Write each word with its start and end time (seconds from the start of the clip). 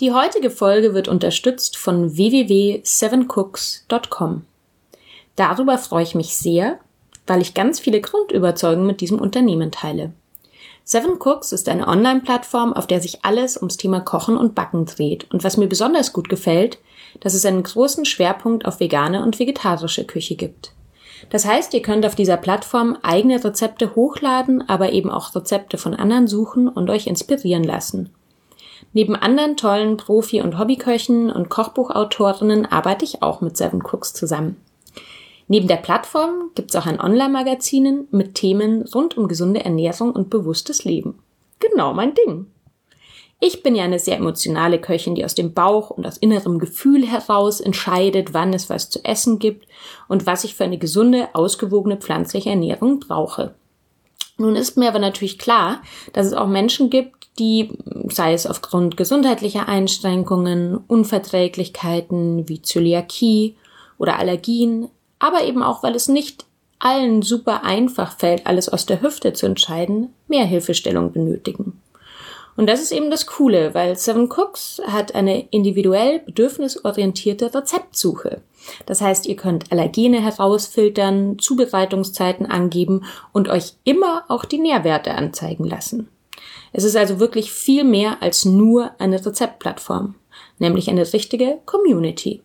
Die 0.00 0.12
heutige 0.12 0.50
Folge 0.50 0.92
wird 0.92 1.06
unterstützt 1.06 1.76
von 1.76 2.16
www.sevencooks.com. 2.16 4.44
Darüber 5.36 5.78
freue 5.78 6.02
ich 6.02 6.16
mich 6.16 6.36
sehr, 6.36 6.80
weil 7.28 7.40
ich 7.40 7.54
ganz 7.54 7.78
viele 7.78 8.00
Grundüberzeugungen 8.00 8.88
mit 8.88 9.00
diesem 9.00 9.20
Unternehmen 9.20 9.70
teile. 9.70 10.12
Seven 10.82 11.20
Cooks 11.20 11.52
ist 11.52 11.68
eine 11.68 11.86
Online-Plattform, 11.86 12.72
auf 12.72 12.88
der 12.88 13.00
sich 13.00 13.24
alles 13.24 13.56
ums 13.56 13.76
Thema 13.76 14.00
Kochen 14.00 14.36
und 14.36 14.56
Backen 14.56 14.84
dreht. 14.84 15.32
Und 15.32 15.44
was 15.44 15.56
mir 15.56 15.68
besonders 15.68 16.12
gut 16.12 16.28
gefällt, 16.28 16.78
dass 17.20 17.34
es 17.34 17.46
einen 17.46 17.62
großen 17.62 18.04
Schwerpunkt 18.04 18.66
auf 18.66 18.80
vegane 18.80 19.22
und 19.22 19.38
vegetarische 19.38 20.04
Küche 20.04 20.34
gibt. 20.34 20.72
Das 21.30 21.46
heißt, 21.46 21.72
ihr 21.72 21.82
könnt 21.82 22.04
auf 22.04 22.16
dieser 22.16 22.36
Plattform 22.36 22.98
eigene 23.02 23.42
Rezepte 23.42 23.94
hochladen, 23.94 24.68
aber 24.68 24.92
eben 24.92 25.08
auch 25.08 25.32
Rezepte 25.36 25.78
von 25.78 25.94
anderen 25.94 26.26
suchen 26.26 26.66
und 26.66 26.90
euch 26.90 27.06
inspirieren 27.06 27.62
lassen. 27.62 28.10
Neben 28.92 29.16
anderen 29.16 29.56
tollen 29.56 29.96
Profi- 29.96 30.42
und 30.42 30.58
Hobbyköchen 30.58 31.30
und 31.30 31.48
Kochbuchautorinnen 31.48 32.66
arbeite 32.66 33.04
ich 33.04 33.22
auch 33.22 33.40
mit 33.40 33.56
Seven 33.56 33.82
Cooks 33.82 34.12
zusammen. 34.12 34.56
Neben 35.48 35.68
der 35.68 35.76
Plattform 35.76 36.50
gibt's 36.54 36.76
auch 36.76 36.86
ein 36.86 37.00
Online-Magazinen 37.00 38.08
mit 38.10 38.34
Themen 38.34 38.82
rund 38.94 39.16
um 39.16 39.28
gesunde 39.28 39.64
Ernährung 39.64 40.12
und 40.12 40.30
bewusstes 40.30 40.84
Leben. 40.84 41.18
Genau 41.58 41.92
mein 41.92 42.14
Ding. 42.14 42.46
Ich 43.40 43.62
bin 43.62 43.74
ja 43.74 43.84
eine 43.84 43.98
sehr 43.98 44.16
emotionale 44.16 44.80
Köchin, 44.80 45.14
die 45.14 45.24
aus 45.24 45.34
dem 45.34 45.52
Bauch 45.52 45.90
und 45.90 46.06
aus 46.06 46.16
innerem 46.16 46.58
Gefühl 46.58 47.06
heraus 47.06 47.60
entscheidet, 47.60 48.32
wann 48.32 48.54
es 48.54 48.70
was 48.70 48.88
zu 48.88 49.04
essen 49.04 49.38
gibt 49.38 49.66
und 50.08 50.24
was 50.24 50.44
ich 50.44 50.54
für 50.54 50.64
eine 50.64 50.78
gesunde, 50.78 51.28
ausgewogene 51.34 51.98
pflanzliche 51.98 52.50
Ernährung 52.50 53.00
brauche. 53.00 53.54
Nun 54.38 54.56
ist 54.56 54.78
mir 54.78 54.88
aber 54.88 54.98
natürlich 54.98 55.38
klar, 55.38 55.82
dass 56.12 56.26
es 56.26 56.32
auch 56.32 56.46
Menschen 56.46 56.88
gibt, 56.88 57.23
die, 57.38 57.70
sei 58.08 58.32
es 58.32 58.46
aufgrund 58.46 58.96
gesundheitlicher 58.96 59.68
Einschränkungen, 59.68 60.78
Unverträglichkeiten 60.86 62.48
wie 62.48 62.62
Zöliakie 62.62 63.56
oder 63.98 64.18
Allergien, 64.18 64.88
aber 65.18 65.44
eben 65.44 65.62
auch, 65.62 65.82
weil 65.82 65.94
es 65.94 66.08
nicht 66.08 66.44
allen 66.78 67.22
super 67.22 67.64
einfach 67.64 68.18
fällt, 68.18 68.46
alles 68.46 68.68
aus 68.68 68.86
der 68.86 69.00
Hüfte 69.00 69.32
zu 69.32 69.46
entscheiden, 69.46 70.12
mehr 70.28 70.44
Hilfestellung 70.44 71.12
benötigen. 71.12 71.80
Und 72.56 72.68
das 72.68 72.80
ist 72.80 72.92
eben 72.92 73.10
das 73.10 73.26
Coole, 73.26 73.74
weil 73.74 73.96
Seven 73.96 74.30
Cooks 74.30 74.80
hat 74.86 75.14
eine 75.14 75.48
individuell 75.48 76.20
bedürfnisorientierte 76.20 77.52
Rezeptsuche. 77.52 78.42
Das 78.86 79.00
heißt, 79.00 79.26
ihr 79.26 79.34
könnt 79.34 79.72
Allergene 79.72 80.20
herausfiltern, 80.20 81.38
Zubereitungszeiten 81.38 82.46
angeben 82.46 83.04
und 83.32 83.48
euch 83.48 83.74
immer 83.82 84.24
auch 84.28 84.44
die 84.44 84.58
Nährwerte 84.58 85.14
anzeigen 85.14 85.64
lassen. 85.64 86.08
Es 86.76 86.82
ist 86.82 86.96
also 86.96 87.20
wirklich 87.20 87.52
viel 87.52 87.84
mehr 87.84 88.20
als 88.20 88.44
nur 88.44 88.90
eine 88.98 89.24
Rezeptplattform, 89.24 90.16
nämlich 90.58 90.90
eine 90.90 91.10
richtige 91.12 91.60
Community. 91.66 92.42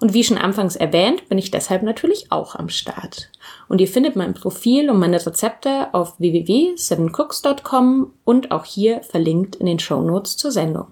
Und 0.00 0.12
wie 0.12 0.22
schon 0.22 0.36
anfangs 0.36 0.76
erwähnt, 0.76 1.30
bin 1.30 1.38
ich 1.38 1.50
deshalb 1.50 1.82
natürlich 1.82 2.30
auch 2.30 2.54
am 2.56 2.68
Start. 2.68 3.30
Und 3.70 3.80
ihr 3.80 3.88
findet 3.88 4.16
mein 4.16 4.34
Profil 4.34 4.90
und 4.90 4.98
meine 4.98 5.24
Rezepte 5.24 5.94
auf 5.94 6.20
www.sevencooks.com 6.20 8.12
und 8.24 8.50
auch 8.50 8.66
hier 8.66 9.00
verlinkt 9.02 9.56
in 9.56 9.64
den 9.64 9.78
Show 9.78 10.02
Notes 10.02 10.36
zur 10.36 10.52
Sendung. 10.52 10.88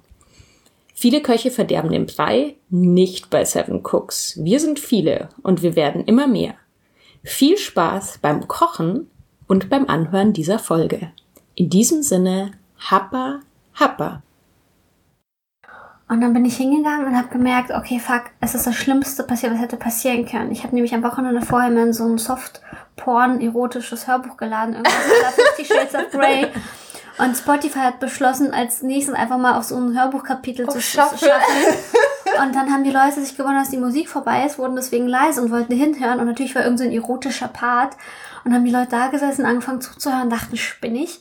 Viele 0.94 1.20
Köche 1.20 1.50
verderben 1.50 1.90
den 1.92 2.06
Brei, 2.06 2.56
nicht 2.70 3.28
bei 3.28 3.44
Seven 3.44 3.82
Cooks. 3.84 4.38
Wir 4.42 4.60
sind 4.60 4.78
viele 4.78 5.28
und 5.42 5.62
wir 5.62 5.76
werden 5.76 6.06
immer 6.06 6.26
mehr. 6.26 6.54
Viel 7.22 7.58
Spaß 7.58 8.20
beim 8.22 8.48
Kochen 8.48 9.10
und 9.46 9.68
beim 9.68 9.86
Anhören 9.88 10.32
dieser 10.32 10.58
Folge. 10.58 11.12
In 11.60 11.68
diesem 11.68 12.02
Sinne, 12.02 12.52
Happa, 12.90 13.40
Happa. 13.74 14.22
Und 16.08 16.22
dann 16.22 16.32
bin 16.32 16.46
ich 16.46 16.56
hingegangen 16.56 17.06
und 17.06 17.14
habe 17.14 17.28
gemerkt, 17.28 17.70
okay, 17.70 17.98
fuck, 17.98 18.30
es 18.40 18.54
ist 18.54 18.66
das 18.66 18.74
Schlimmste 18.74 19.24
passiert, 19.24 19.52
was 19.52 19.60
hätte 19.60 19.76
passieren 19.76 20.24
können. 20.24 20.52
Ich 20.52 20.62
habe 20.62 20.74
nämlich 20.74 20.94
am 20.94 21.02
Wochenende 21.02 21.42
vorher 21.42 21.70
mal 21.70 21.92
so 21.92 22.06
ein 22.06 22.16
Soft-Porn-erotisches 22.16 24.08
Hörbuch 24.08 24.38
geladen, 24.38 24.72
irgendwas 24.74 25.34
50 25.58 25.68
Shades 25.68 25.94
of 25.96 26.10
Grey. 26.10 26.46
Und 27.18 27.36
Spotify 27.36 27.80
hat 27.80 28.00
beschlossen, 28.00 28.54
als 28.54 28.82
nächstes 28.82 29.14
einfach 29.14 29.36
mal 29.36 29.58
auf 29.58 29.64
so 29.64 29.76
ein 29.76 29.94
Hörbuchkapitel 29.94 30.64
oh, 30.66 30.72
zu 30.72 30.80
schaffen. 30.80 31.28
Und 32.42 32.54
dann 32.54 32.72
haben 32.72 32.84
die 32.84 32.90
Leute 32.90 33.20
sich 33.20 33.36
gewundert, 33.36 33.64
dass 33.64 33.70
die 33.70 33.76
Musik 33.76 34.08
vorbei 34.08 34.46
ist, 34.46 34.58
wurden 34.58 34.76
deswegen 34.76 35.08
leise 35.08 35.42
und 35.42 35.50
wollten 35.50 35.74
hinhören. 35.74 36.20
Und 36.20 36.26
natürlich 36.26 36.54
war 36.54 36.62
irgendein 36.62 36.90
so 36.90 36.94
erotischer 36.94 37.48
Part. 37.48 37.96
Und 38.44 38.54
haben 38.54 38.64
die 38.64 38.70
Leute 38.70 38.88
da 38.92 39.08
gesessen, 39.08 39.44
angefangen 39.44 39.82
zuzuhören, 39.82 40.30
dachten, 40.30 40.56
spinnig. 40.56 41.20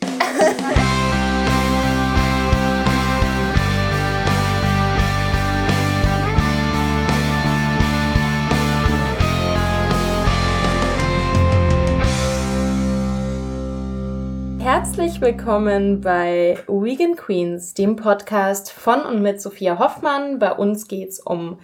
Herzlich 14.60 15.20
willkommen 15.20 16.00
bei 16.00 16.58
Vegan 16.68 17.18
Queens, 17.18 17.74
dem 17.74 17.98
Podcast 17.98 18.72
von 18.72 19.02
und 19.02 19.22
mit 19.22 19.42
Sophia 19.42 19.78
Hoffmann. 19.78 20.40
Bei 20.40 20.54
uns 20.54 20.88
geht's 20.88 21.20
um 21.20 21.60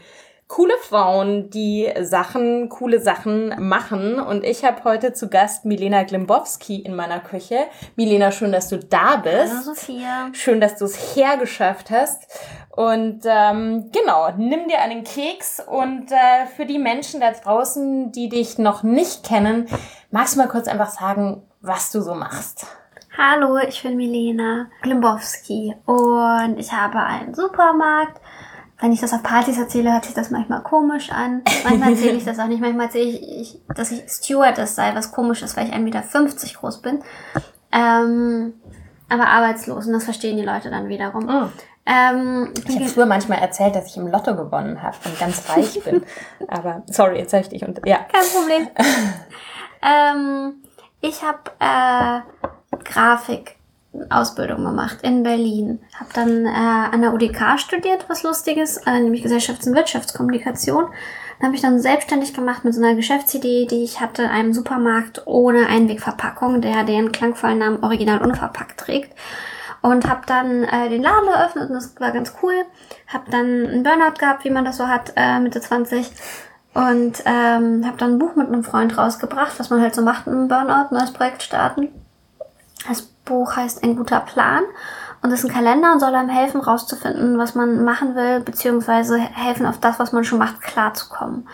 coole 0.48 0.78
Frauen, 0.78 1.50
die 1.50 1.92
Sachen, 2.02 2.70
coole 2.70 3.00
Sachen 3.00 3.68
machen. 3.68 4.20
Und 4.20 4.44
ich 4.44 4.64
habe 4.64 4.84
heute 4.84 5.14
zu 5.14 5.28
Gast 5.28 5.66
Milena 5.66 6.04
Glimbowski 6.04 6.78
in 6.78 6.96
meiner 6.96 7.20
Küche. 7.20 7.66
Milena, 7.96 8.32
schön, 8.32 8.52
dass 8.52 8.70
du 8.70 8.78
da 8.78 9.18
bist. 9.18 9.54
Hallo 9.54 9.62
Sophia. 9.62 10.30
Schön, 10.34 10.62
dass 10.62 10.78
du 10.78 10.86
es 10.86 11.16
hergeschafft 11.16 11.90
hast. 11.90 12.28
Und 12.70 13.22
ähm, 13.26 13.90
genau, 13.92 14.32
nimm 14.38 14.68
dir 14.68 14.82
einen 14.82 15.04
Keks 15.04 15.62
und 15.66 16.12
äh, 16.12 16.46
für 16.56 16.66
die 16.66 16.80
Menschen 16.80 17.22
da 17.22 17.32
draußen, 17.32 18.12
die 18.12 18.30
dich 18.30 18.58
noch 18.58 18.84
nicht 18.84 19.24
kennen, 19.24 19.68
magst 20.12 20.36
du 20.36 20.40
mal 20.40 20.48
kurz 20.48 20.68
einfach 20.68 20.90
sagen, 20.90 21.42
was 21.62 21.92
du 21.92 22.02
so 22.02 22.14
machst? 22.14 22.68
Hallo, 23.18 23.58
ich 23.58 23.82
bin 23.82 23.96
Milena 23.96 24.68
Glimbowski 24.82 25.74
und 25.86 26.58
ich 26.60 26.74
habe 26.74 27.00
einen 27.00 27.34
Supermarkt 27.34 28.20
wenn 28.80 28.92
ich 28.92 29.00
das 29.00 29.14
auf 29.14 29.24
Partys 29.24 29.58
erzähle, 29.58 29.94
hört 29.94 30.06
sich 30.06 30.14
das 30.14 30.32
manchmal 30.32 30.62
komisch 30.62 31.12
an. 31.12 31.44
Manchmal 31.64 31.92
erzähle 31.94 32.18
ich 32.18 32.26
das 32.26 32.40
auch 32.40 32.48
nicht. 32.48 32.62
Manchmal 32.62 32.88
erzähle 32.88 33.10
ich, 33.10 33.22
ich 33.22 33.62
dass 33.74 33.92
ich 33.92 34.04
Stewardess 34.10 34.76
sei, 34.76 34.94
was 34.96 35.12
komisch 35.12 35.42
ist, 35.42 35.56
weil 35.56 35.68
ich 35.68 35.74
1,50 35.74 35.80
Meter 35.80 36.04
groß 36.60 36.82
bin. 36.82 37.00
Ähm, 37.72 38.54
aber 39.10 39.28
arbeitslos 39.28 39.86
und 39.88 39.94
das 39.94 40.04
verstehen 40.04 40.38
die 40.38 40.44
Leute 40.44 40.70
dann 40.70 40.90
wiederum. 40.90 41.30
Oh. 41.30 41.50
Ähm, 41.86 42.52
ich 42.68 42.76
habe 42.76 42.86
früher 42.88 43.06
manchmal 43.06 43.40
erzählt, 43.40 43.76
dass 43.76 43.88
ich 43.88 43.98
im 43.98 44.08
Lotto 44.08 44.36
gewonnen 44.36 44.82
habe 44.82 44.98
und 45.06 45.20
ganz 45.20 45.48
reich 45.50 45.84
bin. 45.84 46.04
Aber 46.48 46.82
sorry, 46.88 47.20
jetzt 47.20 47.34
habe 47.34 47.44
ich 47.44 47.50
dich 47.50 47.64
und 47.64 47.80
ja. 47.86 48.00
Kein 48.12 48.26
Problem. 48.34 48.68
ähm, 49.84 50.64
ich 51.02 51.22
habe 51.22 51.52
äh, 51.60 52.78
Grafik 52.84 53.58
Ausbildung 54.10 54.64
gemacht 54.64 55.00
in 55.02 55.24
Berlin. 55.24 55.80
Habe 56.00 56.10
dann 56.14 56.46
äh, 56.46 56.50
an 56.50 57.02
der 57.02 57.14
UDK 57.14 57.60
studiert, 57.60 58.06
was 58.08 58.24
Lustiges, 58.24 58.78
äh, 58.78 59.00
nämlich 59.00 59.24
Gesellschafts- 59.24 59.68
und 59.68 59.76
Wirtschaftskommunikation. 59.76 60.86
Dann 61.40 61.48
habe 61.48 61.56
ich 61.56 61.62
dann 61.62 61.80
selbstständig 61.80 62.34
gemacht 62.34 62.64
mit 62.64 62.74
so 62.74 62.82
einer 62.82 62.96
Geschäftsidee, 62.96 63.66
die 63.66 63.84
ich 63.84 64.00
hatte, 64.00 64.30
einem 64.30 64.54
Supermarkt 64.54 65.24
ohne 65.26 65.68
Einwegverpackung, 65.68 66.62
der 66.62 66.84
den 66.84 67.12
klangvollen 67.12 67.60
Namen 67.60 67.84
Original 67.84 68.22
Unverpackt 68.22 68.80
trägt. 68.80 69.14
Und 69.82 70.10
habe 70.10 70.22
dann 70.26 70.64
äh, 70.64 70.90
den 70.90 71.04
Laden 71.04 71.28
eröffnet 71.28 71.70
und 71.70 71.76
das 71.76 72.00
war 72.00 72.12
ganz 72.12 72.34
cool. 72.42 72.54
Habe 73.08 73.30
dann 73.30 73.68
einen 73.68 73.84
Burnout 73.84 74.18
gehabt, 74.18 74.44
wie 74.44 74.50
man 74.50 74.66
das 74.66 74.78
so 74.78 74.88
hat, 74.88 75.14
äh, 75.16 75.40
Mitte 75.40 75.62
20. 75.62 76.10
Und 76.74 77.24
ähm, 77.26 77.86
habe 77.86 77.98
dann 77.98 78.14
ein 78.14 78.20
Buch 78.20 78.36
mit 78.36 78.48
einem 78.48 78.64
Freund 78.64 78.98
rausgebracht, 78.98 79.60
was 79.60 79.70
man 79.70 79.82
halt 79.82 79.94
so 79.94 80.02
macht 80.02 80.28
im 80.28 80.48
Burnout, 80.48 80.94
neues 80.94 81.14
Projekt 81.14 81.44
starten. 81.44 81.90
Das 82.88 83.10
Buch 83.26 83.56
heißt 83.56 83.84
Ein 83.84 83.96
guter 83.96 84.22
Plan 84.22 84.64
und 85.22 85.32
ist 85.32 85.44
ein 85.44 85.52
Kalender 85.52 85.92
und 85.92 86.00
soll 86.00 86.14
einem 86.16 86.30
helfen, 86.30 86.62
rauszufinden, 86.62 87.38
was 87.38 87.56
man 87.56 87.84
machen 87.84 88.16
will, 88.16 88.40
beziehungsweise 88.40 89.18
helfen, 89.18 89.66
auf 89.66 89.80
das, 89.80 90.00
was 90.00 90.12
man 90.12 90.24
schon 90.24 90.40
macht, 90.40 90.62
klarzukommen. 90.62 91.48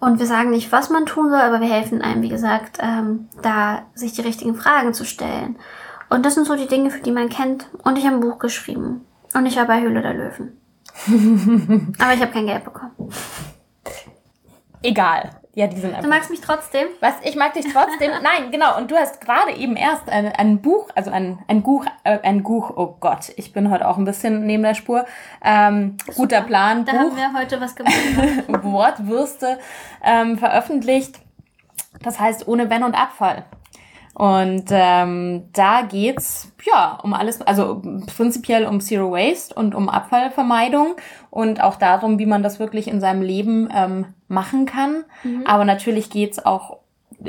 Und 0.00 0.18
wir 0.18 0.26
sagen 0.26 0.50
nicht, 0.50 0.70
was 0.70 0.90
man 0.90 1.06
tun 1.06 1.30
soll, 1.30 1.40
aber 1.40 1.60
wir 1.60 1.68
helfen 1.68 2.02
einem, 2.02 2.22
wie 2.22 2.28
gesagt, 2.28 2.78
ähm, 2.80 3.28
da 3.42 3.82
sich 3.94 4.12
die 4.12 4.22
richtigen 4.22 4.54
Fragen 4.54 4.94
zu 4.94 5.04
stellen. 5.04 5.56
Und 6.08 6.24
das 6.24 6.34
sind 6.34 6.46
so 6.46 6.56
die 6.56 6.68
Dinge, 6.68 6.90
für 6.90 7.02
die 7.02 7.10
man 7.10 7.28
kennt. 7.28 7.68
Und 7.84 7.98
ich 7.98 8.06
habe 8.06 8.16
ein 8.16 8.20
Buch 8.20 8.38
geschrieben. 8.38 9.04
Und 9.34 9.46
ich 9.46 9.56
war 9.56 9.66
bei 9.66 9.80
Höhle 9.80 10.02
der 10.02 10.14
Löwen. 10.14 10.60
aber 11.98 12.14
ich 12.14 12.20
habe 12.20 12.32
kein 12.32 12.46
Geld 12.46 12.64
bekommen. 12.64 12.92
Egal. 14.82 15.37
Ja, 15.58 15.66
die 15.66 15.76
sind 15.76 15.90
einfach. 15.90 16.04
Du 16.04 16.08
magst 16.08 16.30
mich 16.30 16.40
trotzdem? 16.40 16.86
Was? 17.00 17.14
Ich 17.24 17.34
mag 17.34 17.52
dich 17.52 17.66
trotzdem? 17.72 18.12
Nein, 18.22 18.52
genau. 18.52 18.76
Und 18.76 18.92
du 18.92 18.96
hast 18.96 19.20
gerade 19.20 19.56
eben 19.56 19.74
erst 19.74 20.08
ein, 20.08 20.26
ein 20.28 20.62
Buch, 20.62 20.88
also 20.94 21.10
ein, 21.10 21.40
ein 21.48 21.64
Buch, 21.64 21.84
äh, 22.04 22.20
ein 22.22 22.44
Buch, 22.44 22.70
oh 22.76 22.94
Gott, 23.00 23.32
ich 23.34 23.52
bin 23.52 23.68
heute 23.68 23.88
auch 23.88 23.98
ein 23.98 24.04
bisschen 24.04 24.46
neben 24.46 24.62
der 24.62 24.74
Spur. 24.74 25.04
Ähm, 25.42 25.96
guter 26.14 26.42
Plan. 26.42 26.84
Da 26.84 26.92
Buch, 26.92 26.98
haben 27.00 27.16
wir 27.16 27.32
heute 27.36 27.60
was 27.60 27.74
gemacht. 27.74 27.92
Wortwürste 28.62 29.58
ähm, 30.04 30.38
veröffentlicht. 30.38 31.18
Das 32.04 32.20
heißt 32.20 32.46
ohne 32.46 32.70
Wenn 32.70 32.84
und 32.84 32.94
Abfall. 32.94 33.44
Und 34.18 34.64
ähm, 34.70 35.44
da 35.52 35.82
geht's 35.82 36.52
ja 36.64 36.98
um 37.04 37.14
alles, 37.14 37.40
also 37.40 37.80
prinzipiell 38.16 38.66
um 38.66 38.80
Zero 38.80 39.12
Waste 39.12 39.54
und 39.54 39.76
um 39.76 39.88
Abfallvermeidung 39.88 40.96
und 41.30 41.62
auch 41.62 41.76
darum, 41.76 42.18
wie 42.18 42.26
man 42.26 42.42
das 42.42 42.58
wirklich 42.58 42.88
in 42.88 43.00
seinem 43.00 43.22
Leben 43.22 43.68
ähm, 43.72 44.06
machen 44.26 44.66
kann. 44.66 45.04
Mhm. 45.22 45.46
Aber 45.46 45.64
natürlich 45.64 46.10
geht's 46.10 46.44
auch 46.44 46.78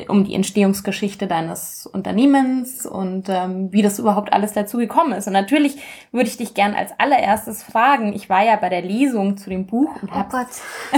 um 0.07 0.23
die 0.23 0.33
Entstehungsgeschichte 0.33 1.27
deines 1.27 1.85
Unternehmens 1.85 2.87
und 2.87 3.29
ähm, 3.29 3.71
wie 3.71 3.83
das 3.83 3.99
überhaupt 3.99 4.33
alles 4.33 4.53
dazu 4.53 4.77
gekommen 4.77 5.13
ist. 5.13 5.27
Und 5.27 5.33
natürlich 5.33 5.77
würde 6.11 6.27
ich 6.27 6.37
dich 6.37 6.55
gern 6.55 6.73
als 6.73 6.91
allererstes 6.97 7.61
fragen. 7.61 8.13
Ich 8.13 8.29
war 8.29 8.43
ja 8.43 8.55
bei 8.55 8.69
der 8.69 8.81
Lesung 8.81 9.37
zu 9.37 9.51
dem 9.51 9.67
Buch 9.67 9.91
und 10.01 10.09
Oh 10.11 10.23
Gott. 10.29 10.47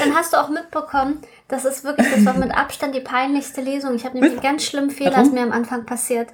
Dann 0.00 0.14
hast 0.14 0.32
du 0.32 0.36
auch 0.38 0.48
mitbekommen, 0.48 1.20
das 1.48 1.64
ist 1.64 1.84
wirklich, 1.84 2.08
das 2.12 2.24
war 2.24 2.34
mit 2.34 2.56
Abstand 2.56 2.94
die 2.94 3.00
peinlichste 3.00 3.60
Lesung. 3.60 3.94
Ich 3.94 4.04
habe 4.04 4.14
nämlich 4.14 4.32
einen 4.32 4.42
ganz 4.42 4.64
schlimmen 4.64 4.90
Fehler, 4.90 5.22
ist 5.22 5.32
mir 5.32 5.42
am 5.42 5.52
Anfang 5.52 5.86
passiert. 5.86 6.28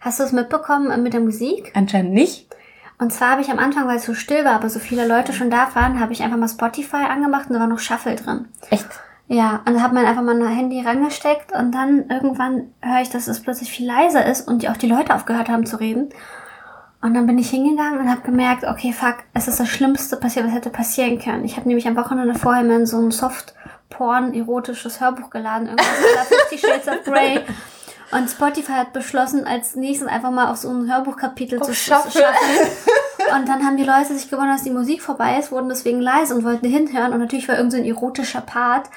Hast 0.00 0.20
du 0.20 0.24
es 0.24 0.32
mitbekommen 0.32 0.90
äh, 0.90 0.96
mit 0.96 1.12
der 1.12 1.20
Musik? 1.20 1.72
Anscheinend 1.74 2.12
nicht. 2.12 2.46
Und 2.98 3.12
zwar 3.12 3.32
habe 3.32 3.42
ich 3.42 3.50
am 3.50 3.60
Anfang, 3.60 3.86
weil 3.86 3.98
es 3.98 4.04
so 4.04 4.14
still 4.14 4.44
war, 4.44 4.54
aber 4.54 4.68
so 4.68 4.80
viele 4.80 5.06
Leute 5.06 5.32
schon 5.32 5.50
da 5.50 5.68
waren, 5.74 6.00
habe 6.00 6.12
ich 6.12 6.22
einfach 6.22 6.36
mal 6.36 6.48
Spotify 6.48 6.96
angemacht 7.08 7.48
und 7.48 7.54
da 7.54 7.60
war 7.60 7.68
noch 7.68 7.78
Shuffle 7.78 8.16
drin. 8.16 8.48
Echt? 8.70 8.86
Ja, 9.28 9.62
und 9.66 9.74
dann 9.74 9.82
hat 9.82 9.92
man 9.92 10.06
einfach 10.06 10.22
mal 10.22 10.40
ein 10.40 10.48
Handy 10.48 10.80
rangesteckt 10.80 11.52
und 11.52 11.72
dann 11.72 12.08
irgendwann 12.08 12.72
höre 12.80 13.02
ich, 13.02 13.10
dass 13.10 13.28
es 13.28 13.40
plötzlich 13.40 13.70
viel 13.70 13.86
leiser 13.86 14.26
ist 14.26 14.48
und 14.48 14.62
die 14.62 14.68
auch 14.68 14.76
die 14.76 14.88
Leute 14.88 15.14
aufgehört 15.14 15.48
haben 15.48 15.66
zu 15.66 15.78
reden. 15.78 16.08
Und 17.00 17.14
dann 17.14 17.26
bin 17.26 17.38
ich 17.38 17.50
hingegangen 17.50 18.00
und 18.00 18.10
habe 18.10 18.22
gemerkt, 18.22 18.64
okay, 18.64 18.92
fuck, 18.92 19.18
es 19.32 19.46
ist 19.46 19.60
das 19.60 19.68
Schlimmste 19.68 20.16
passiert, 20.16 20.46
was 20.46 20.54
hätte 20.54 20.70
passieren 20.70 21.20
können. 21.20 21.44
Ich 21.44 21.56
habe 21.56 21.68
nämlich 21.68 21.86
am 21.86 21.94
Wochenende 21.94 22.34
vorher 22.34 22.64
mal 22.64 22.80
in 22.80 22.86
so 22.86 22.98
ein 22.98 23.12
Soft-Porn-erotisches 23.88 25.00
Hörbuch 25.00 25.30
geladen, 25.30 25.68
irgendwas 25.68 26.28
50 26.48 26.60
Shades 26.60 26.88
of 26.88 27.04
Grey. 27.04 27.40
Und 28.10 28.30
Spotify 28.30 28.72
hat 28.72 28.94
beschlossen, 28.94 29.46
als 29.46 29.76
nächstes 29.76 30.08
einfach 30.08 30.30
mal 30.30 30.50
auf 30.50 30.56
so 30.56 30.70
ein 30.70 30.90
Hörbuchkapitel 30.90 31.60
zu 31.60 31.74
schaffen. 31.74 32.22
Und 33.36 33.46
dann 33.48 33.66
haben 33.66 33.76
die 33.76 33.84
Leute 33.84 34.14
sich 34.14 34.30
gewundert, 34.30 34.56
dass 34.56 34.62
die 34.62 34.70
Musik 34.70 35.02
vorbei 35.02 35.38
ist, 35.38 35.52
wurden 35.52 35.68
deswegen 35.68 36.00
leise 36.00 36.34
und 36.34 36.42
wollten 36.42 36.66
hinhören. 36.66 37.12
Und 37.12 37.18
natürlich 37.18 37.48
war 37.48 37.56
irgend 37.56 37.72
so 37.72 37.78
ein 37.78 37.84
erotischer 37.84 38.40
Part. 38.40 38.88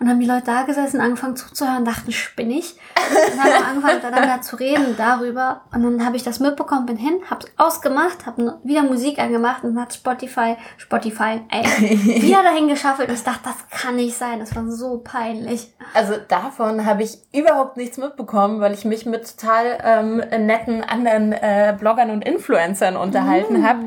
Und 0.00 0.08
haben 0.08 0.18
die 0.18 0.26
Leute 0.26 0.46
da 0.46 0.62
gesessen, 0.62 0.98
angefangen 0.98 1.36
zuzuhören, 1.36 1.84
dachten, 1.84 2.10
spinnig. 2.10 2.74
Und 2.96 3.44
haben 3.44 3.64
angefangen 3.64 3.96
miteinander 3.96 4.40
zu 4.40 4.56
reden 4.56 4.96
darüber. 4.96 5.60
Und 5.74 5.82
dann 5.82 6.06
habe 6.06 6.16
ich 6.16 6.22
das 6.22 6.40
mitbekommen, 6.40 6.86
bin 6.86 6.96
hin, 6.96 7.20
hab's 7.28 7.44
ausgemacht, 7.58 8.24
hab 8.24 8.38
wieder 8.64 8.82
Musik 8.82 9.18
angemacht 9.18 9.62
und 9.62 9.78
hat 9.78 9.92
Spotify, 9.92 10.56
Spotify, 10.78 11.42
ey, 11.50 11.64
wieder 12.22 12.42
dahin 12.42 12.68
geschaffelt. 12.68 13.10
Und 13.10 13.14
ich 13.14 13.24
dachte, 13.24 13.40
das 13.44 13.80
kann 13.82 13.96
nicht 13.96 14.16
sein. 14.16 14.40
Das 14.40 14.56
war 14.56 14.66
so 14.70 15.02
peinlich. 15.04 15.74
Also 15.92 16.14
davon 16.28 16.86
habe 16.86 17.02
ich 17.02 17.18
überhaupt 17.34 17.76
nichts 17.76 17.98
mitbekommen, 17.98 18.60
weil 18.60 18.72
ich 18.72 18.86
mich 18.86 19.04
mit 19.04 19.36
total 19.36 19.78
ähm, 19.84 20.16
netten 20.16 20.82
anderen 20.82 21.32
äh, 21.32 21.76
Bloggern 21.78 22.10
und 22.10 22.24
Influencern 22.24 22.96
unterhalten 22.96 23.60
mm. 23.60 23.66
habe. 23.66 23.84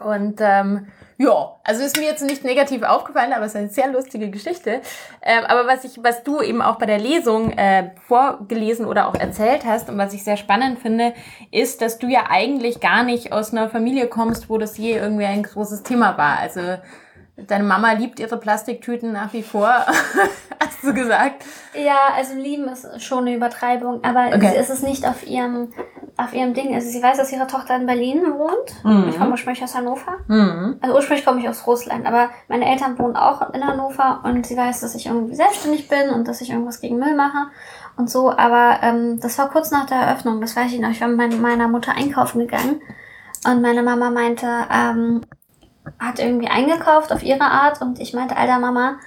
Und 0.00 0.40
ähm, 0.40 0.88
ja, 1.22 1.56
also 1.62 1.84
ist 1.84 1.96
mir 1.96 2.04
jetzt 2.04 2.24
nicht 2.24 2.42
negativ 2.42 2.82
aufgefallen, 2.82 3.32
aber 3.32 3.44
es 3.44 3.52
ist 3.52 3.56
eine 3.56 3.68
sehr 3.68 3.88
lustige 3.88 4.28
Geschichte. 4.28 4.80
Ähm, 5.22 5.44
aber 5.46 5.68
was 5.68 5.84
ich, 5.84 6.02
was 6.02 6.24
du 6.24 6.40
eben 6.40 6.60
auch 6.60 6.78
bei 6.78 6.86
der 6.86 6.98
Lesung 6.98 7.52
äh, 7.52 7.90
vorgelesen 8.08 8.86
oder 8.86 9.06
auch 9.06 9.14
erzählt 9.14 9.64
hast 9.64 9.88
und 9.88 9.98
was 9.98 10.14
ich 10.14 10.24
sehr 10.24 10.36
spannend 10.36 10.80
finde, 10.80 11.14
ist, 11.52 11.80
dass 11.80 11.98
du 11.98 12.08
ja 12.08 12.24
eigentlich 12.28 12.80
gar 12.80 13.04
nicht 13.04 13.32
aus 13.32 13.52
einer 13.52 13.68
Familie 13.68 14.08
kommst, 14.08 14.50
wo 14.50 14.58
das 14.58 14.76
je 14.78 14.94
irgendwie 14.94 15.26
ein 15.26 15.44
großes 15.44 15.84
Thema 15.84 16.18
war. 16.18 16.38
Also 16.38 16.60
Deine 17.36 17.64
Mama 17.64 17.92
liebt 17.92 18.20
ihre 18.20 18.36
Plastiktüten 18.36 19.12
nach 19.12 19.32
wie 19.32 19.42
vor, 19.42 19.68
hast 20.60 20.82
du 20.82 20.92
gesagt? 20.92 21.44
Ja, 21.74 22.08
also 22.14 22.34
lieben 22.34 22.68
ist 22.68 23.02
schon 23.02 23.20
eine 23.20 23.34
Übertreibung, 23.34 24.04
aber 24.04 24.36
okay. 24.36 24.50
sie 24.50 24.56
ist 24.56 24.68
es 24.68 24.82
nicht 24.82 25.08
auf 25.08 25.26
ihrem, 25.26 25.72
auf 26.18 26.34
ihrem 26.34 26.52
Ding. 26.52 26.74
Also 26.74 26.90
sie 26.90 27.02
weiß, 27.02 27.16
dass 27.16 27.32
ihre 27.32 27.46
Tochter 27.46 27.74
in 27.76 27.86
Berlin 27.86 28.22
wohnt. 28.34 28.84
Mhm. 28.84 29.08
Ich 29.08 29.18
komme 29.18 29.30
ursprünglich 29.30 29.64
aus 29.64 29.74
Hannover. 29.74 30.18
Mhm. 30.28 30.76
Also 30.82 30.94
ursprünglich 30.94 31.24
komme 31.24 31.40
ich 31.40 31.48
aus 31.48 31.66
Russland, 31.66 32.04
aber 32.04 32.28
meine 32.48 32.70
Eltern 32.70 32.98
wohnen 32.98 33.16
auch 33.16 33.54
in 33.54 33.66
Hannover 33.66 34.20
und 34.24 34.46
sie 34.46 34.56
weiß, 34.56 34.80
dass 34.80 34.94
ich 34.94 35.06
irgendwie 35.06 35.34
selbstständig 35.34 35.88
bin 35.88 36.10
und 36.10 36.28
dass 36.28 36.42
ich 36.42 36.50
irgendwas 36.50 36.80
gegen 36.80 36.98
Müll 36.98 37.14
mache 37.16 37.46
und 37.96 38.10
so. 38.10 38.30
Aber 38.30 38.80
ähm, 38.82 39.20
das 39.20 39.38
war 39.38 39.48
kurz 39.48 39.70
nach 39.70 39.86
der 39.86 39.98
Eröffnung, 39.98 40.42
das 40.42 40.54
weiß 40.54 40.70
ich 40.70 40.80
noch. 40.80 40.90
Ich 40.90 41.00
war 41.00 41.08
mit 41.08 41.40
meiner 41.40 41.68
Mutter 41.68 41.92
einkaufen 41.92 42.40
gegangen 42.40 42.82
und 43.46 43.62
meine 43.62 43.82
Mama 43.82 44.10
meinte, 44.10 44.46
ähm, 44.70 45.22
hat 45.98 46.18
irgendwie 46.18 46.48
eingekauft 46.48 47.12
auf 47.12 47.22
ihre 47.22 47.44
Art 47.44 47.80
und 47.80 48.00
ich 48.00 48.14
meinte, 48.14 48.36
alter 48.36 48.58
Mama, 48.58 48.98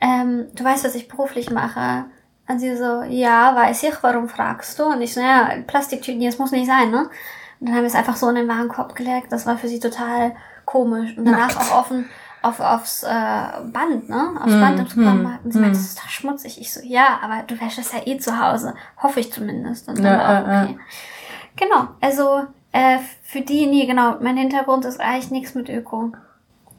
ähm, 0.00 0.46
du 0.54 0.64
weißt, 0.64 0.84
was 0.84 0.94
ich 0.94 1.08
beruflich 1.08 1.50
mache. 1.50 2.04
Und 2.48 2.58
sie 2.58 2.76
so, 2.76 3.02
ja, 3.02 3.54
weiß 3.54 3.82
ich, 3.84 4.02
warum 4.02 4.28
fragst 4.28 4.78
du? 4.78 4.84
Und 4.84 5.02
ich 5.02 5.14
so, 5.14 5.20
ja, 5.20 5.50
Plastiktüten, 5.66 6.24
das 6.24 6.38
muss 6.38 6.50
nicht 6.50 6.66
sein, 6.66 6.90
ne? 6.90 7.08
Und 7.60 7.68
dann 7.68 7.76
haben 7.76 7.82
wir 7.82 7.88
es 7.88 7.94
einfach 7.94 8.16
so 8.16 8.28
in 8.28 8.34
den 8.34 8.48
Warenkorb 8.48 8.96
gelegt. 8.96 9.30
Das 9.30 9.46
war 9.46 9.56
für 9.56 9.68
sie 9.68 9.78
total 9.78 10.34
komisch. 10.64 11.16
Und 11.16 11.26
danach 11.26 11.54
Nackt. 11.54 11.70
auch 11.70 11.78
offen 11.78 12.08
auf, 12.42 12.58
aufs 12.58 13.02
äh, 13.02 13.06
Band, 13.06 14.08
ne? 14.08 14.30
Aufs 14.40 14.54
mm, 14.54 14.60
Band 14.60 14.80
im 14.80 14.86
Supermarkt. 14.86 15.44
Und 15.44 15.52
sie 15.52 15.58
mm. 15.58 15.62
meinte, 15.62 15.78
das 15.78 15.86
ist 15.86 15.98
doch 15.98 16.08
schmutzig. 16.08 16.60
Ich 16.60 16.72
so, 16.72 16.80
ja, 16.82 17.20
aber 17.22 17.42
du 17.46 17.60
wäschst 17.60 17.78
es 17.78 17.92
ja 17.92 18.00
eh 18.04 18.18
zu 18.18 18.40
Hause. 18.40 18.74
Hoffe 19.00 19.20
ich 19.20 19.32
zumindest. 19.32 19.88
Und 19.88 19.98
dann 19.98 20.06
ja, 20.06 20.18
war 20.18 20.42
okay. 20.42 20.76
Ja. 20.78 20.78
Genau, 21.56 21.88
also 22.00 22.46
äh, 22.72 22.98
für 23.22 23.40
die, 23.40 23.66
nee, 23.66 23.86
genau, 23.86 24.16
mein 24.20 24.36
Hintergrund 24.36 24.84
ist 24.84 25.00
eigentlich 25.00 25.30
nichts 25.30 25.54
mit 25.54 25.68
Öko. 25.68 26.12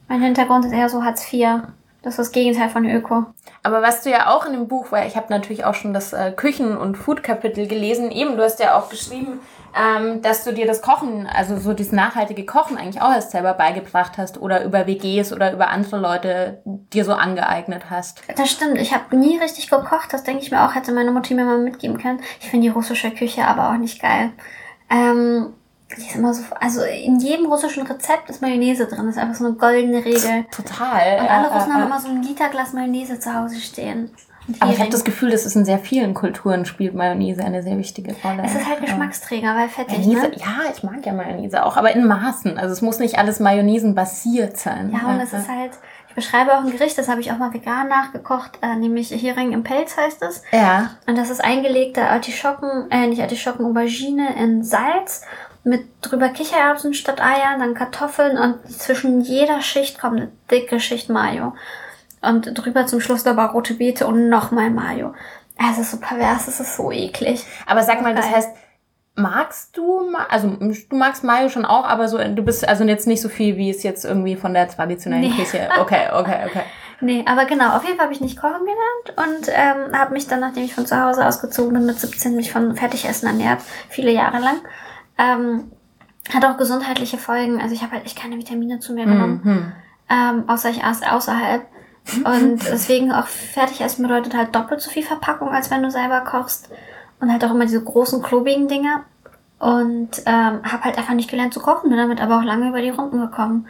Mein 0.08 0.22
Hintergrund 0.22 0.64
ist 0.64 0.72
eher 0.72 0.88
so 0.88 1.04
Hartz 1.04 1.32
IV. 1.32 1.62
Das 2.02 2.14
ist 2.14 2.18
das 2.18 2.32
Gegenteil 2.32 2.68
von 2.68 2.84
Öko. 2.84 3.26
Aber 3.62 3.80
was 3.80 4.02
du 4.02 4.10
ja 4.10 4.28
auch 4.28 4.44
in 4.44 4.52
dem 4.52 4.66
Buch, 4.66 4.90
weil 4.90 5.06
ich 5.06 5.16
habe 5.16 5.28
natürlich 5.30 5.64
auch 5.64 5.74
schon 5.74 5.94
das 5.94 6.12
äh, 6.12 6.32
Küchen- 6.32 6.76
und 6.76 6.96
Food-Kapitel 6.96 7.68
gelesen, 7.68 8.10
eben, 8.10 8.36
du 8.36 8.42
hast 8.42 8.58
ja 8.58 8.76
auch 8.76 8.88
geschrieben, 8.88 9.38
ähm, 9.74 10.20
dass 10.20 10.42
du 10.42 10.52
dir 10.52 10.66
das 10.66 10.82
Kochen, 10.82 11.28
also 11.32 11.56
so 11.58 11.72
dieses 11.72 11.92
nachhaltige 11.92 12.44
Kochen 12.44 12.76
eigentlich 12.76 13.00
auch 13.00 13.12
erst 13.12 13.30
selber 13.30 13.54
beigebracht 13.54 14.18
hast 14.18 14.40
oder 14.40 14.64
über 14.64 14.88
WGs 14.88 15.32
oder 15.32 15.52
über 15.52 15.68
andere 15.68 15.98
Leute 15.98 16.62
dir 16.64 17.04
so 17.04 17.12
angeeignet 17.12 17.84
hast. 17.88 18.20
Das 18.36 18.50
stimmt, 18.50 18.78
ich 18.78 18.92
habe 18.92 19.16
nie 19.16 19.38
richtig 19.38 19.70
gekocht, 19.70 20.12
das 20.12 20.24
denke 20.24 20.42
ich 20.42 20.50
mir 20.50 20.66
auch, 20.66 20.74
hätte 20.74 20.92
meine 20.92 21.12
Mutter 21.12 21.34
mir 21.34 21.44
mal 21.44 21.58
mitgeben 21.58 21.98
können. 21.98 22.20
Ich 22.40 22.50
finde 22.50 22.66
die 22.66 22.72
russische 22.72 23.12
Küche 23.12 23.46
aber 23.46 23.70
auch 23.70 23.78
nicht 23.78 24.02
geil. 24.02 24.32
Ähm, 24.90 25.54
die 25.96 26.06
ist 26.06 26.16
immer 26.16 26.32
so, 26.34 26.42
also 26.60 26.82
in 26.82 27.18
jedem 27.20 27.46
russischen 27.46 27.86
Rezept 27.86 28.30
ist 28.30 28.42
Mayonnaise 28.42 28.86
drin. 28.86 29.06
Das 29.06 29.16
ist 29.16 29.18
einfach 29.18 29.34
so 29.34 29.46
eine 29.46 29.54
goldene 29.54 30.04
Regel. 30.04 30.44
Total. 30.50 31.20
Und 31.20 31.30
alle 31.30 31.48
Russen 31.50 31.70
äh, 31.70 31.74
haben 31.74 31.86
immer 31.86 32.00
so 32.00 32.08
ein 32.08 32.22
Literglas 32.22 32.72
Mayonnaise 32.72 33.18
zu 33.18 33.34
Hause 33.34 33.60
stehen. 33.60 34.10
Aber 34.58 34.72
ich 34.72 34.80
habe 34.80 34.90
das 34.90 35.04
Gefühl, 35.04 35.30
dass 35.30 35.44
es 35.44 35.54
in 35.54 35.64
sehr 35.64 35.78
vielen 35.78 36.14
Kulturen 36.14 36.64
spielt 36.64 36.94
Mayonnaise 36.94 37.44
eine 37.44 37.62
sehr 37.62 37.78
wichtige 37.78 38.14
Rolle. 38.24 38.42
Es 38.44 38.54
ist 38.54 38.68
halt 38.68 38.80
Geschmacksträger, 38.80 39.54
weil 39.54 39.68
fettig, 39.68 39.98
Mayonnaise, 39.98 40.28
ne? 40.30 40.36
Ja, 40.36 40.72
ich 40.74 40.82
mag 40.82 41.06
ja 41.06 41.12
Mayonnaise 41.12 41.64
auch, 41.64 41.76
aber 41.76 41.92
in 41.92 42.06
Maßen. 42.06 42.58
Also 42.58 42.72
es 42.72 42.82
muss 42.82 42.98
nicht 42.98 43.18
alles 43.18 43.38
Mayonnaisen-basiert 43.38 44.56
sein. 44.56 44.92
Ja, 44.92 45.08
und 45.10 45.20
es 45.20 45.32
ist 45.32 45.48
halt, 45.48 45.72
ich 46.08 46.14
beschreibe 46.14 46.54
auch 46.54 46.64
ein 46.64 46.72
Gericht, 46.72 46.98
das 46.98 47.08
habe 47.08 47.20
ich 47.20 47.30
auch 47.30 47.38
mal 47.38 47.54
vegan 47.54 47.88
nachgekocht, 47.88 48.58
äh, 48.62 48.74
nämlich 48.74 49.10
Hering 49.10 49.52
im 49.52 49.62
Pelz 49.62 49.96
heißt 49.96 50.22
es. 50.22 50.42
Ja. 50.50 50.90
Und 51.06 51.16
das 51.16 51.30
ist 51.30 51.42
eingelegte 51.42 52.02
Artischocken, 52.02 52.90
äh, 52.90 53.06
nicht 53.06 53.22
Artischocken, 53.22 53.64
Aubergine 53.64 54.34
in 54.36 54.64
Salz 54.64 55.22
mit 55.64 55.84
drüber 56.00 56.28
Kichererbsen 56.28 56.94
statt 56.94 57.20
Eier, 57.20 57.58
dann 57.58 57.74
Kartoffeln 57.74 58.36
und 58.36 58.68
zwischen 58.70 59.20
jeder 59.20 59.60
Schicht 59.60 60.00
kommt 60.00 60.16
eine 60.16 60.32
dicke 60.50 60.80
Schicht 60.80 61.08
Mayo. 61.08 61.54
Und 62.20 62.58
drüber 62.58 62.86
zum 62.86 63.00
Schluss 63.00 63.26
aber 63.26 63.46
rote 63.46 63.74
Beete 63.74 64.06
und 64.06 64.28
nochmal 64.28 64.70
Mayo. 64.70 65.14
Es 65.70 65.78
ist 65.78 65.90
so 65.90 65.98
pervers, 65.98 66.48
es 66.48 66.60
ist 66.60 66.76
so 66.76 66.90
eklig. 66.90 67.44
Aber 67.66 67.82
sag 67.82 68.02
mal, 68.02 68.14
das 68.14 68.30
heißt, 68.30 68.50
magst 69.14 69.76
du, 69.76 70.14
also 70.28 70.48
du 70.48 70.96
magst 70.96 71.22
Mayo 71.22 71.48
schon 71.48 71.64
auch, 71.64 71.84
aber 71.84 72.08
so, 72.08 72.18
du 72.18 72.42
bist 72.42 72.66
also 72.66 72.84
jetzt 72.84 73.06
nicht 73.06 73.20
so 73.20 73.28
viel, 73.28 73.56
wie 73.56 73.70
es 73.70 73.82
jetzt 73.82 74.04
irgendwie 74.04 74.36
von 74.36 74.54
der 74.54 74.68
traditionellen 74.68 75.30
nee. 75.30 75.36
Küche. 75.36 75.68
Okay, 75.80 76.08
okay, 76.12 76.46
okay. 76.46 76.62
Nee, 77.00 77.24
aber 77.26 77.46
genau, 77.46 77.76
auf 77.76 77.84
jeden 77.84 77.96
Fall 77.96 78.04
habe 78.04 78.14
ich 78.14 78.20
nicht 78.20 78.40
kochen 78.40 78.60
gelernt 78.60 79.16
und 79.16 79.48
ähm, 79.48 79.98
habe 79.98 80.12
mich 80.12 80.28
dann, 80.28 80.38
nachdem 80.38 80.62
ich 80.62 80.74
von 80.74 80.86
zu 80.86 81.02
Hause 81.02 81.26
ausgezogen 81.26 81.72
bin, 81.72 81.84
mit 81.84 81.98
17 81.98 82.36
mich 82.36 82.52
von 82.52 82.76
Fertigessen 82.76 83.26
ernährt, 83.26 83.60
viele 83.88 84.12
Jahre 84.12 84.38
lang. 84.38 84.60
Ähm, 85.18 85.70
hat 86.32 86.44
auch 86.44 86.56
gesundheitliche 86.56 87.18
Folgen. 87.18 87.60
Also 87.60 87.74
ich 87.74 87.82
habe 87.82 87.92
halt 87.92 88.04
echt 88.04 88.18
keine 88.18 88.36
Vitamine 88.36 88.80
zu 88.80 88.92
mir 88.92 89.04
genommen. 89.04 89.40
Mhm. 89.42 89.72
Ähm, 90.08 90.44
außer 90.46 90.70
ich 90.70 90.84
aß 90.84 91.02
außerhalb. 91.02 91.66
Und 92.24 92.58
deswegen 92.70 93.12
auch 93.12 93.26
fertig 93.26 93.80
essen 93.80 94.02
bedeutet 94.02 94.36
halt 94.36 94.54
doppelt 94.54 94.80
so 94.80 94.90
viel 94.90 95.02
Verpackung, 95.02 95.48
als 95.48 95.70
wenn 95.70 95.82
du 95.82 95.90
selber 95.90 96.20
kochst. 96.20 96.70
Und 97.20 97.30
halt 97.30 97.44
auch 97.44 97.50
immer 97.50 97.66
diese 97.66 97.82
großen, 97.82 98.22
klobigen 98.22 98.68
Dinger. 98.68 99.04
Und 99.58 100.22
ähm, 100.26 100.60
habe 100.64 100.84
halt 100.84 100.98
einfach 100.98 101.14
nicht 101.14 101.30
gelernt 101.30 101.54
zu 101.54 101.60
kochen, 101.60 101.88
bin 101.88 101.98
damit 101.98 102.20
aber 102.20 102.38
auch 102.38 102.42
lange 102.42 102.68
über 102.68 102.82
die 102.82 102.90
Runden 102.90 103.20
gekommen. 103.20 103.68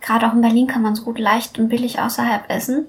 Gerade 0.00 0.26
auch 0.26 0.32
in 0.32 0.40
Berlin 0.40 0.66
kann 0.66 0.82
man 0.82 0.96
so 0.96 1.04
gut 1.04 1.18
leicht 1.18 1.58
und 1.58 1.68
billig 1.68 2.00
außerhalb 2.00 2.50
essen. 2.50 2.86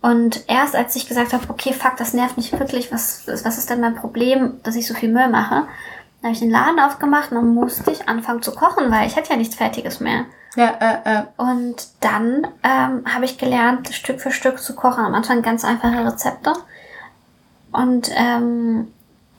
Und 0.00 0.44
erst 0.48 0.74
als 0.74 0.94
ich 0.96 1.08
gesagt 1.08 1.32
habe, 1.32 1.44
okay, 1.48 1.72
fuck, 1.72 1.96
das 1.96 2.12
nervt 2.12 2.36
mich 2.36 2.52
wirklich, 2.52 2.92
was, 2.92 3.24
was 3.26 3.58
ist 3.58 3.70
denn 3.70 3.80
mein 3.80 3.94
Problem, 3.94 4.60
dass 4.64 4.74
ich 4.74 4.86
so 4.86 4.94
viel 4.94 5.12
Müll 5.12 5.28
mache, 5.28 5.64
dann 6.22 6.28
habe 6.28 6.34
ich 6.34 6.40
den 6.40 6.50
Laden 6.50 6.78
aufgemacht 6.78 7.32
und 7.32 7.36
dann 7.36 7.54
musste 7.54 7.90
ich 7.90 8.08
anfangen 8.08 8.42
zu 8.42 8.54
kochen, 8.54 8.92
weil 8.92 9.08
ich 9.08 9.16
hatte 9.16 9.30
ja 9.30 9.36
nichts 9.36 9.56
Fertiges 9.56 9.98
mehr. 9.98 10.26
Ja, 10.54 10.68
äh, 10.80 11.18
äh. 11.18 11.22
Und 11.36 11.88
dann 12.00 12.46
ähm, 12.62 13.04
habe 13.12 13.24
ich 13.24 13.38
gelernt, 13.38 13.88
Stück 13.88 14.20
für 14.20 14.30
Stück 14.30 14.60
zu 14.60 14.76
kochen. 14.76 15.04
Am 15.04 15.14
Anfang 15.14 15.42
ganz 15.42 15.64
einfache 15.64 16.04
Rezepte. 16.04 16.52
Und 17.72 18.10
ähm, 18.14 18.92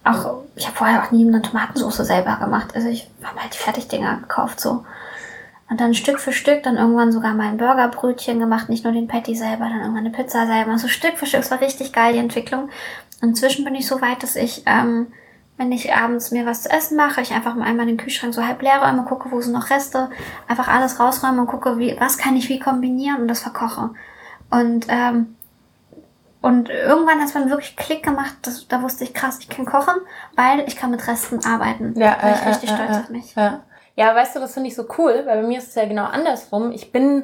auch, 0.04 0.42
ich 0.56 0.66
habe 0.66 0.76
vorher 0.76 1.04
auch 1.04 1.12
nie 1.12 1.26
eine 1.26 1.42
Tomatensauce 1.42 1.98
selber 1.98 2.36
gemacht. 2.38 2.76
Also 2.76 2.90
ich 2.90 3.10
habe 3.24 3.42
halt 3.42 3.54
die 3.54 3.60
Fertigdinger 3.60 4.18
gekauft 4.18 4.60
so. 4.60 4.84
Und 5.70 5.80
dann 5.80 5.94
Stück 5.94 6.20
für 6.20 6.34
Stück 6.34 6.64
dann 6.64 6.78
irgendwann 6.78 7.12
sogar 7.12 7.34
mein 7.34 7.58
Burgerbrötchen 7.58 8.40
gemacht, 8.40 8.68
nicht 8.70 8.84
nur 8.84 8.94
den 8.94 9.08
Patty 9.08 9.36
selber, 9.36 9.70
dann 9.70 9.80
irgendwann 9.80 10.06
eine 10.06 10.10
Pizza 10.10 10.46
selber. 10.46 10.78
So 10.78 10.88
Stück 10.88 11.18
für 11.18 11.26
Stück, 11.26 11.40
es 11.40 11.52
war 11.52 11.62
richtig 11.62 11.94
geil, 11.94 12.14
die 12.14 12.20
Entwicklung. 12.20 12.70
Inzwischen 13.22 13.64
bin 13.64 13.74
ich 13.74 13.88
so 13.88 14.02
weit, 14.02 14.22
dass 14.22 14.36
ich, 14.36 14.64
ähm, 14.66 15.08
wenn 15.58 15.72
ich 15.72 15.94
abends 15.94 16.32
mir 16.32 16.46
was 16.46 16.64
zu 16.64 16.72
essen 16.72 16.98
mache, 16.98 17.22
ich 17.22 17.32
einfach 17.34 17.56
mal 17.56 17.66
einmal 17.66 17.86
den 17.86 17.98
Kühlschrank 17.98 18.34
so 18.34 18.46
halb 18.46 18.62
leer 18.62 18.82
räume, 18.82 19.04
gucke, 19.04 19.32
wo 19.32 19.40
sind 19.42 19.54
noch 19.54 19.70
Reste, 19.70 20.10
einfach 20.48 20.68
alles 20.68 21.00
rausräume 21.00 21.42
und 21.42 21.48
gucke, 21.48 21.78
wie, 21.78 21.96
was 22.00 22.18
kann 22.18 22.36
ich 22.36 22.50
wie 22.50 22.60
kombinieren 22.60 23.22
und 23.22 23.28
das 23.28 23.42
verkoche. 23.42 23.92
Und 24.50 24.88
ähm, 24.90 25.36
und 26.44 26.68
irgendwann 26.68 27.20
hat 27.20 27.28
es 27.28 27.34
dann 27.34 27.50
wirklich 27.50 27.78
Klick 27.78 28.04
gemacht, 28.04 28.36
das, 28.42 28.68
da 28.68 28.82
wusste 28.82 29.06
ich 29.06 29.14
krass, 29.14 29.38
ich 29.40 29.48
kann 29.48 29.64
kochen, 29.64 29.96
weil 30.36 30.66
ich 30.68 30.76
kann 30.76 30.92
mit 30.92 31.08
Resten 31.08 31.40
arbeiten. 31.46 31.94
Ja, 31.98 32.18
da 32.20 32.34
ich 32.34 32.42
äh, 32.42 32.50
richtig 32.50 32.70
äh, 32.70 32.74
stolz 32.74 32.92
äh, 32.92 33.00
auf 33.00 33.10
mich. 33.10 33.34
Ja. 33.36 33.64
ja, 33.96 34.14
weißt 34.14 34.36
du, 34.36 34.42
das 34.42 34.54
finde 34.54 34.68
ich 34.68 34.76
so 34.76 34.86
cool, 34.98 35.24
weil 35.26 35.42
bei 35.42 35.48
mir 35.48 35.60
ist 35.60 35.70
es 35.70 35.76
ja 35.76 35.86
genau 35.86 36.04
andersrum. 36.04 36.74
Ich 36.74 36.92
bin 36.92 37.24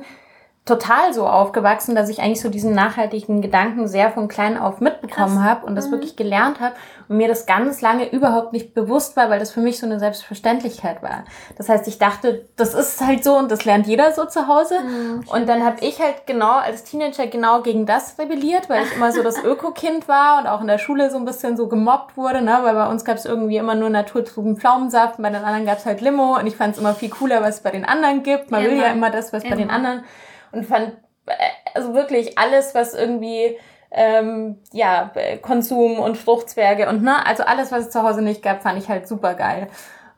total 0.65 1.13
so 1.13 1.25
aufgewachsen, 1.25 1.95
dass 1.95 2.09
ich 2.09 2.21
eigentlich 2.21 2.41
so 2.41 2.49
diesen 2.49 2.75
nachhaltigen 2.75 3.41
Gedanken 3.41 3.87
sehr 3.87 4.11
von 4.11 4.27
klein 4.27 4.55
auf 4.55 4.81
mitbekommen 4.81 5.43
habe 5.43 5.65
und 5.65 5.75
das 5.75 5.87
mhm. 5.87 5.93
wirklich 5.93 6.15
gelernt 6.15 6.59
habe 6.59 6.75
und 7.07 7.17
mir 7.17 7.27
das 7.27 7.47
ganz 7.47 7.81
lange 7.81 8.07
überhaupt 8.11 8.53
nicht 8.53 8.75
bewusst 8.75 9.17
war, 9.17 9.31
weil 9.31 9.39
das 9.39 9.51
für 9.51 9.61
mich 9.61 9.79
so 9.79 9.87
eine 9.87 9.99
Selbstverständlichkeit 9.99 11.01
war. 11.01 11.23
Das 11.57 11.69
heißt, 11.69 11.87
ich 11.87 11.97
dachte, 11.97 12.47
das 12.55 12.75
ist 12.75 13.01
halt 13.01 13.23
so 13.23 13.35
und 13.35 13.49
das 13.49 13.65
lernt 13.65 13.87
jeder 13.87 14.11
so 14.11 14.25
zu 14.25 14.47
Hause. 14.47 14.75
Mhm, 14.79 15.23
und 15.27 15.49
dann 15.49 15.65
habe 15.65 15.77
ich 15.83 15.99
halt 15.99 16.27
genau 16.27 16.59
als 16.59 16.83
Teenager 16.83 17.25
genau 17.25 17.63
gegen 17.63 17.87
das 17.87 18.19
rebelliert, 18.19 18.69
weil 18.69 18.83
ich 18.83 18.95
immer 18.95 19.11
so 19.11 19.23
das 19.23 19.37
Öko-Kind 19.43 20.07
war 20.07 20.39
und 20.39 20.47
auch 20.47 20.61
in 20.61 20.67
der 20.67 20.77
Schule 20.77 21.09
so 21.09 21.17
ein 21.17 21.25
bisschen 21.25 21.57
so 21.57 21.67
gemobbt 21.67 22.15
wurde, 22.15 22.43
ne? 22.43 22.59
weil 22.61 22.75
bei 22.75 22.87
uns 22.87 23.03
gab 23.03 23.17
es 23.17 23.25
irgendwie 23.25 23.57
immer 23.57 23.73
nur 23.73 23.89
naturtrugen 23.89 24.57
Pflaumensaft, 24.57 25.17
bei 25.17 25.29
den 25.29 25.43
anderen 25.43 25.65
gab 25.65 25.79
es 25.79 25.87
halt 25.87 26.01
Limo 26.01 26.37
und 26.37 26.45
ich 26.45 26.55
fand 26.55 26.75
es 26.75 26.79
immer 26.79 26.93
viel 26.93 27.09
cooler, 27.09 27.41
was 27.41 27.55
es 27.55 27.61
bei 27.61 27.71
den 27.71 27.85
anderen 27.85 28.21
gibt. 28.21 28.51
Man 28.51 28.61
immer. 28.61 28.71
will 28.71 28.79
ja 28.79 28.91
immer 28.91 29.09
das, 29.09 29.33
was 29.33 29.43
immer. 29.43 29.55
bei 29.55 29.61
den 29.61 29.71
anderen 29.71 30.03
und 30.51 30.65
fand 30.65 30.93
äh, 31.25 31.33
also 31.73 31.93
wirklich 31.93 32.37
alles, 32.37 32.75
was 32.75 32.93
irgendwie 32.93 33.57
ähm, 33.91 34.57
ja 34.71 35.11
Konsum 35.41 35.99
und 35.99 36.17
Fruchtzwerge 36.17 36.89
und 36.89 37.03
ne, 37.03 37.25
also 37.25 37.43
alles, 37.43 37.71
was 37.71 37.85
es 37.85 37.89
zu 37.89 38.03
Hause 38.03 38.21
nicht 38.21 38.43
gab, 38.43 38.61
fand 38.61 38.77
ich 38.77 38.89
halt 38.89 39.07
super 39.07 39.33
geil. 39.33 39.67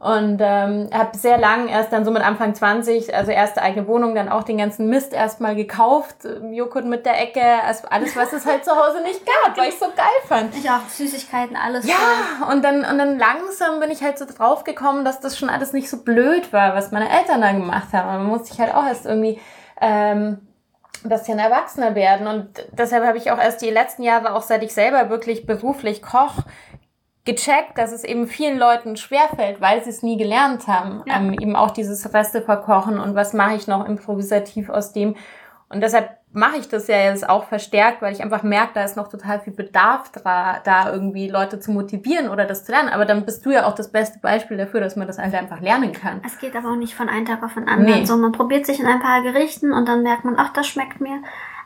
Und 0.01 0.39
ähm, 0.41 0.89
habe 0.91 1.15
sehr 1.15 1.37
lang, 1.37 1.67
erst 1.67 1.93
dann 1.93 2.03
so 2.05 2.09
mit 2.09 2.23
Anfang 2.23 2.55
20, 2.55 3.13
also 3.13 3.29
erste 3.29 3.61
eigene 3.61 3.87
Wohnung, 3.87 4.15
dann 4.15 4.29
auch 4.29 4.41
den 4.41 4.57
ganzen 4.57 4.89
Mist 4.89 5.13
erstmal 5.13 5.55
gekauft, 5.55 6.27
Joghurt 6.51 6.85
mit 6.85 7.05
der 7.05 7.21
Ecke, 7.21 7.43
also 7.63 7.87
alles, 7.87 8.15
was 8.15 8.33
es 8.33 8.47
halt 8.47 8.65
zu 8.65 8.71
Hause 8.71 9.03
nicht 9.03 9.21
gab, 9.23 9.55
weil 9.55 9.69
ich 9.69 9.77
so 9.77 9.85
geil 9.95 10.07
fand. 10.27 10.55
Ich 10.57 10.67
auch, 10.67 10.89
Süßigkeiten, 10.89 11.55
alles. 11.55 11.87
Ja, 11.87 11.93
voll. 12.39 12.51
und 12.51 12.63
dann, 12.63 12.83
und 12.83 12.97
dann 12.97 13.19
langsam 13.19 13.79
bin 13.79 13.91
ich 13.91 14.01
halt 14.01 14.17
so 14.17 14.25
drauf 14.25 14.63
gekommen, 14.63 15.05
dass 15.05 15.19
das 15.19 15.37
schon 15.37 15.51
alles 15.51 15.71
nicht 15.71 15.87
so 15.87 15.97
blöd 15.97 16.51
war, 16.51 16.73
was 16.73 16.91
meine 16.91 17.07
Eltern 17.07 17.41
da 17.41 17.51
gemacht 17.51 17.93
haben. 17.93 18.07
Man 18.07 18.25
musste 18.25 18.55
ich 18.55 18.59
halt 18.59 18.73
auch 18.73 18.87
erst 18.87 19.05
irgendwie 19.05 19.39
ähm, 19.81 20.39
ein 21.03 21.09
bisschen 21.09 21.39
erwachsener 21.39 21.95
werden. 21.95 22.27
Und 22.27 22.49
deshalb 22.71 23.05
habe 23.05 23.17
ich 23.17 23.31
auch 23.31 23.39
erst 23.39 23.61
die 23.61 23.69
letzten 23.69 24.03
Jahre, 24.03 24.33
auch 24.33 24.43
seit 24.43 24.63
ich 24.63 24.73
selber 24.73 25.09
wirklich 25.09 25.45
beruflich 25.45 26.01
koch, 26.01 26.43
gecheckt, 27.25 27.77
dass 27.77 27.91
es 27.91 28.03
eben 28.03 28.27
vielen 28.27 28.57
Leuten 28.57 28.97
schwerfällt, 28.97 29.61
weil 29.61 29.83
sie 29.83 29.91
es 29.91 30.01
nie 30.01 30.17
gelernt 30.17 30.67
haben. 30.67 31.03
Ja. 31.05 31.17
Ähm, 31.17 31.33
eben 31.33 31.55
auch 31.55 31.71
dieses 31.71 32.13
Reste 32.13 32.41
verkochen 32.41 32.99
und 32.99 33.15
was 33.15 33.33
mache 33.33 33.55
ich 33.55 33.67
noch 33.67 33.85
improvisativ 33.85 34.69
aus 34.69 34.91
dem. 34.93 35.15
Und 35.71 35.81
deshalb 35.81 36.09
mache 36.33 36.57
ich 36.57 36.69
das 36.69 36.87
ja 36.87 36.97
jetzt 36.97 37.27
auch 37.27 37.45
verstärkt, 37.45 38.01
weil 38.01 38.13
ich 38.13 38.21
einfach 38.21 38.43
merke, 38.43 38.71
da 38.75 38.83
ist 38.83 38.95
noch 38.95 39.09
total 39.09 39.39
viel 39.41 39.53
Bedarf 39.53 40.11
da, 40.23 40.59
da 40.63 40.91
irgendwie 40.91 41.27
Leute 41.27 41.59
zu 41.59 41.71
motivieren 41.71 42.29
oder 42.29 42.45
das 42.45 42.63
zu 42.63 42.71
lernen. 42.71 42.89
Aber 42.89 43.05
dann 43.05 43.25
bist 43.25 43.45
du 43.45 43.51
ja 43.51 43.65
auch 43.65 43.75
das 43.75 43.91
beste 43.91 44.19
Beispiel 44.19 44.57
dafür, 44.57 44.79
dass 44.79 44.95
man 44.95 45.07
das 45.07 45.17
halt 45.17 45.33
einfach 45.33 45.59
lernen 45.59 45.91
kann. 45.91 46.21
Es 46.25 46.39
geht 46.39 46.55
aber 46.55 46.71
auch 46.71 46.77
nicht 46.77 46.95
von 46.95 47.09
einem 47.09 47.25
Tag 47.25 47.43
auf 47.43 47.53
den 47.55 47.67
anderen. 47.67 47.99
Nee. 48.01 48.05
So, 48.05 48.15
man 48.17 48.31
probiert 48.31 48.65
sich 48.65 48.79
in 48.79 48.85
ein 48.85 49.01
paar 49.01 49.21
Gerichten 49.23 49.73
und 49.73 49.87
dann 49.87 50.03
merkt 50.03 50.23
man, 50.23 50.35
ach, 50.37 50.53
das 50.53 50.67
schmeckt 50.67 51.01
mir. 51.01 51.21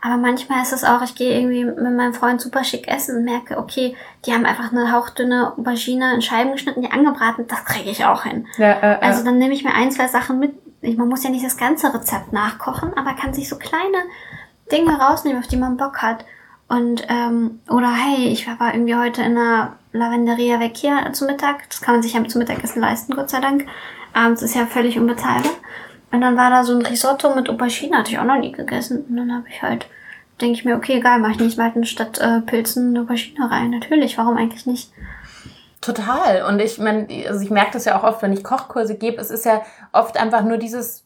Aber 0.06 0.18
manchmal 0.18 0.62
ist 0.62 0.72
es 0.72 0.84
auch, 0.84 1.02
ich 1.02 1.16
gehe 1.16 1.36
irgendwie 1.36 1.66
mit 1.66 1.78
meinem 1.80 2.14
Freund 2.14 2.40
super 2.40 2.64
schick 2.64 2.88
essen 2.88 3.18
und 3.18 3.24
merke, 3.24 3.58
okay, 3.58 3.96
die 4.26 4.34
haben 4.34 4.46
einfach 4.46 4.72
eine 4.72 4.92
hauchdünne 4.92 5.54
Aubergine 5.58 6.14
in 6.14 6.22
Scheiben 6.22 6.52
geschnitten, 6.52 6.84
die 6.84 6.92
angebraten, 6.92 7.48
das 7.48 7.66
kriege 7.66 7.90
ich 7.90 8.06
auch 8.06 8.24
hin. 8.24 8.46
Ja, 8.58 8.72
äh, 8.82 8.98
also 9.02 9.24
dann 9.24 9.40
nehme 9.40 9.56
ich 9.56 9.64
mir 9.64 9.74
ein, 9.74 9.92
zwei 9.92 10.08
Sachen 10.08 10.40
mit. 10.40 10.54
Man 10.94 11.10
muss 11.10 11.24
ja 11.24 11.30
nicht 11.30 11.46
das 11.46 11.58
ganze 11.58 11.94
Rezept 11.94 12.34
nachkochen, 12.34 12.94
aber 12.96 13.14
kann 13.14 13.34
sich 13.34 13.50
so 13.50 13.58
kleine 13.58 13.98
Dinge 14.72 15.00
rausnehmen, 15.00 15.42
auf 15.42 15.48
die 15.48 15.58
man 15.58 15.78
Bock 15.78 16.02
hat. 16.02 16.26
Und, 16.68 17.06
ähm, 17.10 17.60
oder 17.70 17.92
hey, 17.94 18.28
ich 18.28 18.48
war 18.48 18.74
irgendwie 18.74 18.96
heute 18.96 19.22
in 19.22 19.38
einer 19.38 19.76
Lavenderia 19.92 20.60
weg 20.60 20.76
hier 20.76 20.98
zu 21.14 21.26
Mittag. 21.26 21.70
Das 21.70 21.82
kann 21.82 21.96
man 21.96 22.04
sich 22.04 22.14
ja 22.14 22.24
zum 22.26 22.40
Mittagessen 22.40 22.82
leisten, 22.82 23.16
Gott 23.16 23.30
sei 23.30 23.40
Dank. 23.40 23.68
Abends 24.14 24.42
ist 24.42 24.56
ja 24.56 24.66
völlig 24.66 24.98
unbezahlbar. 24.98 25.52
Und 26.12 26.22
dann 26.22 26.38
war 26.38 26.50
da 26.50 26.64
so 26.64 26.74
ein 26.74 26.86
Risotto 26.86 27.36
mit 27.36 27.50
Aubergine, 27.50 27.98
hatte 27.98 28.12
ich 28.12 28.20
auch 28.20 28.26
noch 28.26 28.40
nie 28.40 28.52
gegessen. 28.52 29.06
Und 29.08 29.18
dann 29.18 29.32
habe 29.34 29.48
ich 29.50 29.62
halt, 29.62 29.88
denke 30.42 30.54
ich 30.54 30.66
mir, 30.66 30.76
okay, 30.76 31.00
geil, 31.02 31.20
mache 31.20 31.34
ich 31.34 31.40
nicht 31.40 31.58
mal 31.58 31.72
statt 31.86 32.20
äh, 32.20 32.42
Pilzen 32.42 32.90
eine 32.90 33.02
Aubergine 33.02 33.52
rein. 33.52 33.72
Natürlich, 33.72 34.18
warum 34.18 34.38
eigentlich 34.38 34.66
nicht? 34.66 34.92
Total. 35.86 36.42
Und 36.48 36.60
ich 36.60 36.80
meine, 36.80 37.08
also 37.28 37.42
ich 37.42 37.52
merke 37.52 37.74
das 37.74 37.86
ja 37.86 37.96
auch 38.00 38.04
oft, 38.04 38.24
wenn 38.24 38.34
ich 38.34 38.44
Kochkurse 38.44 38.96
gebe, 38.96 39.22
es 39.22 39.30
ist 39.30 39.46
ja 39.46 39.62
oft 39.92 40.20
einfach 40.20 40.44
nur 40.44 40.58
dieses, 40.58 41.06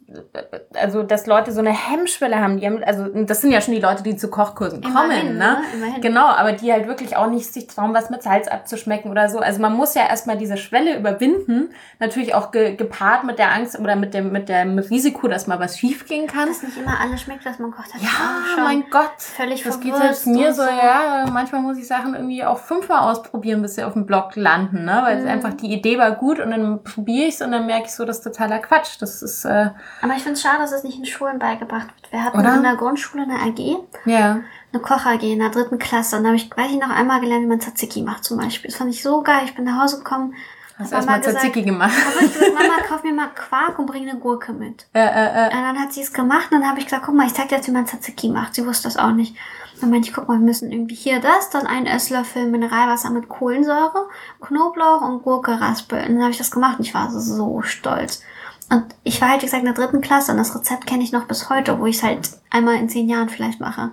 also 0.73 1.03
dass 1.03 1.27
Leute 1.27 1.51
so 1.51 1.59
eine 1.59 1.71
Hemmschwelle 1.71 2.39
haben, 2.39 2.61
die 2.61 2.65
haben, 2.65 2.81
also 2.85 3.07
das 3.25 3.41
sind 3.41 3.51
ja 3.51 3.59
schon 3.59 3.73
die 3.73 3.81
Leute, 3.81 4.03
die 4.03 4.15
zu 4.15 4.29
Kochkursen 4.29 4.81
kommen, 4.81 5.37
ne? 5.37 5.57
ne? 5.57 5.57
Immerhin. 5.73 6.01
Genau, 6.01 6.27
aber 6.27 6.53
die 6.53 6.71
halt 6.71 6.87
wirklich 6.87 7.17
auch 7.17 7.27
nicht 7.27 7.51
sich 7.51 7.67
trauen, 7.67 7.93
was 7.93 8.09
mit 8.09 8.23
Salz 8.23 8.47
abzuschmecken 8.47 9.11
oder 9.11 9.27
so. 9.27 9.39
Also 9.39 9.59
man 9.61 9.73
muss 9.73 9.95
ja 9.95 10.07
erstmal 10.07 10.37
diese 10.37 10.55
Schwelle 10.55 10.97
überwinden, 10.97 11.73
natürlich 11.99 12.33
auch 12.33 12.51
ge 12.51 12.77
gepaart 12.77 13.25
mit 13.25 13.37
der 13.37 13.51
Angst 13.51 13.77
oder 13.77 13.97
mit 13.97 14.13
dem, 14.13 14.31
mit 14.31 14.47
dem 14.47 14.79
Risiko, 14.79 15.27
dass 15.27 15.45
mal 15.45 15.59
was 15.59 15.77
schief 15.77 16.07
gehen 16.07 16.25
kann. 16.25 16.47
Dass 16.47 16.63
nicht 16.63 16.77
immer 16.77 17.01
alles 17.01 17.19
schmeckt, 17.19 17.45
was 17.45 17.59
man 17.59 17.71
kocht 17.71 17.93
hat. 17.93 18.01
Ja, 18.01 18.63
mein 18.63 18.89
Gott. 18.89 19.11
Völlig 19.17 19.61
Das 19.61 19.81
geht 19.81 19.93
selbst 19.93 20.25
mir 20.25 20.53
so, 20.53 20.63
so, 20.63 20.69
ja, 20.69 21.25
manchmal 21.29 21.59
muss 21.59 21.77
ich 21.77 21.85
Sachen 21.85 22.13
irgendwie 22.13 22.45
auch 22.45 22.59
fünfmal 22.59 23.11
ausprobieren, 23.11 23.61
bis 23.61 23.75
sie 23.75 23.83
auf 23.83 23.91
dem 23.91 24.05
Blog 24.05 24.37
landen 24.37 24.68
landen, 24.69 24.85
ne? 24.85 25.01
Weil 25.03 25.21
mhm. 25.21 25.27
einfach 25.27 25.53
die 25.53 25.71
Idee 25.71 25.97
war 25.97 26.11
gut 26.11 26.39
und 26.39 26.51
dann 26.51 26.83
probiere 26.83 27.27
ich 27.27 27.35
es 27.35 27.41
und 27.41 27.51
dann 27.51 27.65
merke 27.65 27.85
ich 27.85 27.93
so, 27.93 28.05
das 28.05 28.17
ist 28.17 28.23
totaler 28.23 28.59
Quatsch. 28.59 28.97
Das 28.99 29.21
ist. 29.21 29.45
Äh 29.45 29.69
Aber 30.01 30.13
ich 30.15 30.23
finde 30.23 30.33
es 30.33 30.41
schade, 30.41 30.59
dass 30.59 30.71
es 30.71 30.83
nicht 30.83 30.97
in 30.97 31.05
Schulen 31.05 31.39
beigebracht 31.39 31.87
wird. 31.87 32.11
Wir 32.11 32.23
hatten 32.23 32.39
Oder? 32.39 32.55
in 32.55 32.63
der 32.63 32.75
Grundschule 32.75 33.23
eine 33.23 33.35
AG. 33.35 33.77
Ja. 34.05 34.39
Eine 34.71 34.81
Koch-AG 34.81 35.23
in 35.23 35.39
der 35.39 35.49
dritten 35.49 35.79
Klasse. 35.79 36.17
Und 36.17 36.23
da 36.23 36.29
habe 36.29 36.37
ich, 36.37 36.49
weiß 36.55 36.71
ich 36.71 36.79
noch 36.79 36.89
einmal 36.89 37.21
gelernt, 37.21 37.43
wie 37.43 37.47
man 37.47 37.59
Tzatziki 37.59 38.03
macht 38.03 38.23
zum 38.23 38.37
Beispiel. 38.37 38.69
Das 38.69 38.77
fand 38.77 38.93
ich 38.93 39.01
so 39.01 39.21
geil. 39.23 39.41
Ich 39.45 39.55
bin 39.55 39.65
nach 39.65 39.81
Hause 39.81 39.97
gekommen, 39.97 40.35
Hast 40.79 40.93
erstmal 40.93 41.21
Tzatziki 41.21 41.63
gemacht. 41.63 41.91
Habe 41.91 42.25
ich 42.25 42.33
gesagt, 42.33 42.53
Mama, 42.53 42.81
kauf 42.87 43.03
mir 43.03 43.11
mal 43.11 43.27
Quark 43.35 43.77
und 43.79 43.85
bring 43.85 44.07
eine 44.07 44.17
Gurke 44.17 44.53
mit. 44.53 44.87
Äh, 44.93 45.01
äh, 45.01 45.47
äh. 45.47 45.47
Und 45.47 45.61
dann 45.61 45.77
hat 45.77 45.91
sie 45.91 46.01
es 46.01 46.13
gemacht 46.13 46.53
und 46.53 46.61
dann 46.61 46.69
habe 46.69 46.79
ich 46.79 46.85
gesagt, 46.85 47.03
guck 47.05 47.15
mal, 47.15 47.27
ich 47.27 47.33
zeig 47.33 47.49
dir 47.49 47.55
jetzt, 47.55 47.67
wie 47.67 47.71
man 47.71 47.85
Tzatziki 47.85 48.29
macht. 48.29 48.55
Sie 48.55 48.65
wusste 48.65 48.87
das 48.87 48.95
auch 48.95 49.11
nicht. 49.11 49.35
Dann 49.79 49.89
meinte 49.91 50.09
ich, 50.09 50.13
guck 50.13 50.27
mal, 50.27 50.39
wir 50.39 50.45
müssen 50.45 50.71
irgendwie 50.71 50.95
hier 50.95 51.19
das, 51.19 51.49
dann 51.49 51.67
ein 51.67 51.85
Esslöffel 51.85 52.47
Mineralwasser 52.47 53.09
mit 53.11 53.29
Kohlensäure, 53.29 54.07
Knoblauch 54.41 55.01
und 55.01 55.23
Gurke 55.23 55.59
raspeln. 55.59 56.07
Und 56.07 56.13
dann 56.15 56.23
habe 56.23 56.31
ich 56.31 56.37
das 56.37 56.51
gemacht 56.51 56.79
und 56.79 56.85
ich 56.85 56.93
war 56.93 57.09
so 57.11 57.61
stolz. 57.61 58.21
Und 58.69 58.85
ich 59.03 59.19
war 59.21 59.29
halt, 59.29 59.41
wie 59.41 59.45
gesagt, 59.45 59.63
in 59.63 59.73
der 59.73 59.75
dritten 59.75 60.01
Klasse 60.01 60.31
und 60.31 60.37
das 60.37 60.55
Rezept 60.55 60.85
kenne 60.85 61.03
ich 61.03 61.11
noch 61.11 61.25
bis 61.25 61.49
heute, 61.49 61.79
wo 61.79 61.85
ich 61.85 61.97
es 61.97 62.03
halt 62.03 62.29
einmal 62.51 62.75
in 62.75 62.89
zehn 62.89 63.09
Jahren 63.09 63.29
vielleicht 63.29 63.59
mache. 63.59 63.91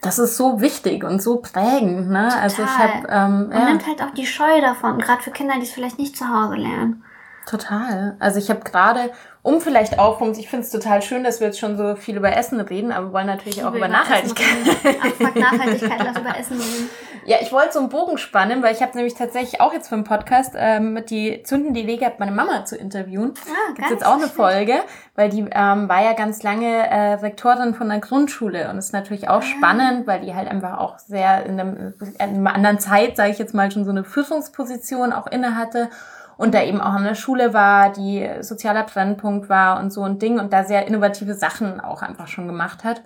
Das 0.00 0.18
ist 0.18 0.36
so 0.36 0.60
wichtig 0.60 1.04
und 1.04 1.20
so 1.20 1.38
prägend, 1.38 2.08
ne? 2.10 2.28
Total. 2.28 2.40
Also 2.40 2.62
ich 2.62 2.78
habe 2.78 3.08
ähm, 3.08 3.50
ja. 3.52 3.58
und 3.58 3.64
nimmt 3.66 3.86
halt 3.86 4.02
auch 4.02 4.10
die 4.10 4.26
Scheu 4.26 4.60
davon, 4.60 4.98
gerade 4.98 5.22
für 5.22 5.30
Kinder, 5.30 5.54
die 5.56 5.62
es 5.62 5.72
vielleicht 5.72 5.98
nicht 5.98 6.16
zu 6.16 6.28
Hause 6.28 6.54
lernen. 6.54 7.04
Total. 7.46 8.16
Also 8.20 8.38
ich 8.38 8.50
habe 8.50 8.60
gerade, 8.60 9.10
um 9.48 9.62
vielleicht 9.62 9.98
auch, 9.98 10.20
ich 10.20 10.50
finde 10.50 10.66
es 10.66 10.70
total 10.70 11.00
schön, 11.00 11.24
dass 11.24 11.40
wir 11.40 11.46
jetzt 11.46 11.58
schon 11.58 11.78
so 11.78 11.96
viel 11.96 12.18
über 12.18 12.36
Essen 12.36 12.60
reden, 12.60 12.92
aber 12.92 13.06
wir 13.06 13.12
wollen 13.14 13.26
natürlich 13.26 13.64
auch 13.64 13.68
über, 13.68 13.78
über 13.78 13.88
Nachhaltigkeit. 13.88 14.46
Ach, 15.02 15.34
Nachhaltigkeit, 15.34 15.98
lass 16.04 16.18
über 16.18 16.38
Essen 16.38 16.58
reden. 16.58 16.90
Ja, 17.24 17.38
ich 17.40 17.50
wollte 17.50 17.72
so 17.72 17.78
einen 17.78 17.88
Bogen 17.88 18.18
spannen, 18.18 18.62
weil 18.62 18.74
ich 18.74 18.82
habe 18.82 18.94
nämlich 18.94 19.14
tatsächlich 19.14 19.62
auch 19.62 19.72
jetzt 19.72 19.88
für 19.88 19.94
einen 19.94 20.04
Podcast 20.04 20.52
ähm, 20.54 20.92
mit 20.92 21.08
die 21.08 21.42
Zünden 21.44 21.72
die 21.72 21.86
Wege 21.86 22.12
meine 22.18 22.30
Mama 22.30 22.66
zu 22.66 22.76
interviewen. 22.76 23.32
Ah, 23.46 23.72
Gibt's 23.74 23.90
jetzt 23.90 24.06
auch 24.06 24.16
eine 24.16 24.28
Folge, 24.28 24.74
weil 25.14 25.30
die 25.30 25.40
ähm, 25.50 25.88
war 25.88 26.02
ja 26.02 26.12
ganz 26.12 26.42
lange 26.42 26.66
äh, 26.66 27.14
Rektorin 27.14 27.74
von 27.74 27.88
der 27.88 28.00
Grundschule 28.00 28.68
und 28.68 28.76
ist 28.76 28.92
natürlich 28.92 29.30
auch 29.30 29.40
ah. 29.40 29.42
spannend, 29.42 30.06
weil 30.06 30.20
die 30.20 30.34
halt 30.34 30.48
einfach 30.48 30.76
auch 30.78 30.98
sehr 30.98 31.46
in, 31.46 31.58
einem, 31.58 31.94
in 32.00 32.20
einer 32.20 32.54
anderen 32.54 32.80
Zeit, 32.80 33.16
sage 33.16 33.30
ich 33.30 33.38
jetzt 33.38 33.54
mal, 33.54 33.70
schon 33.70 33.86
so 33.86 33.92
eine 33.92 34.04
Führungsposition 34.04 35.14
auch 35.14 35.26
inne 35.26 35.56
hatte 35.56 35.88
und 36.38 36.54
da 36.54 36.62
eben 36.62 36.80
auch 36.80 36.94
an 36.94 37.04
der 37.04 37.16
Schule 37.16 37.52
war, 37.52 37.92
die 37.92 38.26
sozialer 38.40 38.84
Brennpunkt 38.84 39.50
war 39.50 39.78
und 39.80 39.92
so 39.92 40.04
ein 40.04 40.18
Ding 40.18 40.38
und 40.38 40.52
da 40.52 40.64
sehr 40.64 40.86
innovative 40.86 41.34
Sachen 41.34 41.80
auch 41.80 42.00
einfach 42.00 42.28
schon 42.28 42.46
gemacht 42.46 42.84
hat. 42.84 43.02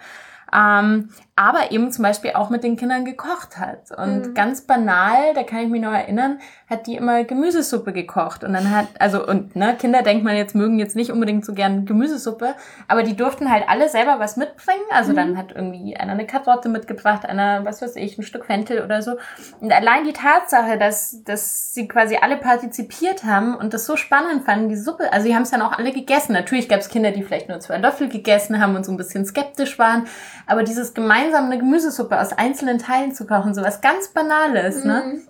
Ähm, 0.54 1.08
aber 1.34 1.72
eben 1.72 1.90
zum 1.90 2.02
Beispiel 2.02 2.32
auch 2.34 2.50
mit 2.50 2.62
den 2.62 2.76
Kindern 2.76 3.06
gekocht 3.06 3.58
hat. 3.58 3.90
Und 3.96 4.28
mhm. 4.28 4.34
ganz 4.34 4.60
banal, 4.60 5.32
da 5.34 5.44
kann 5.44 5.60
ich 5.60 5.68
mich 5.68 5.80
noch 5.80 5.92
erinnern, 5.92 6.40
hat 6.68 6.86
die 6.86 6.94
immer 6.94 7.24
Gemüsesuppe 7.24 7.94
gekocht. 7.94 8.44
Und 8.44 8.52
dann 8.52 8.70
hat, 8.70 8.86
also, 8.98 9.26
und 9.26 9.56
ne, 9.56 9.74
Kinder 9.78 10.02
denkt 10.02 10.24
man 10.24 10.36
jetzt, 10.36 10.54
mögen 10.54 10.78
jetzt 10.78 10.94
nicht 10.94 11.10
unbedingt 11.10 11.46
so 11.46 11.54
gern 11.54 11.86
Gemüsesuppe, 11.86 12.54
aber 12.86 13.02
die 13.02 13.16
durften 13.16 13.50
halt 13.50 13.64
alle 13.66 13.88
selber 13.88 14.16
was 14.18 14.36
mitbringen. 14.36 14.84
Also 14.90 15.12
mhm. 15.12 15.16
dann 15.16 15.38
hat 15.38 15.52
irgendwie 15.52 15.96
einer 15.96 16.12
eine 16.12 16.26
Karotte 16.26 16.68
mitgebracht, 16.68 17.24
einer, 17.24 17.64
was 17.64 17.80
weiß 17.80 17.96
ich, 17.96 18.18
ein 18.18 18.22
Stück 18.22 18.44
Fentel 18.44 18.82
oder 18.82 19.00
so. 19.00 19.12
Und 19.60 19.72
allein 19.72 20.04
die 20.04 20.12
Tatsache, 20.12 20.76
dass, 20.76 21.24
dass 21.24 21.72
sie 21.72 21.88
quasi 21.88 22.18
alle 22.20 22.36
partizipiert 22.36 23.24
haben 23.24 23.56
und 23.56 23.72
das 23.72 23.86
so 23.86 23.96
spannend 23.96 24.44
fanden, 24.44 24.68
die 24.68 24.76
Suppe, 24.76 25.10
also 25.10 25.26
die 25.26 25.34
haben 25.34 25.42
es 25.42 25.50
dann 25.50 25.62
auch 25.62 25.72
alle 25.72 25.92
gegessen. 25.92 26.34
Natürlich 26.34 26.68
gab 26.68 26.80
es 26.80 26.90
Kinder, 26.90 27.10
die 27.10 27.22
vielleicht 27.22 27.48
nur 27.48 27.58
zwei 27.60 27.78
Löffel 27.78 28.10
gegessen 28.10 28.60
haben 28.60 28.76
und 28.76 28.84
so 28.84 28.92
ein 28.92 28.98
bisschen 28.98 29.24
skeptisch 29.24 29.78
waren. 29.78 30.04
Aber 30.46 30.62
dieses 30.62 30.94
gemeinsam 30.94 31.46
eine 31.46 31.58
Gemüsesuppe 31.58 32.20
aus 32.20 32.32
einzelnen 32.32 32.78
Teilen 32.78 33.12
zu 33.14 33.26
kochen, 33.26 33.54
so 33.54 33.62
was 33.62 33.80
ganz 33.80 34.08
Banales, 34.08 34.84
ne? 34.84 35.02
mhm. 35.04 35.12
ne? 35.12 35.22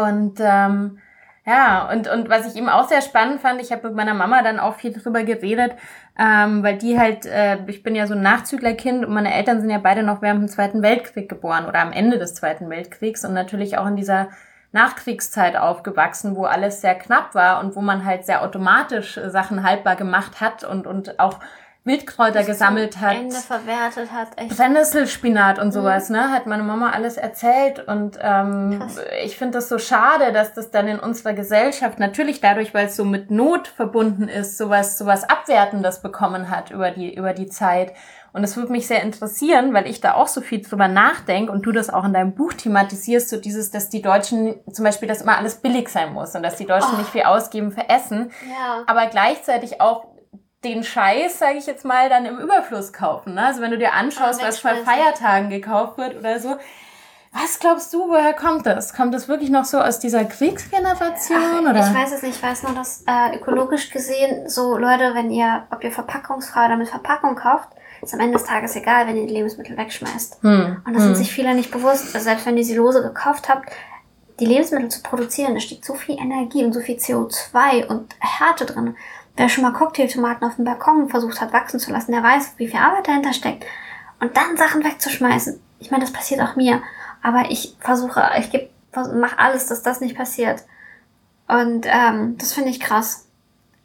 Und 0.00 0.38
ähm, 0.40 0.98
ja, 1.46 1.90
und, 1.90 2.08
und 2.08 2.30
was 2.30 2.46
ich 2.46 2.56
eben 2.56 2.70
auch 2.70 2.88
sehr 2.88 3.02
spannend 3.02 3.40
fand, 3.40 3.60
ich 3.60 3.70
habe 3.70 3.88
mit 3.88 3.96
meiner 3.96 4.14
Mama 4.14 4.42
dann 4.42 4.58
auch 4.58 4.76
viel 4.76 4.92
drüber 4.92 5.24
geredet, 5.24 5.72
ähm, 6.18 6.62
weil 6.62 6.78
die 6.78 6.98
halt, 6.98 7.26
äh, 7.26 7.58
ich 7.66 7.82
bin 7.82 7.94
ja 7.94 8.06
so 8.06 8.14
ein 8.14 8.22
Nachzüglerkind 8.22 9.04
und 9.04 9.12
meine 9.12 9.34
Eltern 9.34 9.60
sind 9.60 9.68
ja 9.68 9.78
beide 9.78 10.02
noch 10.02 10.22
während 10.22 10.40
dem 10.40 10.48
Zweiten 10.48 10.82
Weltkrieg 10.82 11.28
geboren 11.28 11.66
oder 11.66 11.80
am 11.80 11.92
Ende 11.92 12.18
des 12.18 12.34
Zweiten 12.34 12.70
Weltkriegs 12.70 13.24
und 13.24 13.34
natürlich 13.34 13.76
auch 13.76 13.86
in 13.86 13.96
dieser 13.96 14.28
Nachkriegszeit 14.72 15.56
aufgewachsen, 15.56 16.34
wo 16.34 16.44
alles 16.46 16.80
sehr 16.80 16.94
knapp 16.94 17.34
war 17.34 17.60
und 17.60 17.76
wo 17.76 17.82
man 17.82 18.04
halt 18.06 18.24
sehr 18.24 18.42
automatisch 18.42 19.20
Sachen 19.26 19.62
haltbar 19.62 19.96
gemacht 19.96 20.40
hat 20.40 20.64
und, 20.64 20.86
und 20.86 21.20
auch 21.20 21.40
Wildkräuter 21.84 22.38
das 22.38 22.46
gesammelt 22.46 22.98
hat. 23.00 23.14
Ende 23.14 23.36
verwertet 23.36 24.10
hat. 24.10 24.28
Echt. 24.36 24.56
Brennnesselspinat 24.56 25.58
und 25.58 25.72
sowas, 25.72 26.08
mhm. 26.08 26.16
ne? 26.16 26.30
Hat 26.30 26.46
meine 26.46 26.62
Mama 26.62 26.90
alles 26.90 27.18
erzählt. 27.18 27.86
Und 27.86 28.18
ähm, 28.22 28.82
ich 29.22 29.36
finde 29.36 29.58
das 29.58 29.68
so 29.68 29.78
schade, 29.78 30.32
dass 30.32 30.54
das 30.54 30.70
dann 30.70 30.88
in 30.88 30.98
unserer 30.98 31.34
Gesellschaft 31.34 31.98
natürlich 31.98 32.40
dadurch, 32.40 32.72
weil 32.72 32.86
es 32.86 32.96
so 32.96 33.04
mit 33.04 33.30
Not 33.30 33.68
verbunden 33.68 34.28
ist, 34.28 34.56
sowas, 34.56 34.96
sowas 34.96 35.28
Abwertendes 35.28 36.00
bekommen 36.00 36.50
hat 36.50 36.70
über 36.70 36.90
die, 36.90 37.14
über 37.14 37.34
die 37.34 37.48
Zeit. 37.48 37.92
Und 38.32 38.42
es 38.42 38.56
würde 38.56 38.72
mich 38.72 38.88
sehr 38.88 39.02
interessieren, 39.02 39.74
weil 39.74 39.86
ich 39.86 40.00
da 40.00 40.14
auch 40.14 40.26
so 40.26 40.40
viel 40.40 40.60
drüber 40.60 40.88
nachdenke 40.88 41.52
und 41.52 41.62
du 41.66 41.70
das 41.70 41.88
auch 41.88 42.04
in 42.04 42.12
deinem 42.12 42.34
Buch 42.34 42.52
thematisierst, 42.54 43.28
so 43.28 43.36
dieses, 43.36 43.70
dass 43.70 43.90
die 43.90 44.02
Deutschen 44.02 44.56
zum 44.72 44.84
Beispiel, 44.84 45.06
dass 45.06 45.22
immer 45.22 45.38
alles 45.38 45.56
billig 45.56 45.88
sein 45.88 46.12
muss 46.12 46.34
und 46.34 46.42
dass 46.42 46.56
die 46.56 46.66
Deutschen 46.66 46.94
oh. 46.94 46.96
nicht 46.96 47.10
viel 47.10 47.22
ausgeben 47.22 47.70
für 47.70 47.88
Essen, 47.88 48.32
ja. 48.50 48.82
aber 48.86 49.06
gleichzeitig 49.06 49.80
auch 49.80 50.13
den 50.64 50.82
Scheiß, 50.82 51.38
sage 51.38 51.58
ich 51.58 51.66
jetzt 51.66 51.84
mal, 51.84 52.08
dann 52.08 52.24
im 52.24 52.38
Überfluss 52.38 52.92
kaufen. 52.92 53.34
Ne? 53.34 53.46
Also 53.46 53.60
wenn 53.60 53.70
du 53.70 53.78
dir 53.78 53.92
anschaust, 53.92 54.42
was 54.42 54.60
bei 54.60 54.76
Feiertagen 54.76 55.50
gekauft 55.50 55.98
wird 55.98 56.16
oder 56.16 56.40
so. 56.40 56.56
Was 57.32 57.58
glaubst 57.58 57.92
du, 57.92 58.08
woher 58.08 58.32
kommt 58.32 58.64
das? 58.64 58.94
Kommt 58.94 59.12
das 59.12 59.26
wirklich 59.26 59.50
noch 59.50 59.64
so 59.64 59.80
aus 59.80 59.98
dieser 59.98 60.24
Kriegsgeneration? 60.24 61.66
Ach, 61.66 61.70
oder? 61.70 61.88
Ich 61.88 61.94
weiß 61.94 62.12
es 62.12 62.22
nicht. 62.22 62.36
Ich 62.36 62.42
weiß 62.42 62.62
nur, 62.62 62.74
dass 62.74 63.02
äh, 63.08 63.36
ökologisch 63.36 63.90
gesehen 63.90 64.48
so 64.48 64.78
Leute, 64.78 65.14
wenn 65.14 65.30
ihr, 65.30 65.64
ob 65.72 65.82
ihr 65.82 65.90
verpackungsfrei 65.90 66.66
oder 66.66 66.76
mit 66.76 66.88
Verpackung 66.88 67.34
kauft, 67.34 67.70
ist 68.00 68.14
am 68.14 68.20
Ende 68.20 68.34
des 68.34 68.44
Tages 68.46 68.76
egal, 68.76 69.08
wenn 69.08 69.16
ihr 69.16 69.26
die 69.26 69.32
Lebensmittel 69.32 69.76
wegschmeißt. 69.76 70.42
Hm. 70.42 70.82
Und 70.86 70.94
das 70.94 71.02
hm. 71.02 71.14
sind 71.14 71.16
sich 71.16 71.32
viele 71.32 71.54
nicht 71.54 71.72
bewusst. 71.72 72.14
Also 72.14 72.24
selbst 72.24 72.46
wenn 72.46 72.56
ihr 72.56 72.64
sie 72.64 72.76
lose 72.76 73.02
gekauft 73.02 73.48
habt, 73.48 73.68
die 74.40 74.46
Lebensmittel 74.46 74.88
zu 74.88 75.02
produzieren, 75.02 75.54
da 75.54 75.60
steht 75.60 75.84
so 75.84 75.94
viel 75.94 76.18
Energie 76.18 76.64
und 76.64 76.72
so 76.72 76.80
viel 76.80 76.96
CO2 76.96 77.86
und 77.86 78.14
Härte 78.20 78.66
drin. 78.66 78.96
Wer 79.36 79.48
schon 79.48 79.64
mal 79.64 79.72
Cocktailtomaten 79.72 80.46
auf 80.46 80.56
dem 80.56 80.64
Balkon 80.64 81.08
versucht 81.08 81.40
hat 81.40 81.52
wachsen 81.52 81.80
zu 81.80 81.90
lassen, 81.90 82.12
der 82.12 82.22
weiß, 82.22 82.54
wie 82.56 82.68
viel 82.68 82.78
Arbeit 82.78 83.08
dahinter 83.08 83.32
steckt. 83.32 83.64
Und 84.20 84.36
dann 84.36 84.56
Sachen 84.56 84.84
wegzuschmeißen. 84.84 85.60
Ich 85.80 85.90
meine, 85.90 86.04
das 86.04 86.12
passiert 86.12 86.40
auch 86.40 86.54
mir. 86.54 86.82
Aber 87.22 87.50
ich 87.50 87.76
versuche, 87.80 88.22
ich 88.38 88.50
gebe, 88.50 88.70
mache 88.94 89.38
alles, 89.38 89.66
dass 89.66 89.82
das 89.82 90.00
nicht 90.00 90.16
passiert. 90.16 90.62
Und 91.48 91.86
ähm, 91.86 92.38
das 92.38 92.52
finde 92.52 92.70
ich 92.70 92.78
krass. 92.80 93.26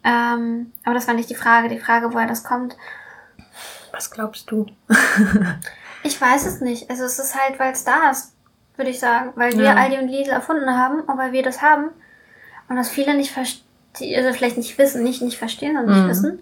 Ähm, 0.03 0.71
aber 0.83 0.93
das 0.93 1.07
war 1.07 1.15
nicht 1.15 1.29
die 1.29 1.35
Frage. 1.35 1.67
Die 1.67 1.79
Frage, 1.79 2.13
woher 2.13 2.27
das 2.27 2.43
kommt. 2.43 2.77
Was 3.91 4.11
glaubst 4.11 4.51
du? 4.51 4.67
ich 6.03 6.21
weiß 6.21 6.45
es 6.45 6.61
nicht. 6.61 6.89
Also 6.91 7.05
es 7.05 7.17
ist 7.17 7.35
halt, 7.35 7.59
weil 7.59 7.73
es 7.73 7.83
da 7.83 8.11
ist, 8.11 8.33
würde 8.77 8.91
ich 8.91 8.99
sagen. 8.99 9.31
Weil 9.35 9.57
wir 9.57 9.75
Aldi 9.75 9.97
und 9.97 10.09
Lidl 10.09 10.29
erfunden 10.29 10.77
haben 10.77 11.01
und 11.01 11.17
weil 11.17 11.31
wir 11.31 11.41
das 11.41 11.63
haben. 11.63 11.89
Und 12.69 12.75
das 12.75 12.89
viele 12.89 13.15
nicht 13.15 13.31
verstehen 13.31 13.68
die 13.97 14.15
also 14.15 14.33
vielleicht 14.33 14.57
nicht 14.57 14.77
wissen, 14.77 15.03
nicht, 15.03 15.21
nicht 15.21 15.37
verstehen 15.37 15.77
und 15.77 15.87
nicht 15.87 16.03
mhm. 16.03 16.09
wissen. 16.09 16.39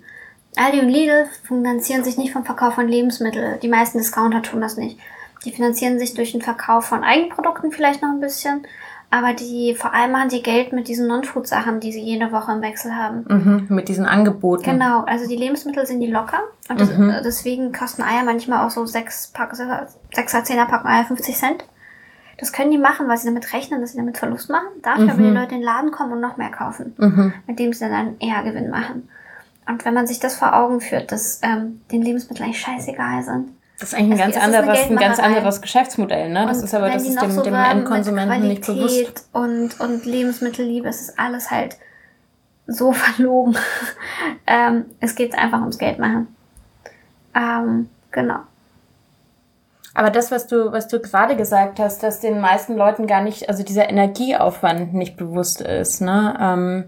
Aldi 0.55 0.79
und 0.79 0.89
Lidl 0.89 1.25
finanzieren 1.43 2.03
sich 2.03 2.17
nicht 2.17 2.33
vom 2.33 2.43
Verkauf 2.43 2.75
von 2.75 2.87
Lebensmitteln. 2.87 3.59
Die 3.61 3.67
meisten 3.67 3.99
Discounter 3.99 4.41
tun 4.41 4.61
das 4.61 4.75
nicht. 4.77 4.97
Die 5.45 5.51
finanzieren 5.51 5.99
sich 5.99 6.15
durch 6.15 6.31
den 6.31 6.41
Verkauf 6.41 6.86
von 6.86 7.03
Eigenprodukten 7.03 7.71
vielleicht 7.71 8.01
noch 8.01 8.10
ein 8.10 8.19
bisschen. 8.19 8.65
Aber 9.10 9.33
die, 9.33 9.73
vor 9.73 9.93
allem 9.93 10.12
machen 10.12 10.29
die 10.29 10.43
Geld 10.43 10.73
mit 10.73 10.89
diesen 10.89 11.07
Non-Food-Sachen, 11.07 11.79
die 11.79 11.93
sie 11.93 12.01
jede 12.01 12.31
Woche 12.33 12.51
im 12.51 12.62
Wechsel 12.62 12.93
haben. 12.93 13.23
Mhm, 13.29 13.67
mit 13.69 13.88
diesen 13.88 14.05
Angeboten. 14.05 14.63
Genau, 14.63 15.03
also 15.03 15.27
die 15.29 15.38
Lebensmittel 15.38 15.86
sind 15.86 16.01
die 16.01 16.07
locker. 16.07 16.41
Und 16.67 16.81
das, 16.81 16.89
mhm. 16.89 17.13
deswegen 17.23 17.71
kosten 17.71 18.01
Eier 18.01 18.23
manchmal 18.23 18.65
auch 18.65 18.69
so 18.69 18.86
sechs 18.86 19.27
Pack, 19.27 19.55
sechser, 19.55 20.43
zehner 20.43 20.65
Packen 20.65 20.88
Eier 20.88 21.05
50 21.05 21.36
Cent. 21.38 21.63
Das 22.38 22.54
können 22.54 22.71
die 22.71 22.78
machen, 22.78 23.08
weil 23.08 23.17
sie 23.17 23.28
damit 23.28 23.52
rechnen, 23.54 23.82
dass 23.82 23.91
sie 23.91 23.97
damit 23.97 24.17
Verlust 24.17 24.50
machen. 24.50 24.67
Dafür 24.84 25.06
mhm. 25.06 25.10
aber 25.10 25.21
die 25.21 25.30
Leute 25.30 25.56
in 25.56 25.62
den 25.62 25.63
Laden 25.63 25.91
kommen 25.91 26.13
und 26.13 26.21
noch 26.21 26.38
mehr 26.38 26.52
kaufen, 26.52 26.93
mhm. 26.97 27.34
mit 27.47 27.60
dem 27.60 27.73
sie 27.73 27.89
dann 27.89 28.19
eher 28.19 28.43
Gewinn 28.43 28.69
machen. 28.69 29.10
Und 29.67 29.84
wenn 29.86 29.93
man 29.93 30.08
sich 30.08 30.19
das 30.19 30.36
vor 30.36 30.56
Augen 30.56 30.80
führt, 30.80 31.12
dass 31.12 31.41
ähm, 31.43 31.82
den 31.91 32.02
Lebensmittel 32.02 32.43
eigentlich 32.43 32.62
scheißegal 32.62 33.23
sind. 33.23 33.50
Das 33.80 33.89
ist 33.89 34.00
eigentlich 34.00 34.21
ein 34.21 34.32
ganz 34.32 34.43
anderes, 34.43 34.89
ein 34.89 34.95
ganz 34.95 35.19
anderes 35.19 35.62
Geschäftsmodell, 35.62 36.30
ne? 36.30 36.45
Das 36.47 36.60
und 36.60 36.63
ist 36.63 36.73
aber, 36.73 36.89
das 36.89 37.04
ist 37.04 37.21
dem, 37.21 37.32
so 37.32 37.43
dem 37.43 37.54
Endkonsumenten 37.54 38.47
nicht 38.47 38.65
bewusst. 38.65 39.28
Und, 39.34 39.80
und 39.80 40.06
Lebensmittelliebe, 40.06 40.88
es 40.88 41.02
ist 41.02 41.19
alles 41.19 41.52
halt 41.52 41.78
so 42.65 42.91
verlogen. 42.93 43.58
ähm, 44.47 44.86
es 45.00 45.15
geht 45.15 45.38
einfach 45.38 45.60
ums 45.60 45.78
Geld 45.78 46.00
machen. 46.00 46.28
Ähm, 47.36 47.89
genau. 48.12 48.39
Aber 49.97 50.12
das, 50.12 50.29
was 50.29 50.45
du, 50.45 50.71
was 50.71 50.88
du 50.88 50.99
gerade 50.99 51.36
gesagt 51.36 51.79
hast, 51.79 52.03
dass 52.03 52.19
den 52.19 52.39
meisten 52.39 52.77
Leuten 52.77 53.07
gar 53.07 53.23
nicht, 53.23 53.49
also 53.49 53.63
dieser 53.63 53.89
Energieaufwand 53.89 54.93
nicht 54.93 55.17
bewusst 55.17 55.60
ist, 55.60 56.01
ne? 56.01 56.38
Ähm, 56.39 56.83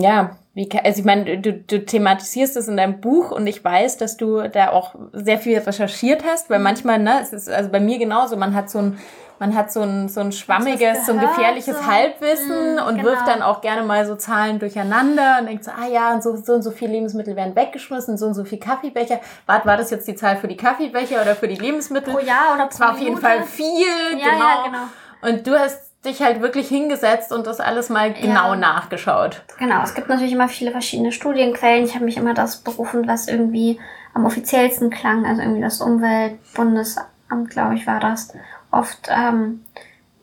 ja, 0.00 0.36
wie, 0.54 0.68
also 0.82 0.98
ich 0.98 1.04
meine, 1.04 1.38
du, 1.38 1.52
du 1.52 1.84
thematisierst 1.84 2.56
es 2.56 2.66
in 2.66 2.76
deinem 2.76 3.00
Buch 3.00 3.30
und 3.30 3.46
ich 3.46 3.62
weiß, 3.62 3.96
dass 3.98 4.16
du 4.16 4.48
da 4.48 4.70
auch 4.70 4.96
sehr 5.12 5.38
viel 5.38 5.56
recherchiert 5.56 6.24
hast, 6.26 6.50
weil 6.50 6.58
manchmal, 6.58 6.98
ne, 6.98 7.20
es 7.22 7.32
ist 7.32 7.48
also 7.48 7.70
bei 7.70 7.78
mir 7.78 8.00
genauso, 8.00 8.36
man 8.36 8.56
hat 8.56 8.68
so 8.68 8.80
ein 8.80 8.98
man 9.42 9.56
hat 9.56 9.72
so 9.72 9.80
ein, 9.80 10.08
so 10.08 10.20
ein 10.20 10.30
schwammiges, 10.30 11.04
so 11.04 11.10
ein 11.10 11.18
gefährliches 11.18 11.76
so. 11.76 11.84
Halbwissen 11.84 12.76
mm, 12.76 12.78
und 12.78 12.98
genau. 12.98 13.08
wirft 13.08 13.26
dann 13.26 13.42
auch 13.42 13.60
gerne 13.60 13.82
mal 13.82 14.06
so 14.06 14.14
Zahlen 14.14 14.60
durcheinander 14.60 15.38
und 15.40 15.46
denkt 15.46 15.64
so, 15.64 15.72
ah 15.72 15.88
ja, 15.88 16.14
und 16.14 16.22
so, 16.22 16.36
so 16.36 16.52
und 16.52 16.62
so 16.62 16.70
viel 16.70 16.88
Lebensmittel 16.88 17.34
werden 17.34 17.56
weggeschmissen, 17.56 18.16
so 18.16 18.26
und 18.26 18.34
so 18.34 18.44
viel 18.44 18.60
Kaffeebecher. 18.60 19.18
Wart, 19.46 19.66
war 19.66 19.76
das 19.76 19.90
jetzt 19.90 20.06
die 20.06 20.14
Zahl 20.14 20.36
für 20.36 20.46
die 20.46 20.56
Kaffeebecher 20.56 21.20
oder 21.20 21.34
für 21.34 21.48
die 21.48 21.56
Lebensmittel? 21.56 22.14
Pro 22.14 22.20
Jahr 22.20 22.54
oder 22.54 22.66
pro 22.66 22.68
Das 22.68 22.80
war 22.80 22.92
auf 22.92 23.00
jeden 23.00 23.18
Fall 23.18 23.42
viel, 23.42 23.66
ja, 24.12 24.30
genau. 24.30 24.38
Ja, 24.38 24.64
genau. 24.64 25.28
Und 25.28 25.44
du 25.44 25.58
hast 25.58 25.90
dich 26.04 26.22
halt 26.22 26.40
wirklich 26.40 26.68
hingesetzt 26.68 27.32
und 27.32 27.44
das 27.48 27.58
alles 27.58 27.88
mal 27.88 28.12
genau 28.12 28.50
ja. 28.50 28.56
nachgeschaut. 28.56 29.42
Genau, 29.58 29.82
es 29.82 29.94
gibt 29.94 30.08
natürlich 30.08 30.34
immer 30.34 30.48
viele 30.48 30.70
verschiedene 30.70 31.10
Studienquellen. 31.10 31.84
Ich 31.84 31.96
habe 31.96 32.04
mich 32.04 32.16
immer 32.16 32.34
das 32.34 32.58
berufen, 32.58 33.08
was 33.08 33.26
irgendwie 33.26 33.80
am 34.14 34.24
offiziellsten 34.24 34.90
klang, 34.90 35.26
also 35.26 35.42
irgendwie 35.42 35.62
das 35.62 35.80
Umweltbundesamt, 35.80 37.50
glaube 37.50 37.74
ich, 37.74 37.88
war 37.88 37.98
das 37.98 38.32
oft 38.72 39.08
ähm, 39.08 39.60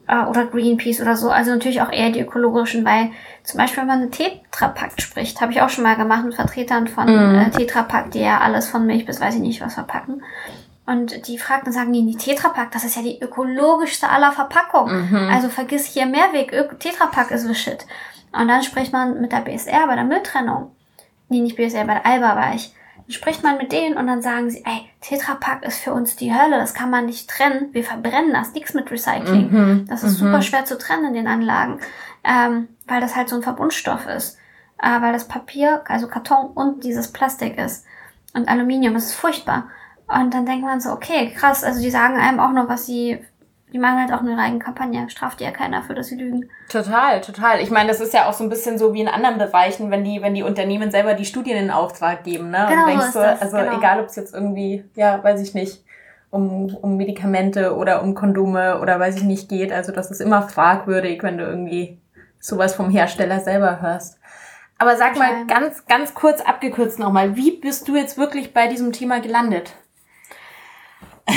äh, 0.08 0.26
oder 0.26 0.46
Greenpeace 0.46 1.02
oder 1.02 1.16
so. 1.16 1.30
Also 1.30 1.52
natürlich 1.52 1.82
auch 1.82 1.92
eher 1.92 2.10
die 2.10 2.20
ökologischen, 2.20 2.84
weil 2.84 3.12
zum 3.44 3.60
Beispiel, 3.60 3.82
wenn 3.82 3.88
man 3.88 4.02
eine 4.02 4.10
Tetrapakt 4.10 5.02
spricht, 5.02 5.40
habe 5.40 5.52
ich 5.52 5.62
auch 5.62 5.70
schon 5.70 5.84
mal 5.84 5.96
gemacht 5.96 6.26
mit 6.26 6.36
Vertretern 6.36 6.88
von 6.88 7.06
mhm. 7.06 7.40
äh, 7.40 7.50
Tetrapack, 7.52 8.12
die 8.12 8.20
ja 8.20 8.40
alles 8.40 8.68
von 8.68 8.86
Milch 8.86 9.06
bis 9.06 9.22
weiß 9.22 9.36
ich 9.36 9.42
nicht 9.42 9.62
was 9.62 9.76
verpacken. 9.76 10.24
Und 10.86 11.28
die 11.28 11.38
fragten, 11.38 11.72
sagen 11.72 11.94
die, 11.94 12.04
die 12.04 12.18
Tetrapack, 12.18 12.72
das 12.72 12.84
ist 12.84 12.96
ja 12.96 13.04
die 13.04 13.22
ökologischste 13.22 14.10
aller 14.10 14.32
Verpackungen. 14.32 15.10
Mhm. 15.10 15.30
Also 15.32 15.48
vergiss 15.48 15.86
hier 15.86 16.08
Mehrweg, 16.08 16.52
Ö 16.52 16.64
Tetrapack 16.80 17.30
ist 17.30 17.48
the 17.48 17.54
shit. 17.54 17.86
Und 18.32 18.48
dann 18.48 18.64
spricht 18.64 18.92
man 18.92 19.22
mit 19.22 19.32
der 19.32 19.42
BSR 19.42 19.86
bei 19.86 19.96
der 19.96 20.04
Mülltrennung. 20.04 20.72
Nee, 21.30 21.42
nicht 21.42 21.58
BSR, 21.58 21.86
bei 21.86 21.94
der 21.94 22.06
Alba 22.08 22.36
war 22.36 22.56
ich 22.56 22.74
spricht 23.10 23.44
man 23.44 23.58
mit 23.58 23.72
denen 23.72 23.98
und 23.98 24.08
dann 24.08 24.22
sagen 24.22 24.50
sie, 24.50 24.64
ey, 24.66 24.90
Tetrapack 25.02 25.64
ist 25.66 25.80
für 25.80 25.94
uns 25.94 26.16
die 26.16 26.34
Hölle, 26.34 26.58
das 26.58 26.74
kann 26.74 26.90
man 26.90 27.06
nicht 27.06 27.30
trennen, 27.30 27.70
wir 27.74 27.84
verbrennen 27.84 28.34
das, 28.34 28.54
nichts 28.54 28.74
mit 28.74 28.92
Recycling. 28.92 29.52
Mhm. 29.52 29.86
Das 29.88 30.04
ist 30.04 30.22
mhm. 30.22 30.28
super 30.28 30.42
schwer 30.42 30.66
zu 30.66 30.78
trennen 30.78 31.06
in 31.06 31.14
den 31.14 31.28
Anlagen, 31.28 31.80
ähm, 32.24 32.70
weil 32.88 33.02
das 33.02 33.16
halt 33.16 33.30
so 33.30 33.36
ein 33.36 33.44
Verbundstoff 33.44 34.06
ist. 34.06 34.38
Äh, 34.82 35.02
weil 35.02 35.12
das 35.12 35.28
Papier, 35.28 35.82
also 35.88 36.08
Karton 36.08 36.52
und 36.54 36.84
dieses 36.84 37.12
Plastik 37.12 37.58
ist. 37.58 37.86
Und 38.34 38.48
Aluminium, 38.48 38.94
das 38.94 39.08
ist 39.08 39.16
furchtbar. 39.16 39.68
Und 40.08 40.34
dann 40.34 40.46
denkt 40.46 40.64
man 40.64 40.80
so, 40.80 40.92
okay, 40.92 41.32
krass, 41.36 41.64
also 41.64 41.82
die 41.82 41.92
sagen 41.92 42.18
einem 42.18 42.40
auch 42.40 42.52
noch, 42.52 42.70
was 42.70 42.86
sie 42.86 43.20
Die 43.72 43.78
machen 43.78 44.00
halt 44.00 44.12
auch 44.12 44.22
eine 44.22 44.38
Eigenkampagne. 44.38 45.10
Straft 45.10 45.40
die 45.40 45.44
ja 45.44 45.52
keiner 45.52 45.84
für, 45.84 45.94
dass 45.94 46.08
sie 46.08 46.16
lügen. 46.16 46.50
Total, 46.70 47.22
total. 47.22 47.62
Ich 47.62 47.70
meine, 47.70 47.90
das 47.90 48.00
ist 48.00 48.14
ja 48.14 48.28
auch 48.28 48.34
so 48.34 48.44
ein 48.44 48.50
bisschen 48.50 48.80
so 48.80 48.94
wie 48.94 49.02
in 49.02 49.08
anderen 49.08 49.38
Bereichen, 49.38 49.92
wenn 49.92 50.04
die, 50.04 50.22
wenn 50.22 50.34
die 50.34 50.44
Unternehmen 50.44 50.90
selber 50.90 51.14
die 51.14 51.26
Studien 51.26 51.58
in 51.58 51.72
Auftrag 51.72 52.24
geben, 52.24 52.50
ne? 52.50 52.66
Genau, 52.68 52.84
und 52.84 52.90
denkst 52.90 53.12
so, 53.12 53.20
also 53.20 53.58
genau. 53.58 53.78
egal 53.78 54.00
ob 54.00 54.08
es 54.08 54.16
jetzt 54.16 54.34
irgendwie, 54.34 54.84
ja, 54.96 55.24
weiß 55.24 55.42
ich 55.42 55.54
nicht, 55.54 55.84
um, 56.32 56.76
um 56.82 56.98
Medikamente 56.98 57.76
oder 57.76 58.02
um 58.02 58.16
Kondome 58.16 58.80
oder 58.80 59.00
weiß 59.00 59.18
ich 59.18 59.24
nicht 59.24 59.50
geht. 59.50 59.72
Also 59.72 59.92
das 59.92 60.10
ist 60.10 60.22
immer 60.22 60.44
fragwürdig, 60.44 61.22
wenn 61.24 61.38
du 61.38 61.44
irgendwie 61.44 62.00
sowas 62.40 62.74
vom 62.74 62.90
Hersteller 62.90 63.40
selber 63.40 63.82
hörst. 63.82 64.20
Aber 64.78 64.96
sag 64.96 65.18
mal 65.18 65.46
ganz, 65.46 65.86
ganz 65.88 66.14
kurz 66.14 66.42
abgekürzt 66.42 67.00
nochmal, 67.00 67.36
wie 67.36 67.52
bist 67.52 67.88
du 67.88 67.96
jetzt 67.98 68.18
wirklich 68.18 68.54
bei 68.54 68.68
diesem 68.68 68.94
Thema 68.94 69.20
gelandet? 69.20 69.74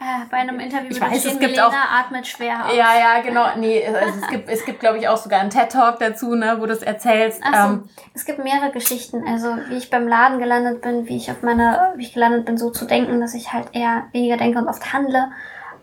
Äh, 0.00 0.24
bei 0.30 0.38
einem 0.38 0.58
Interview 0.60 0.88
ich 0.92 0.98
mit 0.98 1.10
weiß, 1.10 1.24
es 1.26 1.38
gibt 1.38 1.42
Milena 1.42 1.68
auch, 1.68 1.74
atmet 1.74 2.26
schwer 2.26 2.64
aus. 2.64 2.74
Ja, 2.74 2.98
ja, 2.98 3.20
genau. 3.20 3.44
Nee, 3.58 3.86
also 3.86 4.18
es 4.22 4.28
gibt, 4.28 4.48
es 4.48 4.64
gibt 4.64 4.80
glaube 4.80 4.96
ich, 4.96 5.06
auch 5.08 5.18
sogar 5.18 5.40
einen 5.40 5.50
TED-Talk 5.50 5.98
dazu, 5.98 6.34
ne, 6.34 6.56
wo 6.58 6.64
du 6.64 6.72
es 6.72 6.80
erzählst. 6.80 7.42
Ach 7.44 7.66
so, 7.66 7.72
ähm, 7.74 7.88
es 8.14 8.24
gibt 8.24 8.42
mehrere 8.42 8.70
Geschichten. 8.72 9.28
Also, 9.28 9.54
wie 9.68 9.76
ich 9.76 9.90
beim 9.90 10.08
Laden 10.08 10.38
gelandet 10.38 10.80
bin, 10.80 11.06
wie 11.06 11.18
ich 11.18 11.30
auf 11.30 11.42
meine, 11.42 11.92
wie 11.96 12.02
ich 12.04 12.14
gelandet 12.14 12.46
bin, 12.46 12.56
so 12.56 12.70
zu 12.70 12.86
denken, 12.86 13.20
dass 13.20 13.34
ich 13.34 13.52
halt 13.52 13.68
eher 13.72 14.04
weniger 14.12 14.38
denke 14.38 14.58
und 14.58 14.68
oft 14.68 14.90
handle. 14.90 15.32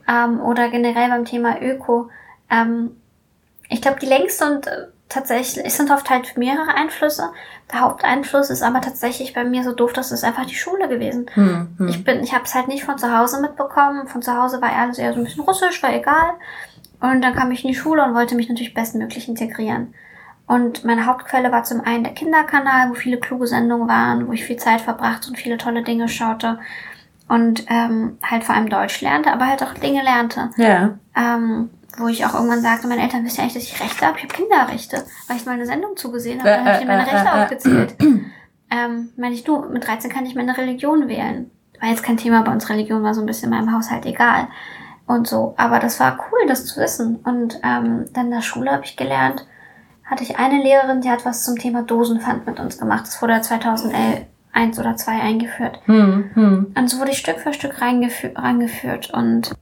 Ähm, 0.10 0.42
oder 0.42 0.70
generell 0.70 1.10
beim 1.10 1.26
Thema 1.26 1.62
Öko. 1.62 2.10
Ähm, 2.50 3.00
ich 3.70 3.84
glaube, 3.84 4.00
die 4.00 4.08
längste 4.08 4.46
und 4.46 4.66
äh, 4.66 4.88
tatsächlich, 5.10 5.66
es 5.66 5.78
sind 5.78 5.92
oft 5.92 6.10
halt 6.10 6.38
mehrere 6.38 6.74
Einflüsse. 6.76 7.32
Der 7.72 7.82
Haupteinfluss 7.82 8.50
ist 8.50 8.64
aber 8.64 8.82
tatsächlich 8.82 9.34
bei 9.34 9.44
mir 9.44 9.64
so 9.64 9.74
doof, 9.74 9.94
dass 9.94 10.12
es 10.12 10.24
einfach 10.24 10.46
die 10.46 10.56
Schule 10.56 10.88
gewesen. 10.88 11.30
Hm, 11.34 11.76
hm. 11.78 11.88
Ich 11.88 12.04
bin, 12.04 12.24
ich 12.24 12.34
habe 12.34 12.46
es 12.46 12.56
halt 12.56 12.68
nicht 12.68 12.84
von 12.84 12.98
zu 12.98 13.18
Hause 13.18 13.42
mitbekommen. 13.42 14.08
Von 14.08 14.22
zu 14.22 14.36
Hause 14.36 14.62
war 14.62 14.72
alles 14.72 14.98
eher 14.98 15.14
so 15.14 15.20
ein 15.20 15.26
bisschen 15.26 15.44
russisch, 15.44 15.82
war 15.84 15.94
egal. 15.94 16.34
Und 17.00 17.22
dann 17.22 17.36
kam 17.36 17.52
ich 17.52 17.64
in 17.64 17.70
die 17.70 17.76
Schule 17.76 18.04
und 18.04 18.16
wollte 18.16 18.36
mich 18.36 18.50
natürlich 18.50 18.74
bestmöglich 18.74 19.28
integrieren. 19.28 19.94
Und 20.48 20.86
meine 20.86 21.06
Hauptquelle 21.06 21.52
war 21.52 21.64
zum 21.64 21.82
einen 21.82 22.06
der 22.06 22.14
Kinderkanal, 22.14 22.90
wo 22.90 22.94
viele 22.94 23.18
kluge 23.18 23.48
Sendungen 23.48 23.88
waren, 23.88 24.28
wo 24.28 24.32
ich 24.32 24.46
viel 24.46 24.56
Zeit 24.56 24.80
verbrachte 24.80 25.30
und 25.30 25.36
viele 25.36 25.58
tolle 25.58 25.84
Dinge 25.84 26.08
schaute. 26.08 26.60
Und 27.28 27.66
ähm, 27.70 28.18
halt 28.24 28.46
vor 28.46 28.56
allem 28.56 28.70
Deutsch 28.70 29.02
lernte, 29.02 29.32
aber 29.34 29.48
halt 29.48 29.62
auch 29.62 29.74
Dinge 29.74 30.02
lernte. 30.02 30.50
Ja. 30.56 30.98
Ähm, 31.16 31.70
wo 31.98 32.08
ich 32.08 32.26
auch 32.26 32.34
irgendwann 32.34 32.62
sagte, 32.62 32.88
meine 32.88 33.02
Eltern 33.02 33.26
wissen 33.26 33.38
ja 33.38 33.44
eigentlich, 33.44 33.56
dass 33.56 33.64
ich 33.64 33.82
Rechte 33.82 34.06
habe. 34.06 34.18
Ich 34.18 34.24
habe 34.24 34.34
Kinderrechte, 34.34 35.04
weil 35.28 35.38
ich 35.38 35.46
mal 35.46 35.54
eine 35.54 35.66
Sendung 35.66 35.96
zugesehen 35.96 36.40
habe. 36.40 36.50
Dann 36.50 36.66
habe 36.66 36.72
ich 36.74 36.80
dir 36.80 36.86
meine 36.86 37.06
äh, 37.06 37.10
äh, 37.10 37.16
Rechte 37.16 37.28
äh, 37.28 37.42
aufgezählt. 37.42 37.96
ähm, 38.72 39.10
meine 39.18 39.34
ich, 39.36 39.44
du, 39.44 39.60
mit 39.70 39.86
13 39.86 40.12
kann 40.12 40.26
ich 40.26 40.36
meine 40.36 40.58
Religion 40.58 41.08
wählen. 41.08 41.52
War 41.80 41.90
jetzt 41.90 42.04
kein 42.04 42.18
Thema 42.18 42.44
bei 42.44 42.52
uns, 42.52 42.70
Religion 42.70 43.04
war 43.04 43.14
so 43.14 43.22
ein 43.22 43.28
bisschen 43.28 43.52
in 43.52 43.58
meinem 43.58 43.76
Haushalt 43.76 44.06
egal. 44.06 44.48
Und 45.06 45.28
so. 45.28 45.54
Aber 45.58 45.80
das 45.80 46.00
war 46.00 46.18
cool, 46.18 46.48
das 46.48 46.66
zu 46.66 46.80
wissen. 46.80 47.18
Und 47.18 47.60
ähm, 47.64 48.06
dann 48.14 48.26
in 48.26 48.32
der 48.32 48.42
Schule 48.42 48.72
habe 48.72 48.84
ich 48.84 48.98
gelernt, 48.98 49.48
hatte 50.04 50.24
ich 50.24 50.38
eine 50.38 50.62
Lehrerin, 50.62 51.02
die 51.02 51.10
hat 51.10 51.26
was 51.26 51.44
zum 51.44 51.58
Thema 51.58 51.84
Dosenpfand 51.84 52.46
mit 52.46 52.60
uns 52.60 52.78
gemacht. 52.78 53.08
Das 53.08 53.22
wurde 53.22 53.40
2011 53.42 54.26
eins 54.54 54.80
oder 54.80 54.96
zwei 54.96 55.20
eingeführt. 55.22 55.80
Hm, 55.86 56.32
hm. 56.34 56.74
Und 56.76 56.90
so 56.90 57.00
wurde 57.00 57.12
ich 57.12 57.20
Stück 57.20 57.40
für 57.40 57.54
Stück 57.54 57.82
reingeführt. 57.82 59.12
Und 59.14 59.54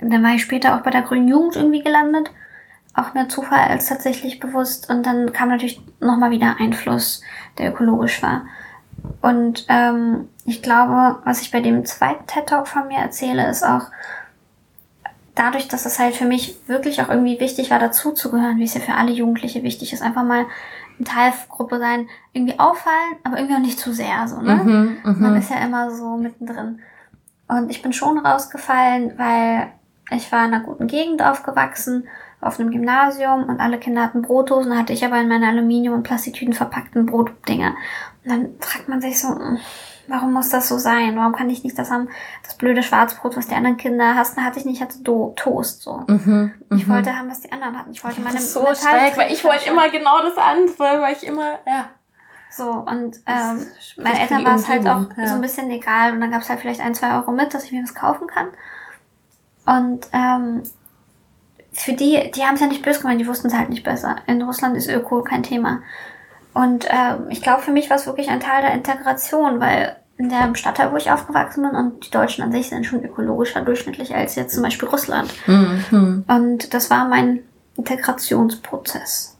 dann 0.00 0.22
war 0.22 0.34
ich 0.34 0.42
später 0.42 0.76
auch 0.76 0.80
bei 0.80 0.90
der 0.90 1.02
Grünen 1.02 1.28
Jugend 1.28 1.56
irgendwie 1.56 1.82
gelandet. 1.82 2.30
Auch 2.94 3.14
mehr 3.14 3.28
Zufall 3.28 3.68
als 3.68 3.86
tatsächlich 3.86 4.40
bewusst. 4.40 4.88
Und 4.90 5.04
dann 5.04 5.32
kam 5.32 5.48
natürlich 5.48 5.80
nochmal 6.00 6.30
wieder 6.30 6.56
Einfluss, 6.58 7.22
der 7.58 7.70
ökologisch 7.70 8.22
war. 8.22 8.46
Und 9.20 9.66
ähm, 9.68 10.28
ich 10.44 10.62
glaube, 10.62 11.20
was 11.24 11.42
ich 11.42 11.50
bei 11.50 11.60
dem 11.60 11.84
zweiten 11.84 12.26
TED 12.26 12.46
Talk 12.46 12.68
von 12.68 12.88
mir 12.88 12.98
erzähle, 12.98 13.48
ist 13.48 13.64
auch 13.64 13.90
dadurch, 15.34 15.68
dass 15.68 15.86
es 15.86 15.98
halt 15.98 16.14
für 16.14 16.24
mich 16.24 16.56
wirklich 16.66 17.00
auch 17.02 17.08
irgendwie 17.08 17.38
wichtig 17.38 17.70
war, 17.70 17.78
dazuzugehören, 17.78 18.58
wie 18.58 18.64
es 18.64 18.74
ja 18.74 18.80
für 18.80 18.94
alle 18.94 19.12
Jugendliche 19.12 19.62
wichtig 19.62 19.92
ist, 19.92 20.02
einfach 20.02 20.24
mal 20.24 20.46
eine 20.98 21.04
Teilgruppe 21.04 21.78
sein, 21.78 22.08
irgendwie 22.32 22.58
auffallen, 22.58 23.16
aber 23.22 23.36
irgendwie 23.36 23.56
auch 23.56 23.60
nicht 23.60 23.78
zu 23.78 23.92
sehr, 23.92 24.26
so, 24.26 24.40
ne? 24.40 24.56
Mhm, 24.56 24.96
mhm. 25.04 25.20
Man 25.20 25.36
ist 25.36 25.50
ja 25.50 25.58
immer 25.58 25.90
so 25.90 26.16
mittendrin. 26.16 26.80
Und 27.48 27.70
ich 27.70 27.82
bin 27.82 27.92
schon 27.92 28.18
rausgefallen, 28.18 29.12
weil 29.18 29.68
ich 30.10 30.30
war 30.30 30.44
in 30.44 30.54
einer 30.54 30.64
guten 30.64 30.86
Gegend 30.86 31.22
aufgewachsen, 31.22 32.08
auf 32.40 32.60
einem 32.60 32.70
Gymnasium 32.70 33.44
und 33.44 33.60
alle 33.60 33.78
Kinder 33.78 34.02
hatten 34.02 34.22
Brotdosen, 34.22 34.78
hatte 34.78 34.92
ich 34.92 35.04
aber 35.04 35.18
in 35.20 35.28
meine 35.28 35.48
Aluminium- 35.48 35.94
und 35.94 36.02
Plastiktüten 36.02 36.54
verpackten 36.54 37.06
Brotdinger. 37.06 37.74
Und 38.24 38.30
dann 38.30 38.48
fragt 38.60 38.88
man 38.88 39.00
sich 39.00 39.20
so, 39.20 39.28
hm, 39.28 39.58
warum 40.08 40.32
muss 40.32 40.50
das 40.50 40.68
so 40.68 40.78
sein? 40.78 41.16
Warum 41.16 41.32
kann 41.32 41.50
ich 41.50 41.64
nicht 41.64 41.78
das 41.78 41.90
haben, 41.90 42.08
das 42.44 42.56
blöde 42.56 42.82
Schwarzbrot, 42.82 43.36
was 43.36 43.48
die 43.48 43.54
anderen 43.54 43.76
Kinder 43.76 44.14
hatten, 44.14 44.44
hatte 44.44 44.58
ich 44.58 44.64
nicht, 44.64 44.80
hatte 44.80 45.02
Do 45.02 45.32
Toast 45.36 45.82
so. 45.82 46.04
Mhm, 46.06 46.54
ich 46.76 46.86
mhm. 46.86 46.92
wollte 46.92 47.16
haben, 47.16 47.30
was 47.30 47.40
die 47.40 47.52
anderen 47.52 47.78
hatten. 47.78 47.90
Ich 47.90 48.04
wollte 48.04 48.20
meine 48.20 48.38
so 48.38 48.66
stark, 48.74 49.16
weil 49.16 49.32
ich 49.32 49.44
wollte 49.44 49.68
immer 49.68 49.88
genau 49.90 50.22
das 50.22 50.36
andere, 50.36 51.02
weil 51.02 51.14
ich 51.14 51.26
immer, 51.26 51.58
ja. 51.66 51.88
So, 52.50 52.70
und 52.70 53.16
ähm, 53.26 53.66
meinen 53.98 54.16
Eltern 54.16 54.44
war 54.44 54.54
es 54.54 54.68
halt 54.68 54.86
auch 54.86 55.04
ja. 55.16 55.26
so 55.26 55.34
ein 55.34 55.40
bisschen 55.40 55.70
egal. 55.70 56.12
Und 56.12 56.20
dann 56.20 56.30
gab 56.30 56.40
es 56.40 56.48
halt 56.48 56.60
vielleicht 56.60 56.80
ein, 56.80 56.94
zwei 56.94 57.14
Euro 57.16 57.32
mit, 57.32 57.52
dass 57.52 57.64
ich 57.64 57.72
mir 57.72 57.82
was 57.82 57.94
kaufen 57.94 58.26
kann. 58.28 58.48
Und 59.66 60.06
ähm, 60.12 60.62
für 61.72 61.92
die, 61.92 62.30
die 62.34 62.42
haben 62.42 62.54
es 62.54 62.60
ja 62.60 62.66
nicht 62.66 62.82
böse 62.82 63.00
gemeint, 63.00 63.20
die 63.20 63.26
wussten 63.26 63.48
es 63.48 63.54
halt 63.54 63.68
nicht 63.68 63.84
besser. 63.84 64.16
In 64.26 64.40
Russland 64.42 64.76
ist 64.76 64.88
Öko 64.88 65.22
kein 65.22 65.42
Thema. 65.42 65.80
Und 66.54 66.86
äh, 66.86 67.16
ich 67.28 67.42
glaube, 67.42 67.62
für 67.62 67.72
mich 67.72 67.90
war 67.90 67.96
es 67.96 68.06
wirklich 68.06 68.30
ein 68.30 68.40
Teil 68.40 68.62
der 68.62 68.72
Integration, 68.72 69.60
weil 69.60 69.96
in 70.16 70.30
dem 70.30 70.54
Stadtteil, 70.54 70.90
wo 70.90 70.96
ich 70.96 71.10
aufgewachsen 71.10 71.62
bin, 71.62 71.76
und 71.76 72.06
die 72.06 72.10
Deutschen 72.10 72.42
an 72.42 72.52
sich 72.52 72.70
sind 72.70 72.86
schon 72.86 73.04
ökologischer 73.04 73.60
durchschnittlich 73.60 74.14
als 74.14 74.34
jetzt 74.36 74.54
zum 74.54 74.62
Beispiel 74.62 74.88
Russland. 74.88 75.30
Mhm. 75.46 76.24
Und 76.26 76.72
das 76.72 76.88
war 76.88 77.06
mein 77.08 77.40
Integrationsprozess. 77.76 79.35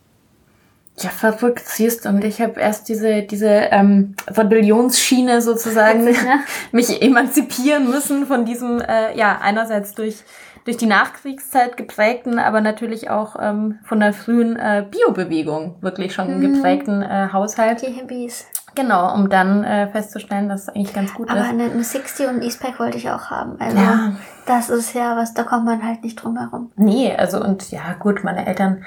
Ja, 0.99 1.11
verrückt, 1.11 1.69
siehst 1.69 2.07
und 2.07 2.25
ich 2.25 2.41
habe 2.41 2.59
erst 2.59 2.89
diese 2.89 3.23
diese 3.23 3.49
ähm, 3.49 4.15
Rebellionsschiene 4.29 5.43
sozusagen 5.43 6.07
Witzig, 6.07 6.25
ne? 6.25 6.41
mich 6.73 7.03
emanzipieren 7.03 7.91
müssen 7.91 8.27
von 8.27 8.47
diesem 8.47 8.81
äh, 8.81 9.17
ja 9.17 9.39
einerseits 9.43 9.95
durch 9.95 10.25
durch 10.65 10.79
die 10.79 10.87
Nachkriegszeit 10.87 11.77
geprägten, 11.77 12.39
aber 12.39 12.61
natürlich 12.61 13.11
auch 13.11 13.37
ähm, 13.41 13.79
von 13.85 14.01
der 14.01 14.13
frühen 14.13 14.57
äh, 14.57 14.85
Biobewegung 14.91 15.77
wirklich 15.81 16.15
schon 16.15 16.39
mhm. 16.39 16.55
geprägten 16.55 17.03
äh, 17.03 17.29
Haushalt. 17.33 17.83
Die 17.83 17.93
Hippies. 17.93 18.47
Genau, 18.75 19.15
um 19.15 19.31
dann 19.31 19.65
äh, 19.65 19.89
festzustellen, 19.89 20.49
dass 20.49 20.63
es 20.63 20.69
eigentlich 20.71 20.93
ganz 20.93 21.15
gut 21.15 21.31
aber 21.31 21.41
ist. 21.41 21.47
Aber 21.47 21.55
eine, 21.55 21.71
eine 21.71 21.85
60 21.85 22.27
und 22.27 22.37
ein 22.37 22.43
Eastpack 22.43 22.81
wollte 22.81 22.99
ich 22.99 23.09
auch 23.11 23.31
haben. 23.31 23.61
Also 23.61 23.77
ja. 23.77 24.17
das 24.47 24.69
ist 24.69 24.93
ja 24.95 25.17
was, 25.17 25.35
da 25.35 25.45
kommt 25.45 25.67
man 25.67 25.83
halt 25.87 26.03
nicht 26.03 26.17
drum 26.17 26.37
herum. 26.37 26.73
Nee, 26.77 27.15
also 27.17 27.41
und 27.41 27.71
ja 27.71 27.95
gut, 27.99 28.25
meine 28.25 28.47
Eltern 28.47 28.85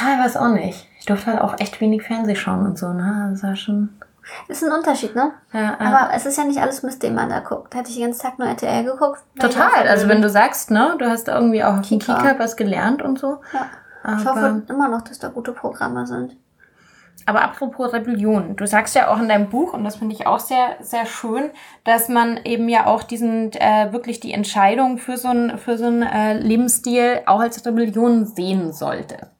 ja, 0.00 0.14
ich 0.14 0.24
weiß 0.24 0.36
auch 0.38 0.48
nicht. 0.48 0.88
Ich 1.02 1.06
durfte 1.06 1.32
halt 1.32 1.40
auch 1.40 1.58
echt 1.58 1.80
wenig 1.80 2.04
Fernseh 2.04 2.36
schauen 2.36 2.64
und 2.64 2.78
so, 2.78 2.92
ne? 2.92 3.30
Das 3.32 3.42
war 3.42 3.56
schon. 3.56 3.88
Ist 4.46 4.62
ein 4.62 4.70
Unterschied, 4.70 5.16
ne? 5.16 5.32
Ja, 5.52 5.60
ja. 5.60 5.76
Aber 5.80 6.14
es 6.14 6.26
ist 6.26 6.38
ja 6.38 6.44
nicht 6.44 6.60
alles 6.60 6.84
Mist, 6.84 7.02
den 7.02 7.16
man 7.16 7.28
da 7.28 7.40
guckt. 7.40 7.74
Hätte 7.74 7.88
ich 7.90 7.96
den 7.96 8.04
ganzen 8.04 8.22
Tag 8.22 8.38
nur 8.38 8.46
RTL 8.46 8.84
geguckt. 8.84 9.20
Total. 9.36 9.88
Also 9.88 10.06
wenn 10.06 10.22
du 10.22 10.30
sagst, 10.30 10.70
ne, 10.70 10.94
du 11.00 11.10
hast 11.10 11.26
irgendwie 11.26 11.64
auch 11.64 11.82
Kika. 11.82 12.18
Kika 12.18 12.38
was 12.38 12.56
gelernt 12.56 13.02
und 13.02 13.18
so. 13.18 13.40
Ja. 13.52 13.66
Aber 14.04 14.20
ich 14.20 14.28
hoffe 14.28 14.62
immer 14.68 14.86
noch, 14.86 15.02
dass 15.02 15.18
da 15.18 15.26
gute 15.26 15.50
Programme 15.50 16.06
sind. 16.06 16.36
Aber 17.26 17.42
apropos 17.42 17.92
Rebellion, 17.92 18.54
du 18.54 18.64
sagst 18.68 18.94
ja 18.94 19.08
auch 19.08 19.18
in 19.18 19.28
deinem 19.28 19.48
Buch, 19.48 19.72
und 19.74 19.82
das 19.82 19.96
finde 19.96 20.14
ich 20.14 20.28
auch 20.28 20.38
sehr, 20.38 20.76
sehr 20.82 21.04
schön, 21.04 21.50
dass 21.82 22.08
man 22.08 22.36
eben 22.44 22.68
ja 22.68 22.86
auch 22.86 23.02
diesen, 23.02 23.50
äh, 23.54 23.92
wirklich 23.92 24.20
die 24.20 24.32
Entscheidung 24.32 24.98
für 24.98 25.16
so 25.16 25.30
einen 25.30 25.58
für 25.58 25.76
so 25.76 25.86
einen, 25.86 26.02
äh, 26.02 26.34
Lebensstil 26.38 27.22
auch 27.26 27.40
als 27.40 27.66
Rebellion 27.66 28.24
sehen 28.24 28.72
sollte. 28.72 29.31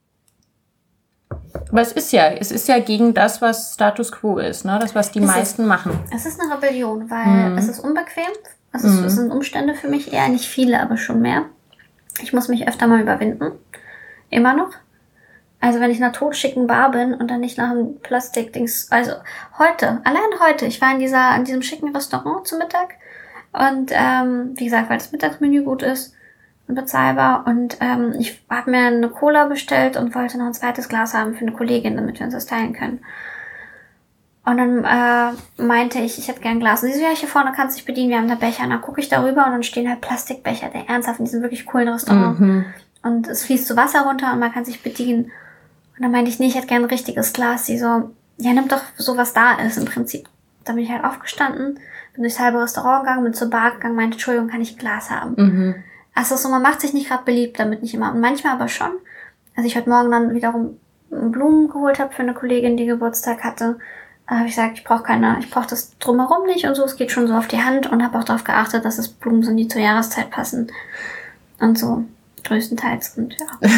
Aber 1.54 1.80
es 1.80 1.92
ist 1.92 2.12
ja, 2.12 2.28
es 2.28 2.50
ist 2.50 2.68
ja 2.68 2.78
gegen 2.78 3.14
das, 3.14 3.42
was 3.42 3.74
Status 3.74 4.12
quo 4.12 4.38
ist, 4.38 4.64
ne? 4.64 4.78
Das, 4.80 4.94
was 4.94 5.12
die 5.12 5.20
es 5.20 5.26
meisten 5.26 5.62
ist, 5.62 5.68
machen. 5.68 5.98
Es 6.14 6.26
ist 6.26 6.40
eine 6.40 6.54
Rebellion, 6.54 7.10
weil 7.10 7.50
mhm. 7.50 7.58
es 7.58 7.68
ist 7.68 7.80
unbequem. 7.80 8.24
Es, 8.72 8.84
ist, 8.84 9.00
mhm. 9.00 9.04
es 9.04 9.14
sind 9.14 9.30
Umstände 9.30 9.74
für 9.74 9.88
mich 9.88 10.12
eher 10.12 10.28
nicht 10.28 10.46
viele, 10.46 10.80
aber 10.80 10.96
schon 10.96 11.20
mehr. 11.20 11.44
Ich 12.22 12.32
muss 12.32 12.48
mich 12.48 12.68
öfter 12.68 12.86
mal 12.86 13.00
überwinden. 13.00 13.52
Immer 14.30 14.54
noch. 14.54 14.70
Also 15.60 15.78
wenn 15.78 15.90
ich 15.90 15.98
in 15.98 16.04
einer 16.04 16.12
totschicken 16.12 16.66
Bar 16.66 16.90
bin 16.90 17.14
und 17.14 17.30
dann 17.30 17.40
nicht 17.40 17.56
nach 17.56 17.70
einem 17.70 18.00
Plastikdings, 18.00 18.88
also 18.90 19.12
heute, 19.58 20.00
allein 20.04 20.40
heute, 20.40 20.66
ich 20.66 20.80
war 20.80 20.92
in 20.92 20.98
dieser, 20.98 21.36
in 21.36 21.44
diesem 21.44 21.62
schicken 21.62 21.94
Restaurant 21.94 22.48
zum 22.48 22.58
Mittag 22.58 22.94
und 23.52 23.92
ähm, 23.92 24.54
wie 24.56 24.64
gesagt, 24.64 24.90
weil 24.90 24.98
das 24.98 25.12
Mittagsmenü 25.12 25.62
gut 25.62 25.82
ist, 25.82 26.14
bezahlbar. 26.66 27.46
Und 27.46 27.76
ähm, 27.80 28.14
ich 28.18 28.42
habe 28.48 28.70
mir 28.70 28.86
eine 28.86 29.08
Cola 29.08 29.46
bestellt 29.46 29.96
und 29.96 30.14
wollte 30.14 30.38
noch 30.38 30.46
ein 30.46 30.54
zweites 30.54 30.88
Glas 30.88 31.14
haben 31.14 31.34
für 31.34 31.42
eine 31.42 31.52
Kollegin, 31.52 31.96
damit 31.96 32.18
wir 32.18 32.26
uns 32.26 32.34
das 32.34 32.46
teilen 32.46 32.72
können. 32.72 33.00
Und 34.44 34.56
dann 34.56 34.84
äh, 34.84 35.62
meinte 35.62 36.00
ich, 36.00 36.18
ich 36.18 36.26
hätte 36.26 36.40
gern 36.40 36.56
ein 36.56 36.60
Glas. 36.60 36.82
Und 36.82 36.92
sie 36.92 36.98
so, 36.98 37.04
ja, 37.04 37.10
hier 37.14 37.28
vorne 37.28 37.52
kannst 37.54 37.76
du 37.76 37.78
dich 37.78 37.86
bedienen, 37.86 38.10
wir 38.10 38.18
haben 38.18 38.28
da 38.28 38.34
Becher. 38.34 38.64
Und 38.64 38.70
dann 38.70 38.80
gucke 38.80 39.00
ich 39.00 39.08
darüber 39.08 39.46
und 39.46 39.52
dann 39.52 39.62
stehen 39.62 39.88
halt 39.88 40.00
Plastikbecher, 40.00 40.68
der 40.68 40.88
ernsthaft 40.88 41.20
in 41.20 41.26
diesem 41.26 41.42
wirklich 41.42 41.64
coolen 41.64 41.88
Restaurant. 41.88 42.40
Mhm. 42.40 42.64
Und 43.02 43.28
es 43.28 43.44
fließt 43.44 43.68
so 43.68 43.76
Wasser 43.76 44.02
runter 44.02 44.32
und 44.32 44.40
man 44.40 44.52
kann 44.52 44.64
sich 44.64 44.82
bedienen. 44.82 45.26
Und 45.96 46.02
dann 46.02 46.10
meinte 46.10 46.30
ich, 46.30 46.40
nee, 46.40 46.46
ich 46.46 46.56
hätte 46.56 46.66
gern 46.66 46.82
ein 46.82 46.90
richtiges 46.90 47.32
Glas. 47.32 47.66
Sie 47.66 47.78
so, 47.78 48.10
ja, 48.38 48.52
nimm 48.52 48.66
doch 48.66 48.82
so, 48.96 49.16
was 49.16 49.32
da 49.32 49.60
ist 49.60 49.76
im 49.78 49.84
Prinzip. 49.84 50.28
dann 50.64 50.76
bin 50.76 50.84
ich 50.84 50.90
halt 50.90 51.04
aufgestanden, 51.04 51.78
bin 52.14 52.22
durchs 52.22 52.40
halbe 52.40 52.60
Restaurant 52.60 53.04
gegangen, 53.04 53.24
bin 53.24 53.34
zur 53.34 53.50
Bar 53.50 53.72
gegangen, 53.72 53.96
meinte, 53.96 54.14
Entschuldigung, 54.14 54.48
kann 54.48 54.60
ich 54.60 54.72
ein 54.72 54.78
Glas 54.78 55.10
haben? 55.10 55.34
Mhm. 55.36 55.74
Also 56.14 56.36
so, 56.36 56.48
man 56.48 56.62
macht 56.62 56.80
sich 56.80 56.92
nicht 56.92 57.08
gerade 57.08 57.24
beliebt 57.24 57.58
damit, 57.58 57.82
nicht 57.82 57.94
immer. 57.94 58.12
Und 58.12 58.20
manchmal 58.20 58.54
aber 58.54 58.68
schon. 58.68 58.90
Also 59.56 59.66
ich 59.66 59.76
heute 59.76 59.88
Morgen 59.88 60.10
dann 60.10 60.34
wiederum 60.34 60.78
Blumen 61.10 61.68
geholt 61.68 61.98
habe 61.98 62.12
für 62.12 62.22
eine 62.22 62.34
Kollegin, 62.34 62.76
die 62.76 62.86
Geburtstag 62.86 63.44
hatte, 63.44 63.78
äh, 64.28 64.34
habe 64.34 64.46
ich 64.46 64.54
gesagt, 64.54 64.78
ich 64.78 64.84
brauche 64.84 65.02
keine, 65.02 65.38
ich 65.40 65.50
brauche 65.50 65.66
das 65.66 65.96
drumherum 65.98 66.46
nicht 66.46 66.66
und 66.66 66.74
so, 66.74 66.84
es 66.84 66.96
geht 66.96 67.10
schon 67.10 67.26
so 67.26 67.34
auf 67.34 67.48
die 67.48 67.62
Hand 67.62 67.90
und 67.90 68.02
habe 68.02 68.18
auch 68.18 68.24
darauf 68.24 68.44
geachtet, 68.44 68.84
dass 68.84 68.98
es 68.98 69.08
Blumen 69.08 69.42
sind, 69.42 69.56
die 69.56 69.68
zur 69.68 69.82
Jahreszeit 69.82 70.30
passen. 70.30 70.70
Und 71.58 71.78
so 71.78 72.04
größtenteils 72.44 73.16
und 73.18 73.36
ja. 73.38 73.46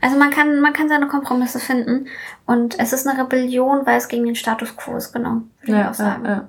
Also 0.00 0.16
man 0.16 0.30
kann, 0.30 0.60
man 0.60 0.72
kann 0.72 0.88
seine 0.88 1.08
Kompromisse 1.08 1.58
finden 1.58 2.06
und 2.46 2.78
es 2.78 2.92
ist 2.92 3.06
eine 3.06 3.20
Rebellion, 3.20 3.84
weil 3.84 3.98
es 3.98 4.08
gegen 4.08 4.24
den 4.24 4.36
Status 4.36 4.76
quo 4.76 4.96
ist, 4.96 5.12
genau, 5.12 5.42
würde 5.62 5.80
ich 5.80 5.86
auch 5.88 5.94
sagen. 5.94 6.24
Ja, 6.24 6.30
ja. 6.30 6.48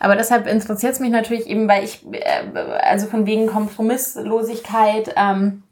Aber 0.00 0.16
deshalb 0.16 0.46
interessiert 0.46 0.94
es 0.94 1.00
mich 1.00 1.10
natürlich 1.10 1.46
eben, 1.46 1.68
weil 1.68 1.84
ich, 1.84 2.04
äh, 2.10 2.58
also 2.82 3.06
von 3.06 3.26
wegen 3.26 3.46
Kompromisslosigkeit, 4.14 5.14
ähm, 5.16 5.62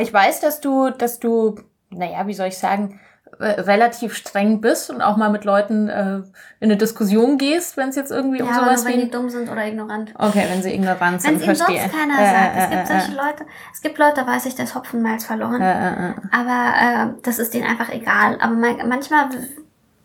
ich 0.00 0.12
weiß, 0.12 0.40
dass 0.40 0.60
du, 0.60 0.90
dass 0.90 1.18
du, 1.20 1.56
naja, 1.90 2.26
wie 2.26 2.34
soll 2.34 2.48
ich 2.48 2.58
sagen, 2.58 3.00
äh, 3.40 3.60
relativ 3.60 4.14
streng 4.14 4.60
bist 4.60 4.90
und 4.90 5.00
auch 5.02 5.16
mal 5.16 5.28
mit 5.30 5.44
Leuten 5.44 5.88
äh, 5.88 6.16
in 6.16 6.24
eine 6.60 6.76
Diskussion 6.76 7.38
gehst, 7.38 7.76
wenn 7.76 7.90
es 7.90 7.96
jetzt 7.96 8.10
irgendwie 8.10 8.38
ja, 8.38 8.44
um 8.46 8.52
sowas 8.54 8.84
nur, 8.84 8.92
wenn 8.92 9.00
die 9.00 9.10
dumm 9.10 9.28
sind 9.30 9.48
oder 9.50 9.66
ignorant. 9.66 10.12
Okay, 10.18 10.44
wenn 10.50 10.62
sie 10.62 10.74
ignorant 10.74 11.20
sind, 11.22 11.32
Wenn 11.32 11.36
es 11.40 11.46
ihnen 11.46 11.56
verstehe. 11.56 11.80
sonst 11.80 11.94
keiner 11.94 12.14
Äh, 12.14 12.24
sagt. 12.34 12.56
äh, 12.56 12.58
Es 12.58 12.70
gibt 12.70 12.82
äh, 12.82 13.00
solche 13.00 13.16
Leute, 13.16 13.46
es 13.72 13.80
gibt 13.82 13.98
Leute, 13.98 14.14
da 14.16 14.26
weiß 14.26 14.46
ich, 14.46 14.54
das 14.56 14.74
Hopfenmalz 14.74 15.24
verloren. 15.24 15.60
äh, 15.60 15.72
äh, 15.72 16.10
äh. 16.10 16.14
Aber 16.32 17.12
äh, 17.12 17.14
das 17.22 17.38
ist 17.38 17.54
denen 17.54 17.66
einfach 17.66 17.90
egal. 17.90 18.38
Aber 18.40 18.54
man, 18.54 18.88
manchmal 18.88 19.28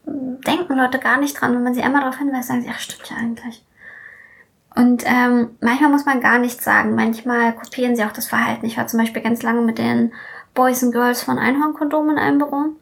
denken 0.06 0.76
Leute 0.76 1.00
gar 1.00 1.18
nicht 1.18 1.40
dran. 1.40 1.54
Wenn 1.54 1.64
man 1.64 1.74
sie 1.74 1.82
einmal 1.82 2.02
darauf 2.02 2.18
hinweist, 2.18 2.48
sagen 2.48 2.62
sie, 2.62 2.70
ach, 2.72 2.80
stimmt 2.80 3.10
ja 3.10 3.18
eigentlich. 3.18 3.64
Und 4.76 5.04
ähm, 5.06 5.52
manchmal 5.62 5.92
muss 5.92 6.06
man 6.06 6.22
gar 6.22 6.40
nichts 6.40 6.64
sagen. 6.64 6.96
Manchmal 6.96 7.54
kopieren 7.54 7.96
sie 7.96 8.04
auch 8.04 8.12
das 8.12 8.28
Verhalten. 8.28 8.66
Ich 8.66 8.78
war 8.78 8.88
zum 8.88 9.00
Beispiel 9.00 9.22
ganz 9.22 9.44
lange 9.44 9.62
mit 9.62 9.78
den 9.78 10.14
Boys 10.54 10.84
and 10.84 10.94
Girls 10.94 11.22
von 11.22 11.38
Einhornkondom 11.38 12.10
in 12.10 12.18
einem 12.18 12.40
Büro. 12.40 12.76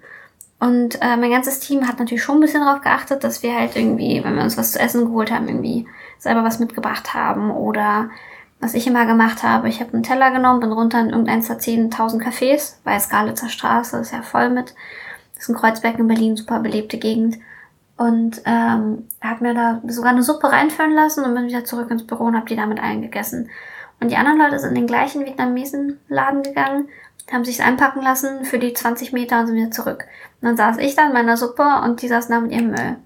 Und 0.60 1.02
äh, 1.02 1.18
mein 1.18 1.32
ganzes 1.32 1.60
Team 1.60 1.88
hat 1.88 2.00
natürlich 2.00 2.24
schon 2.24 2.38
ein 2.38 2.42
bisschen 2.42 2.62
darauf 2.62 2.82
geachtet, 2.82 3.24
dass 3.24 3.42
wir 3.44 3.56
halt 3.56 3.76
irgendwie, 3.76 4.24
wenn 4.24 4.36
wir 4.36 4.44
uns 4.44 4.58
was 4.58 4.74
zu 4.74 4.80
essen 4.80 5.06
geholt 5.06 5.32
haben, 5.32 5.48
irgendwie 5.48 5.88
selber 6.20 6.44
was 6.44 6.60
mitgebracht 6.60 7.14
haben. 7.14 7.52
Oder 7.52 8.10
was 8.60 8.76
ich 8.76 8.86
immer 8.86 9.06
gemacht 9.08 9.42
habe, 9.42 9.68
ich 9.68 9.82
habe 9.82 9.94
einen 9.94 10.04
Teller 10.04 10.30
genommen, 10.32 10.60
bin 10.60 10.72
runter 10.72 11.00
in 11.00 11.10
irgendeins 11.10 11.48
der 11.48 11.58
10.000 11.58 12.22
Cafés, 12.22 12.76
bei 12.84 12.98
Skalitzer 13.00 13.50
Straße, 13.50 13.98
ist 13.98 14.14
ja 14.14 14.22
voll 14.22 14.52
mit. 14.52 14.76
Das 15.42 15.50
ist 15.50 15.56
ein 15.56 15.60
Kreuzberg 15.60 15.98
in 15.98 16.08
Berlin, 16.08 16.38
super 16.38 16.60
belebte 16.60 17.00
Gegend. 17.00 17.40
Und 17.98 18.44
ähm, 18.46 19.08
habe 19.24 19.44
mir 19.44 19.56
da 19.56 19.82
sogar 19.88 20.12
eine 20.12 20.22
Suppe 20.22 20.52
reinfüllen 20.52 20.94
lassen 20.94 21.24
und 21.24 21.34
bin 21.34 21.48
wieder 21.48 21.66
zurück 21.66 21.90
ins 21.90 22.06
Büro 22.06 22.26
und 22.26 22.36
habe 22.36 22.46
die 22.46 22.56
damit 22.56 22.80
allen 22.80 23.02
gegessen. 23.02 23.50
Und 24.00 24.12
die 24.12 24.18
anderen 24.18 24.38
Leute 24.38 24.60
sind 24.60 24.70
in 24.70 24.76
den 24.76 24.88
gleichen 24.88 25.26
vietnamesen 25.26 26.00
Laden 26.10 26.44
gegangen, 26.44 26.90
haben 27.32 27.44
sich's 27.44 27.60
einpacken 27.60 28.04
lassen 28.04 28.46
für 28.46 28.60
die 28.60 28.72
20 28.72 29.14
Meter 29.14 29.40
und 29.40 29.48
sind 29.48 29.56
wieder 29.56 29.72
zurück. 29.72 30.06
Und 30.42 30.48
dann 30.48 30.58
saß 30.58 30.78
ich 30.78 30.94
da 30.96 31.08
in 31.08 31.14
meiner 31.14 31.38
Suppe 31.38 31.64
und 31.84 32.04
die 32.04 32.08
saßen 32.08 32.32
da 32.32 32.40
mit 32.40 32.52
ihrem 32.52 32.70
Müll. 32.70 32.98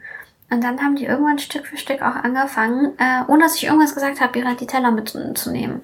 Und 0.50 0.62
dann 0.62 0.82
haben 0.82 0.98
die 0.98 1.06
irgendwann 1.06 1.40
Stück 1.40 1.66
für 1.66 1.78
Stück 1.78 2.02
auch 2.02 2.16
angefangen, 2.16 2.98
äh, 2.98 3.24
ohne 3.30 3.44
dass 3.44 3.56
ich 3.56 3.64
irgendwas 3.64 3.96
gesagt 3.96 4.20
habe, 4.20 4.38
ihre 4.38 4.56
die 4.56 4.68
Teller 4.68 4.92
mitzunehmen. 4.92 5.84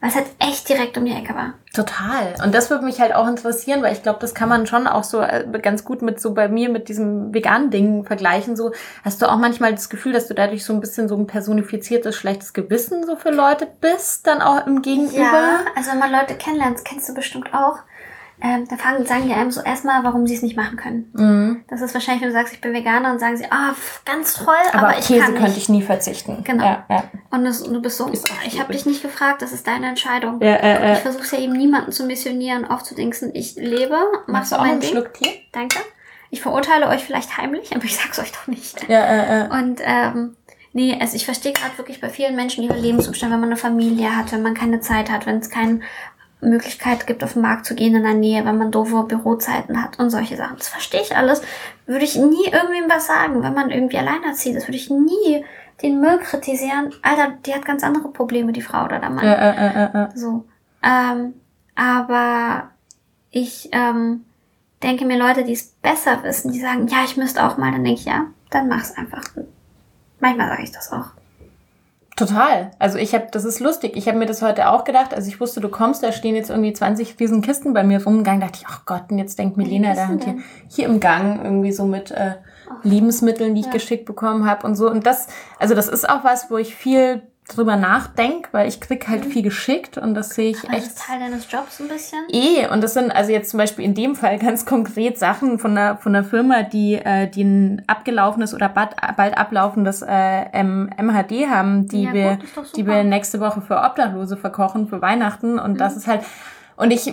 Weil 0.00 0.10
es 0.10 0.16
halt 0.16 0.26
echt 0.38 0.68
direkt 0.68 0.98
um 0.98 1.04
die 1.04 1.12
Ecke 1.12 1.34
war. 1.34 1.54
Total. 1.72 2.34
Und 2.44 2.54
das 2.54 2.70
würde 2.70 2.84
mich 2.84 3.00
halt 3.00 3.14
auch 3.14 3.26
interessieren, 3.26 3.82
weil 3.82 3.92
ich 3.92 4.02
glaube, 4.02 4.18
das 4.20 4.34
kann 4.34 4.48
man 4.48 4.66
schon 4.66 4.86
auch 4.86 5.04
so 5.04 5.20
äh, 5.20 5.46
ganz 5.62 5.84
gut 5.84 6.02
mit 6.02 6.20
so 6.20 6.34
bei 6.34 6.48
mir 6.48 6.68
mit 6.68 6.88
diesem 6.88 7.32
veganen 7.32 7.70
Ding 7.70 8.04
vergleichen. 8.04 8.56
So 8.56 8.72
hast 9.04 9.22
du 9.22 9.26
auch 9.26 9.38
manchmal 9.38 9.72
das 9.72 9.88
Gefühl, 9.88 10.12
dass 10.12 10.28
du 10.28 10.34
dadurch 10.34 10.64
so 10.64 10.72
ein 10.72 10.80
bisschen 10.80 11.08
so 11.08 11.16
ein 11.16 11.26
personifiziertes 11.26 12.14
schlechtes 12.14 12.52
Gewissen 12.52 13.04
so 13.06 13.16
für 13.16 13.30
Leute 13.30 13.66
bist, 13.80 14.26
dann 14.26 14.42
auch 14.42 14.66
im 14.66 14.82
Gegenüber. 14.82 15.20
Ja, 15.20 15.60
also 15.74 15.90
wenn 15.92 15.98
man 15.98 16.12
Leute 16.12 16.34
kennenlernt, 16.34 16.76
das 16.76 16.84
kennst 16.84 17.08
du 17.08 17.14
bestimmt 17.14 17.52
auch. 17.54 17.78
Ähm, 18.42 18.68
da 18.68 18.76
fangen, 18.76 19.06
sagen 19.06 19.26
die 19.26 19.32
einem 19.32 19.50
so 19.50 19.62
erstmal, 19.62 20.04
warum 20.04 20.26
sie 20.26 20.34
es 20.34 20.42
nicht 20.42 20.56
machen 20.56 20.76
können. 20.76 21.10
Mhm. 21.14 21.64
Das 21.68 21.80
ist 21.80 21.94
wahrscheinlich, 21.94 22.22
wenn 22.22 22.28
du 22.28 22.34
sagst, 22.34 22.52
ich 22.52 22.60
bin 22.60 22.74
Veganer 22.74 23.10
und 23.10 23.18
sagen 23.18 23.36
sie, 23.36 23.46
ah, 23.50 23.72
pf, 23.72 24.04
ganz 24.04 24.34
toll, 24.34 24.54
Aber, 24.72 24.88
aber, 24.88 24.98
ich 24.98 25.06
Käse 25.06 25.20
kann 25.20 25.32
nicht. 25.32 25.42
könnte 25.42 25.58
ich 25.58 25.68
nie 25.70 25.80
verzichten. 25.80 26.44
Genau. 26.44 26.64
Ja, 26.64 26.84
ja. 26.90 27.04
Und 27.30 27.44
das, 27.44 27.62
du 27.62 27.80
bist 27.80 27.96
so, 27.96 28.08
Ist 28.08 28.30
auch 28.30 28.34
ich 28.46 28.60
habe 28.60 28.72
dich 28.74 28.84
nicht 28.84 29.00
gefragt, 29.02 29.40
das 29.40 29.52
ist 29.52 29.66
deine 29.66 29.88
Entscheidung. 29.88 30.40
Ja, 30.42 30.54
äh, 30.56 30.92
Ich 30.92 30.98
äh. 30.98 31.02
versuche 31.02 31.36
ja 31.36 31.42
eben 31.42 31.54
niemanden 31.54 31.92
zu 31.92 32.04
missionieren, 32.04 32.66
aufzudingsen, 32.66 33.30
ich 33.34 33.56
lebe, 33.56 33.96
mach 34.26 34.44
so 34.44 34.56
du 34.56 34.60
auch 34.60 34.64
mein 34.64 34.72
einen 34.72 34.80
Ding. 34.80 34.90
Schluck 34.90 35.14
Tee? 35.14 35.40
Danke. 35.52 35.78
Ich 36.30 36.42
verurteile 36.42 36.88
euch 36.88 37.04
vielleicht 37.04 37.38
heimlich, 37.38 37.70
aber 37.74 37.84
ich 37.84 37.96
sag's 37.96 38.18
euch 38.18 38.32
doch 38.32 38.46
nicht. 38.48 38.86
Ja, 38.88 39.00
äh, 39.00 39.44
äh. 39.46 39.48
Und 39.48 39.80
ähm, 39.82 40.36
nee, 40.74 40.94
also 41.00 41.16
ich 41.16 41.24
verstehe 41.24 41.54
gerade 41.54 41.78
wirklich 41.78 42.02
bei 42.02 42.10
vielen 42.10 42.36
Menschen 42.36 42.64
ihre 42.64 42.78
Lebensumstände, 42.78 43.32
wenn 43.32 43.40
man 43.40 43.48
eine 43.48 43.56
Familie 43.56 44.14
hat, 44.14 44.30
wenn 44.32 44.42
man 44.42 44.52
keine 44.52 44.80
Zeit 44.80 45.10
hat, 45.10 45.24
wenn 45.24 45.38
es 45.38 45.48
keine 45.48 45.80
Möglichkeit 46.40 47.06
gibt, 47.06 47.24
auf 47.24 47.32
den 47.32 47.42
Markt 47.42 47.66
zu 47.66 47.74
gehen 47.74 47.94
in 47.94 48.02
der 48.02 48.14
Nähe, 48.14 48.44
wenn 48.44 48.58
man 48.58 48.70
doofe 48.70 49.04
Bürozeiten 49.04 49.82
hat 49.82 49.98
und 49.98 50.10
solche 50.10 50.36
Sachen. 50.36 50.58
Das 50.58 50.68
verstehe 50.68 51.00
ich 51.00 51.16
alles. 51.16 51.42
Würde 51.86 52.04
ich 52.04 52.16
nie 52.16 52.46
irgendwem 52.46 52.88
was 52.88 53.06
sagen, 53.06 53.42
wenn 53.42 53.54
man 53.54 53.70
irgendwie 53.70 53.98
alleinerziehend 53.98 54.58
ist, 54.58 54.68
würde 54.68 54.76
ich 54.76 54.90
nie 54.90 55.44
den 55.82 56.00
Müll 56.00 56.18
kritisieren. 56.18 56.92
Alter, 57.02 57.34
die 57.44 57.54
hat 57.54 57.64
ganz 57.64 57.82
andere 57.82 58.08
Probleme, 58.08 58.52
die 58.52 58.62
Frau 58.62 58.84
oder 58.84 58.98
der 58.98 59.10
Mann. 59.10 59.24
Äh, 59.24 59.50
äh, 59.50 59.84
äh, 59.84 60.04
äh. 60.04 60.08
So. 60.14 60.44
Ähm, 60.82 61.34
aber 61.74 62.70
ich 63.30 63.68
ähm, 63.72 64.24
denke 64.82 65.04
mir, 65.04 65.18
Leute, 65.18 65.44
die 65.44 65.52
es 65.52 65.64
besser 65.64 66.22
wissen, 66.22 66.52
die 66.52 66.60
sagen, 66.60 66.86
ja, 66.88 67.04
ich 67.04 67.16
müsste 67.16 67.44
auch 67.44 67.56
mal, 67.58 67.72
dann 67.72 67.84
denke 67.84 68.00
ich, 68.00 68.06
ja, 68.06 68.26
dann 68.50 68.68
mach's 68.68 68.96
einfach. 68.96 69.22
Manchmal 70.20 70.48
sage 70.48 70.62
ich 70.62 70.72
das 70.72 70.92
auch. 70.92 71.10
Total. 72.16 72.70
Also 72.78 72.96
ich 72.96 73.14
habe, 73.14 73.26
das 73.30 73.44
ist 73.44 73.60
lustig. 73.60 73.92
Ich 73.94 74.08
habe 74.08 74.16
mir 74.16 74.24
das 74.24 74.40
heute 74.40 74.70
auch 74.70 74.84
gedacht. 74.84 75.12
Also 75.12 75.28
ich 75.28 75.38
wusste, 75.38 75.60
du 75.60 75.68
kommst, 75.68 76.02
da 76.02 76.12
stehen 76.12 76.34
jetzt 76.34 76.48
irgendwie 76.48 76.72
20 76.72 77.20
riesen 77.20 77.42
Kisten 77.42 77.74
bei 77.74 77.84
mir 77.84 78.02
rumgegangen. 78.02 78.40
Dachte 78.40 78.60
ich, 78.62 78.66
ach 78.66 78.86
Gott, 78.86 79.04
und 79.10 79.18
jetzt 79.18 79.38
denkt 79.38 79.58
Milena, 79.58 79.94
da 79.94 80.06
Kisten 80.06 80.20
hier, 80.20 80.42
hier 80.68 80.86
im 80.86 80.98
Gang 80.98 81.44
irgendwie 81.44 81.72
so 81.72 81.84
mit 81.84 82.10
äh, 82.10 82.36
Lebensmitteln, 82.82 83.54
die 83.54 83.60
ich 83.60 83.66
Ja. 83.66 83.72
geschickt 83.72 84.06
bekommen 84.06 84.48
habe 84.48 84.66
und 84.66 84.76
so. 84.76 84.90
Und 84.90 85.06
das, 85.06 85.26
also 85.58 85.74
das 85.74 85.88
ist 85.88 86.08
auch 86.08 86.24
was, 86.24 86.50
wo 86.50 86.56
ich 86.56 86.74
viel 86.74 87.20
drüber 87.48 87.76
nachdenke, 87.76 88.48
weil 88.52 88.66
ich 88.68 88.80
krieg 88.80 89.06
halt 89.08 89.24
viel 89.24 89.42
geschickt 89.42 89.98
und 89.98 90.14
das 90.14 90.30
sehe 90.30 90.50
ich 90.50 90.62
Das 90.62 90.70
echt 90.72 90.86
ist 90.88 90.98
Teil 90.98 91.20
deines 91.20 91.50
Jobs 91.50 91.78
ein 91.80 91.86
bisschen. 91.88 92.18
Eh, 92.30 92.66
und 92.68 92.82
das 92.82 92.94
sind 92.94 93.10
also 93.14 93.30
jetzt 93.30 93.50
zum 93.50 93.58
Beispiel 93.58 93.84
in 93.84 93.94
dem 93.94 94.16
Fall 94.16 94.38
ganz 94.40 94.66
konkret 94.66 95.18
Sachen 95.18 95.58
von 95.60 95.70
einer, 95.78 95.96
von 95.96 96.14
einer 96.14 96.24
Firma, 96.24 96.62
die, 96.64 96.94
äh, 96.94 97.28
die 97.28 97.44
ein 97.44 97.82
abgelaufenes 97.86 98.52
oder 98.52 98.68
bald, 98.68 98.90
bald 99.16 99.38
ablaufendes 99.38 100.02
äh, 100.02 100.62
MHD 100.62 101.48
haben, 101.48 101.86
die, 101.88 102.02
Ja, 102.04 102.12
wir, 102.12 102.38
gut, 102.54 102.76
die 102.76 102.86
wir 102.86 103.04
nächste 103.04 103.38
Woche 103.40 103.60
für 103.60 103.76
Obdachlose 103.76 104.36
verkochen, 104.36 104.88
für 104.88 105.00
Weihnachten. 105.00 105.58
Und 105.58 105.74
Mhm. 105.74 105.78
das 105.78 105.96
ist 105.96 106.06
halt, 106.08 106.22
und 106.78 106.90
ich, 106.90 107.10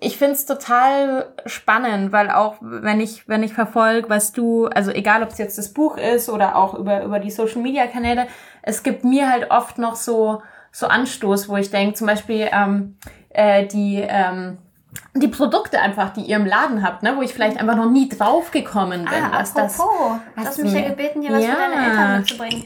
ich 0.00 0.16
find's 0.16 0.46
total 0.46 1.26
spannend, 1.44 2.12
weil 2.12 2.30
auch 2.30 2.54
wenn 2.60 2.98
ich, 2.98 3.28
wenn 3.28 3.42
ich 3.42 3.52
verfolge, 3.52 4.08
was 4.08 4.32
du, 4.32 4.66
also 4.68 4.90
egal 4.90 5.22
ob 5.22 5.28
es 5.30 5.38
jetzt 5.38 5.58
das 5.58 5.74
Buch 5.74 5.98
ist 5.98 6.30
oder 6.30 6.56
auch 6.56 6.72
über, 6.72 7.02
über 7.04 7.18
die 7.18 7.30
Social 7.30 7.60
Media 7.60 7.86
Kanäle, 7.88 8.26
es 8.66 8.82
gibt 8.82 9.04
mir 9.04 9.30
halt 9.30 9.50
oft 9.50 9.78
noch 9.78 9.96
so, 9.96 10.42
so 10.72 10.88
Anstoß, 10.88 11.48
wo 11.48 11.56
ich 11.56 11.70
denke, 11.70 11.94
zum 11.94 12.08
Beispiel 12.08 12.48
ähm, 12.52 12.98
äh, 13.30 13.64
die, 13.66 14.04
ähm, 14.06 14.58
die 15.14 15.28
Produkte 15.28 15.80
einfach, 15.80 16.10
die 16.12 16.22
ihr 16.22 16.36
im 16.36 16.46
Laden 16.46 16.82
habt, 16.82 17.02
ne, 17.02 17.14
wo 17.16 17.22
ich 17.22 17.32
vielleicht 17.32 17.58
einfach 17.58 17.76
noch 17.76 17.90
nie 17.90 18.08
drauf 18.08 18.50
gekommen 18.50 19.04
bin. 19.04 19.22
Ah, 19.24 19.38
dass 19.38 19.54
das, 19.54 19.78
apropos, 19.80 20.18
du 20.36 20.40
hast 20.44 20.58
mich 20.62 20.72
ja 20.72 20.88
gebeten, 20.88 21.22
hier 21.22 21.32
was 21.32 21.42
Ja. 21.44 21.50
für 21.50 21.56
deine 21.56 21.86
Eltern 21.90 22.18
mitzubringen. 22.18 22.64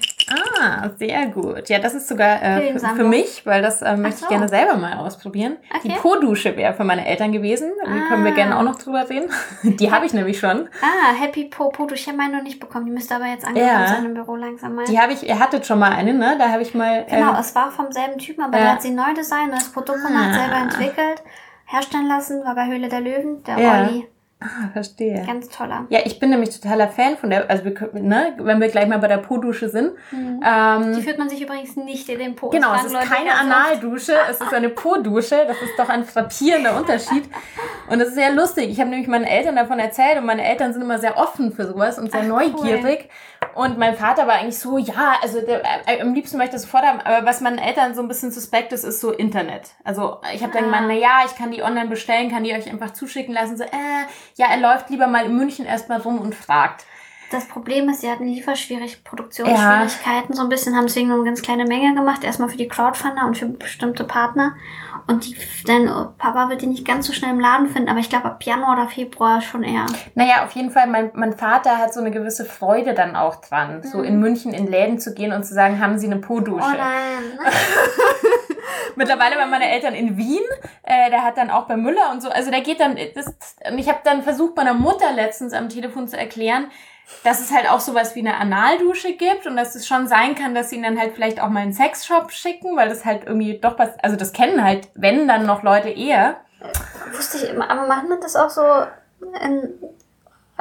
ah, 0.60 0.88
sehr 0.98 1.26
gut. 1.26 1.68
Ja, 1.68 1.78
das 1.78 1.94
ist 1.94 2.08
sogar 2.08 2.42
äh, 2.42 2.78
für, 2.78 3.04
mich, 3.04 3.46
weil 3.46 3.62
das 3.62 3.82
äh, 3.82 3.96
möchte 3.96 4.20
so. 4.20 4.24
ich 4.26 4.28
gerne 4.30 4.48
selber 4.48 4.76
mal 4.76 4.94
ausprobieren. 4.98 5.56
Die 5.84 5.90
Okay. 5.90 5.98
Po-Dusche 6.00 6.56
wäre 6.56 6.74
für 6.74 6.84
meine 6.84 7.06
Eltern 7.06 7.32
gewesen. 7.32 7.70
Da 7.84 7.90
können 8.08 8.24
wir 8.24 8.32
Ah. 8.32 8.34
gerne 8.34 8.58
auch 8.58 8.62
noch 8.62 8.76
drüber 8.78 9.08
reden. 9.08 9.30
Die 9.62 9.90
habe 9.92 10.06
ich 10.06 10.12
nämlich 10.12 10.38
schon. 10.38 10.68
Ah, 10.82 11.14
Happy 11.18 11.44
Popo, 11.44 11.86
du, 11.86 11.94
ich 11.94 12.06
habe 12.06 12.16
meine 12.16 12.36
noch 12.36 12.42
nicht 12.42 12.60
bekommen. 12.60 12.86
Die 12.86 12.92
müsste 12.92 13.14
aber 13.16 13.26
jetzt 13.26 13.46
angekommen 13.46 13.72
Ja. 13.72 13.86
sein 13.86 14.04
im 14.04 14.14
Büro 14.14 14.36
langsam 14.36 14.74
mal. 14.74 14.84
Die 14.86 14.98
habe 14.98 15.12
ich, 15.12 15.26
ihr 15.26 15.38
hattet 15.38 15.66
schon 15.66 15.78
mal 15.78 15.92
eine, 15.92 16.14
ne? 16.14 16.36
Da 16.38 16.48
habe 16.50 16.62
ich 16.62 16.74
mal. 16.74 17.04
Genau, 17.08 17.34
äh, 17.34 17.40
es 17.40 17.54
war 17.54 17.70
vom 17.70 17.90
selben 17.92 18.18
Typen, 18.18 18.42
aber 18.44 18.56
Ja. 18.58 18.62
der 18.64 18.72
hat 18.72 18.82
sie 18.82 18.90
neu 18.90 19.12
designt, 19.16 19.52
das 19.52 19.68
Produkt 19.70 20.04
gemacht, 20.04 20.30
Ah. 20.32 20.34
selber 20.34 20.56
entwickelt, 20.56 21.22
herstellen 21.72 22.09
lassen, 22.09 22.44
war 22.44 22.54
bei 22.54 22.66
Höhle 22.66 22.88
der 22.88 23.00
Löwen, 23.00 23.42
der 23.44 23.59
Ja. 23.59 23.80
Olli. 23.83 24.06
ah, 24.40 24.68
verstehe. 24.72 25.22
Ganz 25.26 25.48
toller. 25.50 25.87
Ja, 25.90 26.00
ich 26.04 26.18
bin 26.18 26.30
nämlich 26.30 26.48
totaler 26.59 26.88
Fan 26.88 27.16
von 27.18 27.28
der, 27.30 27.48
also 27.50 27.64
wir, 27.64 27.74
ne, 27.92 28.33
wenn 28.38 28.59
wir 28.61 28.68
gleich 28.68 28.87
mal 28.88 28.98
bei 28.98 29.06
der 29.09 29.18
Po-Dusche 29.18 29.68
sind. 29.68 29.92
Mhm. 30.11 30.42
Ähm, 30.44 30.92
Die 30.94 31.02
führt 31.02 31.18
man 31.18 31.28
sich 31.28 31.42
übrigens 31.42 31.76
nicht 31.76 32.09
in 32.09 32.18
den 32.18 32.35
Po. 32.37 32.48
Genau, 32.48 32.72
Das 32.72 32.80
es 32.80 32.87
ist 32.87 32.92
Leute 32.94 33.06
keine. 33.09 33.33
Analdusche, 33.38 34.14
es 34.30 34.40
ist 34.40 34.52
eine 34.54 34.70
Po-Dusche. 34.70 35.44
Das 35.46 35.61
ist 35.61 35.78
doch 35.78 35.88
ein 35.90 36.04
frappierender 36.04 36.74
Unterschied. 36.76 37.24
Und 37.88 37.98
das 37.98 38.09
ist 38.09 38.14
sehr 38.14 38.33
lustig. 38.33 38.70
Ich 38.70 38.80
habe 38.80 38.88
nämlich 38.90 39.09
meinen 39.09 39.24
Eltern 39.24 39.56
davon 39.56 39.78
erzählt 39.78 40.16
und 40.18 40.24
meine 40.26 40.44
Eltern 40.44 40.72
sind 40.72 40.80
immer 40.83 40.98
sehr 40.98 41.18
offen 41.18 41.52
für 41.52 41.66
sowas 41.66 41.98
und 41.98 42.11
sehr 42.11 42.22
Ach, 42.22 42.26
neugierig. 42.28 43.11
Und 43.55 43.79
mein 43.79 43.96
Vater 43.96 44.26
war 44.26 44.35
eigentlich 44.35 44.59
so, 44.59 44.79
ja, 44.79 45.14
also 45.22 45.40
der, 45.40 45.62
äh, 45.87 46.00
am 46.00 46.14
liebsten 46.14 46.37
möchte 46.38 46.57
ich 46.57 46.62
das 46.62 46.70
sofort 46.70 46.85
haben, 46.85 47.00
aber 47.00 47.26
was 47.26 47.40
meinen 47.40 47.59
Eltern 47.59 47.94
so 47.94 48.00
ein 48.03 48.09
bisschen 48.09 48.31
suspekt 48.31 48.72
ist, 48.72 48.85
ist 48.85 49.00
so 49.00 49.11
Internet. 49.12 49.70
Also 49.83 50.18
ich 50.33 50.42
habe 50.42 50.53
dann 50.53 50.64
Ah. 50.64 50.66
gemeint, 50.66 50.87
na 50.88 50.94
ja, 50.94 51.22
ich 51.26 51.35
kann 51.37 51.50
die 51.50 51.62
online 51.62 51.88
bestellen, 51.88 52.31
kann 52.31 52.44
die 52.44 52.53
euch 52.55 52.70
einfach 52.70 52.92
zuschicken 52.92 53.35
lassen. 53.35 53.57
So, 53.57 53.64
äh, 53.64 53.68
ja, 54.37 54.46
er 54.50 54.59
läuft 54.59 54.88
lieber 54.90 55.07
mal 55.09 55.24
in 55.26 55.37
München 55.37 55.66
erstmal 55.66 56.00
rum 56.00 56.18
und 56.20 56.35
fragt. 56.35 56.85
Das 57.30 57.46
Problem 57.46 57.88
ist, 57.88 58.00
sie 58.00 58.10
hatten 58.10 58.26
Lieferschwierigkeiten, 58.26 59.04
Produktionsschwierigkeiten. 59.04 60.30
Ja. 60.30 60.36
So 60.36 60.42
ein 60.42 60.48
bisschen 60.48 60.76
haben 60.76 60.86
deswegen 60.86 61.08
nur 61.08 61.18
eine 61.18 61.26
ganz 61.26 61.42
kleine 61.42 61.64
Menge 61.64 61.94
gemacht. 61.94 62.24
Erstmal 62.24 62.48
für 62.48 62.56
die 62.56 62.66
Crowdfunder 62.66 63.24
und 63.24 63.38
für 63.38 63.46
bestimmte 63.46 64.02
Partner. 64.02 64.56
Und 65.06 65.26
die, 65.26 65.36
dein 65.64 65.86
Papa 66.18 66.48
wird 66.48 66.62
die 66.62 66.66
nicht 66.66 66.86
ganz 66.86 67.06
so 67.06 67.12
schnell 67.12 67.32
im 67.32 67.40
Laden 67.40 67.68
finden, 67.68 67.88
aber 67.88 68.00
ich 68.00 68.08
glaube 68.08 68.26
ab 68.26 68.42
Januar 68.42 68.74
oder 68.74 68.88
Februar 68.88 69.40
schon 69.40 69.62
eher. 69.62 69.86
Naja, 70.14 70.44
auf 70.44 70.52
jeden 70.52 70.70
Fall, 70.70 70.86
mein, 70.86 71.10
mein 71.14 71.32
Vater 71.32 71.78
hat 71.78 71.92
so 71.92 72.00
eine 72.00 72.10
gewisse 72.10 72.44
Freude 72.44 72.94
dann 72.94 73.16
auch 73.16 73.36
dran, 73.36 73.78
mhm. 73.78 73.82
so 73.82 74.02
in 74.02 74.20
München 74.20 74.52
in 74.52 74.66
Läden 74.66 74.98
zu 74.98 75.14
gehen 75.14 75.32
und 75.32 75.44
zu 75.44 75.54
sagen, 75.54 75.80
haben 75.80 75.98
Sie 75.98 76.06
eine 76.06 76.18
Po-Dusche? 76.18 76.64
Oh 76.64 76.76
nein. 76.76 77.38
Mittlerweile 78.96 79.36
waren 79.36 79.50
meine 79.50 79.70
Eltern 79.70 79.94
in 79.94 80.16
Wien, 80.16 80.42
äh, 80.82 81.10
der 81.10 81.24
hat 81.24 81.36
dann 81.36 81.50
auch 81.50 81.66
bei 81.66 81.76
Müller 81.76 82.10
und 82.12 82.22
so, 82.22 82.28
also 82.28 82.50
der 82.50 82.60
geht 82.60 82.80
dann, 82.80 82.96
das, 83.14 83.34
ich 83.76 83.88
habe 83.88 84.00
dann 84.04 84.22
versucht 84.22 84.56
meiner 84.56 84.74
Mutter 84.74 85.12
letztens 85.12 85.52
am 85.52 85.68
Telefon 85.68 86.08
zu 86.08 86.18
erklären, 86.18 86.66
dass 87.24 87.40
es 87.40 87.52
halt 87.52 87.68
auch 87.70 87.80
sowas 87.80 88.14
wie 88.14 88.20
eine 88.20 88.36
Analdusche 88.36 89.12
gibt 89.12 89.46
und 89.46 89.56
dass 89.56 89.74
es 89.74 89.86
schon 89.86 90.08
sein 90.08 90.34
kann, 90.34 90.54
dass 90.54 90.70
sie 90.70 90.76
ihn 90.76 90.82
dann 90.82 90.98
halt 90.98 91.12
vielleicht 91.14 91.40
auch 91.40 91.48
mal 91.48 91.60
in 91.60 91.64
einen 91.64 91.72
Sexshop 91.72 92.32
schicken, 92.32 92.76
weil 92.76 92.88
das 92.88 93.04
halt 93.04 93.24
irgendwie 93.26 93.58
doch 93.58 93.78
was, 93.78 93.98
also 94.02 94.16
das 94.16 94.32
kennen 94.32 94.64
halt, 94.64 94.88
wenn 94.94 95.28
dann 95.28 95.46
noch 95.46 95.62
Leute 95.62 95.90
eher. 95.90 96.36
Wusste 97.12 97.38
ich 97.38 97.50
immer, 97.50 97.70
aber 97.70 97.86
macht 97.86 98.08
man 98.08 98.20
das 98.20 98.36
auch 98.36 98.50
so 98.50 98.62
in 99.44 99.74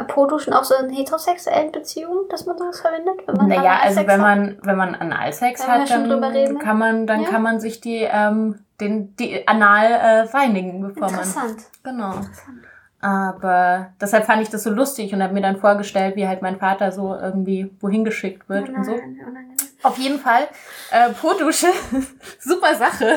Po-Duschen 0.08 0.54
auch 0.54 0.64
so 0.64 0.76
in 0.76 0.90
heterosexuellen 0.90 1.72
Beziehungen, 1.72 2.28
dass 2.30 2.46
man 2.46 2.58
sowas 2.58 2.80
verwendet? 2.82 3.16
Wenn 3.26 3.36
man 3.36 3.48
naja, 3.48 3.80
also 3.82 4.06
wenn 4.08 4.22
man, 4.22 4.58
wenn 4.62 4.78
man 4.78 4.96
Analsex 4.96 5.68
hat, 5.68 5.90
dann 5.90 6.60
kann 6.60 6.78
man, 6.78 7.08
dann 7.08 7.24
ja? 7.24 7.30
kann 7.30 7.42
man 7.42 7.60
sich 7.60 7.82
die, 7.82 8.08
ähm, 8.10 8.60
den, 8.80 9.16
die 9.18 9.48
Anal 9.48 9.92
äh, 9.92 10.20
reinigen, 10.32 10.82
bevor 10.82 11.10
Interessant. 11.10 11.58
man. 11.84 11.96
Genau. 11.96 12.14
Interessant. 12.16 12.69
Aber 13.02 13.94
deshalb 14.02 14.26
fand 14.26 14.42
ich 14.42 14.50
das 14.50 14.64
so 14.64 14.72
lustig 14.72 15.14
und 15.14 15.24
habe 15.24 15.34
mir 15.34 15.42
dann 15.42 15.58
vorgestellt, 15.58 16.18
wie 16.18 16.28
halt 16.28 16.42
mein 16.42 16.60
Vater 16.60 16.92
so 16.92 17.16
irgendwie 17.16 17.72
wohin 17.80 18.04
geschickt 18.04 18.50
wird 18.50 18.68
oh 18.68 18.72
nein, 18.72 18.76
und 18.76 18.84
so. 18.84 18.92
Oh 18.92 19.32
nein, 19.32 19.56
Auf 19.84 19.98
jeden 19.98 20.20
Fall, 20.20 20.48
äh, 20.92 21.10
Po-Dusche, 21.14 21.68
super 22.40 22.76
Sache. 22.76 23.16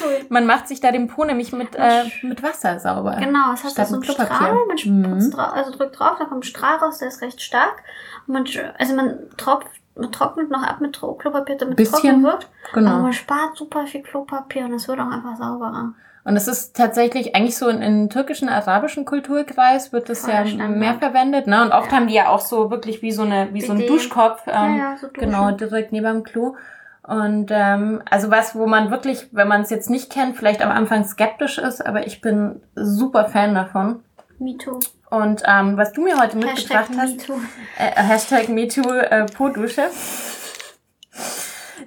Cool. 0.00 0.26
Man 0.30 0.46
macht 0.46 0.66
sich 0.66 0.80
da 0.80 0.92
den 0.92 1.08
Po 1.08 1.24
nämlich 1.24 1.52
mit, 1.52 1.76
äh, 1.76 2.04
mit 2.22 2.42
Wasser 2.42 2.80
sauber. 2.80 3.16
Genau, 3.20 3.52
es 3.52 3.64
hat 3.64 3.86
so 3.86 3.96
einen 3.96 4.04
Strahl, 4.04 4.54
man 4.66 4.76
mhm. 4.82 5.30
drauf, 5.30 5.52
also 5.52 5.72
drückt 5.72 5.98
drauf, 5.98 6.16
da 6.18 6.24
kommt 6.24 6.46
Strahl 6.46 6.76
raus, 6.76 6.98
der 6.98 7.08
ist 7.08 7.20
recht 7.20 7.42
stark. 7.42 7.82
Und 8.26 8.32
man, 8.32 8.46
also 8.78 8.94
man 8.94 9.18
tropft 9.36 9.68
man 9.98 10.12
trocknet 10.12 10.48
noch 10.48 10.62
ab 10.62 10.80
mit 10.80 10.96
Klopapier, 10.96 11.56
damit 11.56 11.80
es 11.80 11.90
trocken 11.90 12.22
wird. 12.22 12.48
Genau. 12.72 12.92
Aber 12.92 13.02
man 13.02 13.12
spart 13.12 13.56
super 13.56 13.84
viel 13.86 14.02
Klopapier 14.02 14.64
und 14.64 14.74
es 14.74 14.86
wird 14.86 15.00
auch 15.00 15.10
einfach 15.10 15.36
sauberer. 15.36 15.92
Und 16.24 16.36
es 16.36 16.46
ist 16.46 16.76
tatsächlich 16.76 17.34
eigentlich 17.34 17.56
so 17.56 17.68
in, 17.68 17.80
in 17.80 18.10
türkischen, 18.10 18.48
arabischen 18.48 19.04
Kulturkreis 19.04 19.92
wird 19.92 20.08
das 20.08 20.26
ja 20.26 20.44
mehr 20.44 20.94
verwendet, 20.94 21.46
ne? 21.46 21.62
Und 21.62 21.72
oft 21.72 21.90
ja. 21.90 21.96
haben 21.96 22.06
die 22.08 22.14
ja 22.14 22.28
auch 22.28 22.40
so 22.40 22.70
wirklich 22.70 23.00
wie 23.02 23.12
so 23.12 23.22
eine, 23.22 23.48
wie 23.52 23.62
so 23.62 23.72
ein 23.72 23.86
Duschkopf, 23.86 24.42
ähm, 24.46 24.78
ja, 24.78 24.96
so 25.00 25.08
genau, 25.12 25.52
direkt 25.52 25.92
neben 25.92 26.06
dem 26.06 26.22
Klo. 26.24 26.56
Und 27.02 27.50
ähm, 27.50 28.02
also 28.10 28.30
was, 28.30 28.54
wo 28.54 28.66
man 28.66 28.90
wirklich, 28.90 29.28
wenn 29.32 29.48
man 29.48 29.62
es 29.62 29.70
jetzt 29.70 29.88
nicht 29.88 30.12
kennt, 30.12 30.36
vielleicht 30.36 30.60
am 30.60 30.70
Anfang 30.70 31.04
skeptisch 31.04 31.56
ist, 31.56 31.84
aber 31.84 32.06
ich 32.06 32.20
bin 32.20 32.60
super 32.74 33.24
Fan 33.24 33.54
davon. 33.54 34.02
Me 34.38 34.58
too. 34.58 34.78
Und 35.10 35.42
ähm, 35.46 35.76
was 35.78 35.92
du 35.92 36.02
mir 36.02 36.20
heute 36.20 36.36
mitgebracht 36.36 36.90
Hashtag 36.90 36.98
hast, 36.98 37.28
MeToo. 37.28 37.40
Äh, 37.78 38.02
Hashtag 38.02 38.48
MeToo 38.50 38.90
äh, 38.90 39.24
Po-Dusche, 39.24 39.84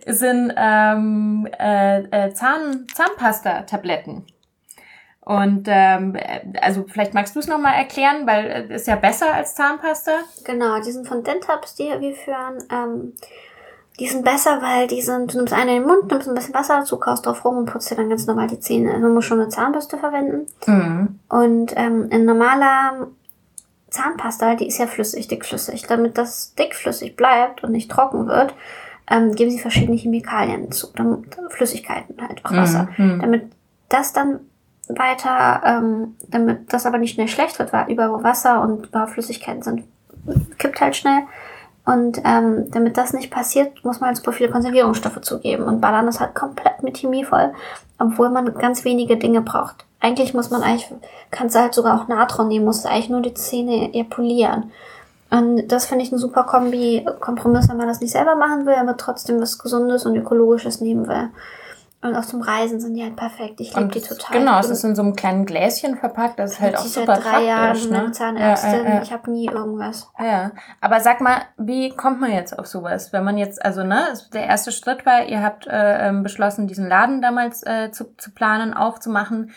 sind 0.06 0.54
ähm, 0.56 1.47
äh, 1.60 2.01
äh, 2.01 2.34
Zahn, 2.34 2.88
Zahnpasta-Tabletten. 2.93 4.25
Und 5.21 5.67
ähm, 5.67 6.17
also 6.60 6.86
vielleicht 6.88 7.13
magst 7.13 7.36
du 7.36 7.39
es 7.39 7.47
nochmal 7.47 7.75
erklären, 7.75 8.25
weil 8.25 8.67
es 8.69 8.82
ist 8.82 8.88
ja 8.88 8.95
besser 8.95 9.34
als 9.34 9.54
Zahnpasta. 9.56 10.12
Genau, 10.45 10.82
die 10.82 10.91
sind 10.91 11.08
von 11.08 11.23
Dentabs, 11.23 11.75
die 11.75 11.84
wir 11.84 12.15
führen. 12.15 12.63
Ähm, 12.71 13.13
die 13.99 14.08
sind 14.08 14.25
besser, 14.25 14.62
weil 14.63 14.88
die 14.88 15.01
sind, 15.01 15.32
du 15.32 15.38
nimmst 15.38 15.54
eine 15.54 15.75
in 15.75 15.84
den 15.84 15.88
Mund, 15.88 16.10
nimmst 16.10 16.27
ein 16.27 16.34
bisschen 16.34 16.56
Wasser 16.56 16.80
dazu, 16.80 16.97
kaust 16.97 17.25
drauf 17.25 17.45
rum 17.45 17.58
und 17.58 17.65
putzt 17.67 17.91
dir 17.91 17.95
dann 17.95 18.10
ganz 18.10 18.25
normal 18.25 18.47
die 18.47 18.60
Zähne. 18.60 18.89
Also 18.89 19.01
man 19.04 19.13
muss 19.13 19.25
schon 19.25 19.39
eine 19.39 19.49
Zahnbürste 19.49 19.97
verwenden. 19.97 20.47
Mhm. 20.65 21.19
Und 21.30 21.73
ähm, 21.75 22.10
ein 22.12 22.25
normaler 22.25 23.08
Zahnpasta, 23.91 24.56
die 24.56 24.67
ist 24.67 24.80
ja 24.80 24.88
flüssig, 24.88 25.27
dickflüssig. 25.27 25.86
Damit 25.86 26.17
das 26.17 26.56
dickflüssig 26.56 27.15
bleibt 27.15 27.63
und 27.63 27.73
nicht 27.73 27.91
trocken 27.91 28.27
wird, 28.27 28.56
ähm, 29.12 29.36
geben 29.36 29.52
sie 29.52 29.60
verschiedene 29.60 29.97
Chemikalien 29.97 30.71
zu, 30.71 30.88
dann, 30.95 31.26
Flüssigkeiten 31.50 32.15
halt, 32.21 32.43
auch 32.45 32.52
Wasser. 32.52 32.88
Mhm. 32.97 33.19
Damit 33.21 33.52
das 33.89 34.13
dann 34.13 34.39
weiter, 34.88 35.62
ähm, 35.65 36.15
damit 36.30 36.74
das 36.74 36.86
aber 36.86 36.97
nicht 36.97 37.13
schnell 37.15 37.28
schlecht 37.28 37.60
wird, 37.60 37.74
weil 37.74 37.89
überall 37.89 38.24
Wasser 38.24 38.62
und 38.62 38.88
überall 38.88 39.08
Flüssigkeiten 39.08 39.62
sind, 39.62 39.84
kippt 40.58 40.82
halt 40.82 40.95
schnell. 40.95 41.24
Und 41.84 42.21
ähm, 42.24 42.69
damit 42.71 42.95
das 42.95 43.13
nicht 43.13 43.32
passiert, 43.32 43.84
muss 43.84 44.00
man 44.00 44.10
halt 44.10 44.17
super 44.17 44.34
viele 44.34 44.52
Konservierungsstoffe 44.52 45.21
zugeben. 45.21 45.63
Und 45.63 45.82
ballern 45.82 46.08
ist 46.08 46.19
halt 46.19 46.36
komplett 46.36 46.84
mit 46.84 46.97
Chemie 46.97 47.26
voll, 47.26 47.54
obwohl 47.97 48.30
man 48.30 48.54
ganz 48.54 48.86
wenige 48.86 49.17
Dinge 49.17 49.41
braucht. 49.41 49.86
Eigentlich 50.00 50.34
muss 50.34 50.52
man 50.52 50.62
eigentlich, 50.62 50.88
kannst 51.32 51.56
du 51.56 51.60
halt 51.60 51.74
sogar 51.74 52.00
auch 52.00 52.08
Natron 52.08 52.47
nehmen, 52.47 52.65
musst 52.65 52.86
eigentlich 52.86 53.10
nur 53.10 53.21
die 53.21 53.34
Zähne 53.34 53.93
eher 53.93 54.04
polieren. 54.04 54.71
Und 55.32 55.70
das 55.70 55.86
finde 55.86 56.04
ich 56.04 56.12
ein 56.12 56.17
super 56.17 56.44
Kombi, 56.44 57.06
Kompromiss, 57.22 57.70
wenn 57.70 57.78
man 57.78 57.88
das 57.88 58.02
nicht 58.02 58.12
selber 58.12 58.36
machen 58.36 58.65
will, 58.65 58.76
aber 58.76 58.98
trotzdem 58.98 59.39
was 59.39 59.58
Gesundes 59.58 60.06
und 60.06 60.15
Ökologisches 60.15 60.82
nehmen 60.82 61.08
will. 61.08 61.30
Und 62.04 62.15
auch 62.15 62.26
zum 62.26 62.41
Reisen 62.41 62.80
sind 62.80 62.96
die 62.96 63.04
halt 63.04 63.15
perfekt. 63.15 63.62
Ich 63.62 63.76
liebe 63.76 63.89
die 63.89 64.02
total. 64.02 64.39
Genau, 64.39 64.60
es 64.60 64.70
ist 64.72 64.84
in 64.84 64.96
so 64.96 65.04
einem 65.04 65.15
kleinen 65.15 65.46
Gläschen 65.46 65.98
verpackt. 65.98 66.39
Das 66.39 66.54
ist 66.54 66.60
halt 66.60 66.76
auch 66.76 66.82
super 66.82 67.15
seit 67.15 67.26
drei. 67.26 67.46
Jahren 67.46 67.89
ne? 67.89 68.12
Zahnärztin. 68.12 68.72
Ja, 68.72 68.78
ja, 68.78 68.96
ja. 68.96 69.02
Ich 69.04 69.13
habe 69.13 69.30
nie 69.30 69.46
irgendwas. 69.46 70.10
Ja, 70.20 70.52
aber 70.82 71.00
sag 71.00 71.22
mal, 71.22 71.44
wie 71.58 71.91
kommt 71.91 72.20
man 72.20 72.32
jetzt 72.32 72.58
auf 72.58 72.65
sowas? 72.65 73.13
Wenn 73.13 73.24
man 73.24 73.38
jetzt, 73.38 73.63
also 73.63 73.84
ne, 73.84 74.08
der 74.34 74.48
erste 74.48 74.72
Schritt 74.72 75.06
war, 75.06 75.26
ihr 75.26 75.44
habt 75.44 75.67
äh, 75.67 76.08
ähm, 76.08 76.24
beschlossen, 76.24 76.65
diesen 76.67 76.89
Laden 76.89 77.22
damals 77.22 77.62
äh, 77.63 77.91
zu, 77.91 78.15
zu 78.17 78.32
planen, 78.32 78.74
aufzumachen 78.74 79.52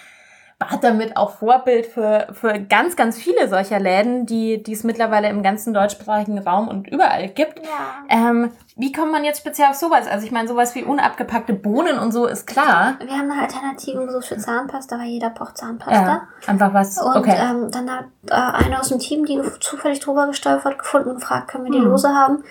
war 0.58 0.78
damit 0.80 1.16
auch 1.16 1.30
Vorbild 1.38 1.86
für, 1.86 2.28
für 2.32 2.60
ganz, 2.60 2.96
ganz 2.96 3.18
viele 3.18 3.48
solcher 3.48 3.80
Läden, 3.80 4.26
die, 4.26 4.62
die 4.62 4.72
es 4.72 4.84
mittlerweile 4.84 5.28
im 5.28 5.42
ganzen 5.42 5.74
deutschsprachigen 5.74 6.38
Raum 6.38 6.68
und 6.68 6.88
überall 6.88 7.28
gibt. 7.28 7.60
Ja. 7.60 8.04
Ähm, 8.08 8.50
wie 8.76 8.92
kommt 8.92 9.12
man 9.12 9.24
jetzt 9.24 9.38
speziell 9.38 9.68
auf 9.68 9.74
sowas? 9.74 10.06
Also 10.06 10.26
ich 10.26 10.32
meine, 10.32 10.48
sowas 10.48 10.74
wie 10.74 10.84
unabgepackte 10.84 11.52
Bohnen 11.52 11.98
und 11.98 12.12
so 12.12 12.26
ist 12.26 12.46
klar. 12.46 12.96
Wir 13.04 13.16
haben 13.16 13.30
eine 13.30 13.42
Alternative 13.42 14.06
gesucht 14.06 14.26
für 14.26 14.38
Zahnpasta, 14.38 14.98
weil 14.98 15.06
jeder 15.06 15.30
braucht 15.30 15.58
Zahnpasta. 15.58 16.02
Ja, 16.02 16.28
einfach 16.46 16.72
was. 16.72 17.00
Und 17.00 17.16
okay. 17.16 17.36
ähm, 17.38 17.70
dann 17.70 17.90
hat 17.90 18.06
äh, 18.28 18.64
einer 18.64 18.80
aus 18.80 18.88
dem 18.88 18.98
Team, 18.98 19.24
die 19.26 19.40
zufällig 19.60 20.00
drüber 20.00 20.26
gestolpert, 20.26 20.78
gefunden 20.78 21.10
und 21.10 21.16
gefragt, 21.16 21.48
können 21.48 21.64
wir 21.64 21.72
die 21.72 21.78
hm. 21.78 21.86
Lose 21.86 22.08
haben? 22.08 22.44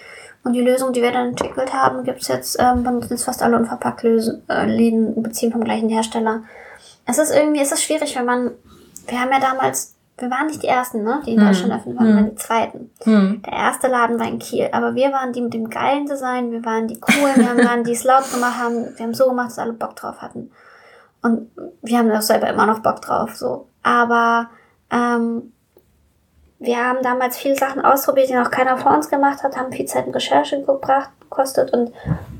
Und 0.46 0.54
die 0.54 0.62
Lösung, 0.62 0.92
die 0.92 1.02
wir 1.02 1.12
dann 1.12 1.30
entwickelt 1.30 1.74
haben, 1.74 2.04
gibt's 2.04 2.28
jetzt, 2.28 2.58
ähm, 2.60 2.84
benutzen 2.84 3.12
jetzt 3.12 3.24
fast 3.24 3.42
alle 3.42 3.58
Unverpackt-Läden, 3.58 5.18
äh, 5.18 5.22
beziehen 5.22 5.54
vom 5.54 5.64
gleichen 5.64 5.88
Hersteller 5.88 6.44
es 7.06 7.18
ist 7.18 7.32
irgendwie, 7.32 7.62
es 7.62 7.72
ist 7.72 7.84
schwierig, 7.84 8.16
wenn 8.16 8.26
man, 8.26 8.52
wir 9.08 9.20
haben 9.20 9.32
ja 9.32 9.40
damals, 9.40 9.96
wir 10.18 10.30
waren 10.30 10.48
nicht 10.48 10.64
die 10.64 10.68
Ersten, 10.68 11.04
ne, 11.04 11.22
die 11.26 11.34
in 11.34 11.40
hm. 11.40 11.48
Deutschland 11.48 11.74
öffnen, 11.74 11.96
wir 11.96 12.06
waren 12.06 12.18
hm. 12.18 12.30
die 12.30 12.36
Zweiten. 12.36 12.92
Hm. 13.04 13.42
Der 13.44 13.54
erste 13.54 13.88
Laden 13.88 14.20
war 14.20 14.28
in 14.28 14.40
Kiel, 14.40 14.70
aber 14.72 14.96
wir 14.96 15.12
waren 15.12 15.34
die 15.34 15.42
mit 15.42 15.54
dem 15.54 15.70
geilen 15.70 16.06
Design, 16.06 16.52
wir 16.52 16.64
waren 16.66 16.88
die 16.88 17.00
coolen, 17.00 17.36
wir 17.58 17.66
waren 17.66 17.84
die 17.84 17.94
es 17.94 18.04
laut 18.04 18.30
gemacht 18.32 18.58
haben, 18.58 18.96
wir 18.96 19.06
haben 19.06 19.14
so 19.14 19.28
gemacht, 19.28 19.48
dass 19.48 19.60
alle 19.60 19.74
Bock 19.74 19.96
drauf 19.96 20.22
hatten. 20.22 20.52
Und 21.22 21.50
wir 21.82 21.98
haben 21.98 22.12
auch 22.12 22.22
selber 22.22 22.50
immer 22.50 22.66
noch 22.66 22.80
Bock 22.80 23.02
drauf, 23.02 23.36
so. 23.36 23.68
Aber, 23.82 24.50
ähm, 24.92 25.53
wir 26.64 26.78
haben 26.78 27.04
damals 27.04 27.38
viele 27.38 27.56
Sachen 27.56 27.84
ausprobiert, 27.84 28.30
die 28.30 28.36
noch 28.36 28.52
keiner 28.52 28.78
vor 28.78 28.94
uns 28.94 29.10
gemacht 29.10 29.44
hat, 29.44 29.58
haben 29.58 29.72
viel 29.72 29.86
Zeit 29.86 30.08
in 30.08 30.14
Recherche 30.14 30.62
gebracht, 30.62 31.10
gekostet 31.20 31.74
und 31.74 31.94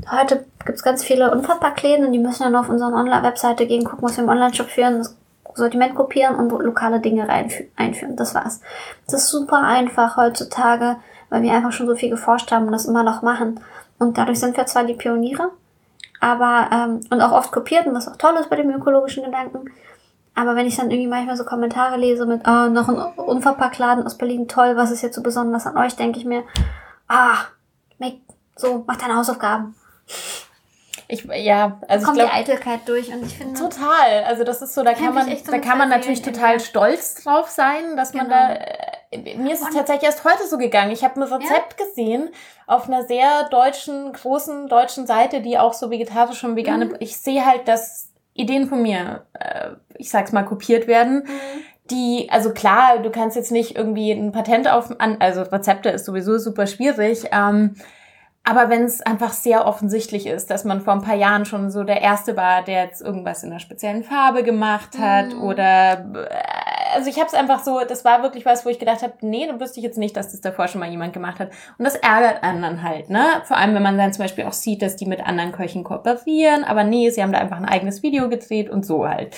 heute 0.10 0.46
gibt 0.66 0.78
es 0.78 0.84
ganz 0.84 1.04
viele 1.04 1.32
Unverpacktläden 1.32 2.06
und 2.06 2.14
die 2.14 2.20
müssen 2.20 2.44
dann 2.44 2.56
auf 2.56 2.70
unsere 2.70 2.92
Online-Webseite 2.92 3.68
gehen, 3.68 3.84
gucken, 3.84 4.08
was 4.08 4.18
wir 4.18 4.24
im 4.24 4.30
Online-Shop 4.30 4.68
führen, 4.68 5.00
das 5.00 5.16
Sortiment 5.56 5.96
kopieren 5.96 6.36
und 6.36 6.50
lokale 6.50 7.00
Dinge 7.00 7.28
einführen. 7.30 8.16
Das 8.16 8.34
war's. 8.34 8.62
Das 9.06 9.24
ist 9.24 9.30
super 9.30 9.62
einfach 9.62 10.18
heutzutage, 10.18 10.96
weil 11.30 11.44
wir 11.44 11.54
einfach 11.54 11.72
schon 11.72 11.88
so 11.88 11.96
viel 11.96 12.10
geforscht 12.10 12.52
haben 12.52 12.66
und 12.66 12.72
das 12.72 12.86
immer 12.86 13.04
noch 13.04 13.22
machen. 13.22 13.60
Und 14.00 14.18
dadurch 14.18 14.40
sind 14.40 14.58
wir 14.58 14.66
zwar 14.66 14.84
die 14.84 14.96
Pioniere, 14.96 15.52
aber 16.20 16.70
ähm, 16.72 17.02
und 17.10 17.22
auch 17.22 17.32
oft 17.32 17.52
kopiert 17.52 17.86
und 17.86 17.94
was 17.94 18.08
auch 18.08 18.16
toll 18.16 18.36
ist 18.40 18.50
bei 18.50 18.56
dem 18.56 18.72
ökologischen 18.72 19.26
Gedanken. 19.26 19.70
Aber 20.36 20.56
wenn 20.56 20.66
ich 20.66 20.76
dann 20.76 20.90
irgendwie 20.90 21.10
manchmal 21.10 21.38
so 21.38 21.46
Kommentare 21.46 21.98
lese 21.98 22.26
mit, 22.26 22.46
ah, 22.46 22.68
noch 22.68 22.90
ein 22.90 22.98
Unverpacktladen 23.18 24.06
aus 24.06 24.18
Berlin, 24.18 24.48
toll, 24.48 24.76
was 24.76 24.92
ist 24.92 25.04
jetzt 25.04 25.16
so 25.16 25.22
besonders 25.22 25.68
an 25.68 25.78
euch, 25.78 25.96
denke 25.96 26.20
ich 26.20 26.26
mir, 26.26 26.44
ah, 27.08 27.38
make, 28.00 28.18
so, 28.56 28.84
mach 28.88 28.98
deine 28.98 29.16
Hausaufgaben. 29.16 29.76
Ich, 31.08 31.26
ja, 31.26 31.80
also 31.88 32.06
kommt 32.06 32.18
ich 32.18 32.24
glaube 32.24 32.36
die 32.36 32.52
Eitelkeit 32.52 32.80
durch 32.88 33.14
und 33.14 33.26
ich 33.26 33.38
finde 33.38 33.60
total. 33.60 34.24
Also 34.26 34.44
das 34.44 34.62
ist 34.62 34.74
so, 34.74 34.84
da 34.84 34.94
kann 34.94 35.14
man, 35.14 35.28
so 35.28 35.52
da 35.52 35.60
kann 35.60 35.78
man 35.78 35.90
natürlich 35.90 36.22
total 36.22 36.60
stolz 36.60 37.16
drauf 37.16 37.50
sein, 37.50 37.96
dass 37.96 38.14
genau. 38.14 38.24
man 38.24 38.32
da. 38.32 38.54
Äh, 38.54 39.36
mir 39.38 39.54
ist 39.54 39.62
es 39.62 39.68
und 39.68 39.76
tatsächlich 39.76 40.06
erst 40.06 40.24
heute 40.24 40.48
so 40.48 40.58
gegangen. 40.58 40.92
Ich 40.92 41.04
habe 41.04 41.22
ein 41.22 41.24
Rezept 41.24 41.80
ja? 41.80 41.86
gesehen 41.86 42.30
auf 42.66 42.88
einer 42.88 43.04
sehr 43.04 43.48
deutschen, 43.50 44.12
großen 44.12 44.68
deutschen 44.68 45.06
Seite, 45.06 45.42
die 45.42 45.60
auch 45.60 45.74
so 45.74 45.92
vegetarisch 45.92 46.44
und 46.44 46.56
vegane. 46.56 46.86
Mhm. 46.86 46.96
Ich 47.00 47.18
sehe 47.18 47.46
halt, 47.46 47.68
dass 47.68 48.03
Ideen 48.34 48.68
von 48.68 48.82
mir, 48.82 49.26
äh, 49.34 49.72
ich 49.98 50.10
sag's 50.10 50.32
mal, 50.32 50.44
kopiert 50.44 50.88
werden. 50.88 51.24
Mhm 51.26 51.64
die, 51.92 52.28
also 52.30 52.52
klar, 52.52 53.00
du 53.00 53.10
kannst 53.10 53.36
jetzt 53.36 53.52
nicht 53.52 53.76
irgendwie 53.76 54.12
ein 54.12 54.32
Patent 54.32 54.70
auf, 54.70 54.90
also 54.98 55.42
Rezepte 55.42 55.90
ist 55.90 56.06
sowieso 56.06 56.38
super 56.38 56.66
schwierig, 56.68 57.26
ähm, 57.32 57.76
aber 58.46 58.70
wenn 58.70 58.84
es 58.84 59.02
einfach 59.02 59.32
sehr 59.32 59.66
offensichtlich 59.66 60.28
ist, 60.28 60.50
dass 60.50 60.66
man 60.66 60.82
vor 60.82 60.94
ein 60.94 61.02
paar 61.02 61.16
Jahren 61.16 61.46
schon 61.46 61.72
so 61.72 61.84
der 61.84 62.02
Erste 62.02 62.36
war, 62.36 62.62
der 62.62 62.84
jetzt 62.84 63.02
irgendwas 63.02 63.42
in 63.44 63.52
einer 63.52 63.62
speziellen 63.62 64.04
Farbe 64.04 64.44
gemacht 64.44 64.98
hat 65.00 65.34
mhm. 65.34 65.42
oder 65.44 66.06
äh, 66.14 66.94
also 66.94 67.10
ich 67.10 67.18
habe 67.18 67.28
es 67.28 67.34
einfach 67.34 67.64
so, 67.64 67.80
das 67.88 68.04
war 68.04 68.22
wirklich 68.22 68.46
was, 68.46 68.66
wo 68.66 68.70
ich 68.70 68.80
gedacht 68.80 69.02
habe, 69.02 69.14
nee, 69.22 69.48
da 69.48 69.60
wüsste 69.60 69.80
ich 69.80 69.86
jetzt 69.86 69.98
nicht, 69.98 70.16
dass 70.16 70.32
das 70.32 70.42
davor 70.42 70.68
schon 70.68 70.80
mal 70.80 70.90
jemand 70.90 71.14
gemacht 71.14 71.40
hat. 71.40 71.50
Und 71.78 71.86
das 71.86 71.96
ärgert 71.96 72.44
anderen 72.44 72.84
halt, 72.84 73.10
ne? 73.10 73.26
Vor 73.46 73.58
allem, 73.58 73.74
wenn 73.74 73.82
man 73.82 73.98
dann 73.98 74.14
zum 74.14 74.24
Beispiel 74.24 74.44
auch 74.44 74.54
sieht, 74.54 74.82
dass 74.82 74.96
die 74.96 75.06
mit 75.06 75.26
anderen 75.26 75.54
Köchen 75.54 75.84
kooperieren, 75.84 76.64
aber 76.64 76.84
nee, 76.84 77.10
sie 77.10 77.24
haben 77.24 77.32
da 77.32 77.40
einfach 77.40 77.58
ein 77.58 77.66
eigenes 77.66 78.04
Video 78.04 78.30
gedreht 78.30 78.70
und 78.70 78.86
so 78.86 79.08
halt. 79.08 79.36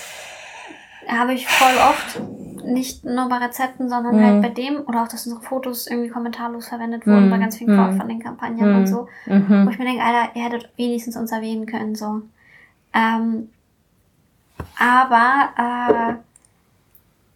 Habe 1.08 1.34
ich 1.34 1.48
voll 1.48 1.76
oft 1.78 2.22
nicht 2.66 3.04
nur 3.06 3.30
bei 3.30 3.38
Rezepten, 3.38 3.90
sondern 3.90 4.16
mhm. 4.16 4.24
halt 4.24 4.42
bei 4.42 4.50
dem 4.50 4.82
oder 4.88 5.04
auch, 5.04 5.08
dass 5.08 5.26
unsere 5.26 5.44
Fotos 5.44 5.88
irgendwie 5.88 6.10
kommentarlos 6.10 6.68
verwendet 6.68 7.06
wurden 7.06 7.28
mhm. 7.28 7.30
bei 7.30 7.38
ganz 7.38 7.58
vielen 7.58 7.76
Crowdfunding-Kampagnen 7.76 8.70
mhm. 8.70 8.76
und 8.78 8.88
so. 8.88 9.08
Mhm. 9.26 9.66
Wo 9.66 9.70
ich 9.70 9.78
mir 9.78 9.86
denke, 9.86 10.04
Alter, 10.04 10.36
ihr 10.36 10.44
hättet 10.44 10.70
wenigstens 10.78 11.16
uns 11.16 11.32
erwähnen 11.32 11.66
können, 11.66 11.96
so. 11.96 12.22
Ähm, 12.94 13.50
aber 14.80 15.50
äh, 15.58 16.14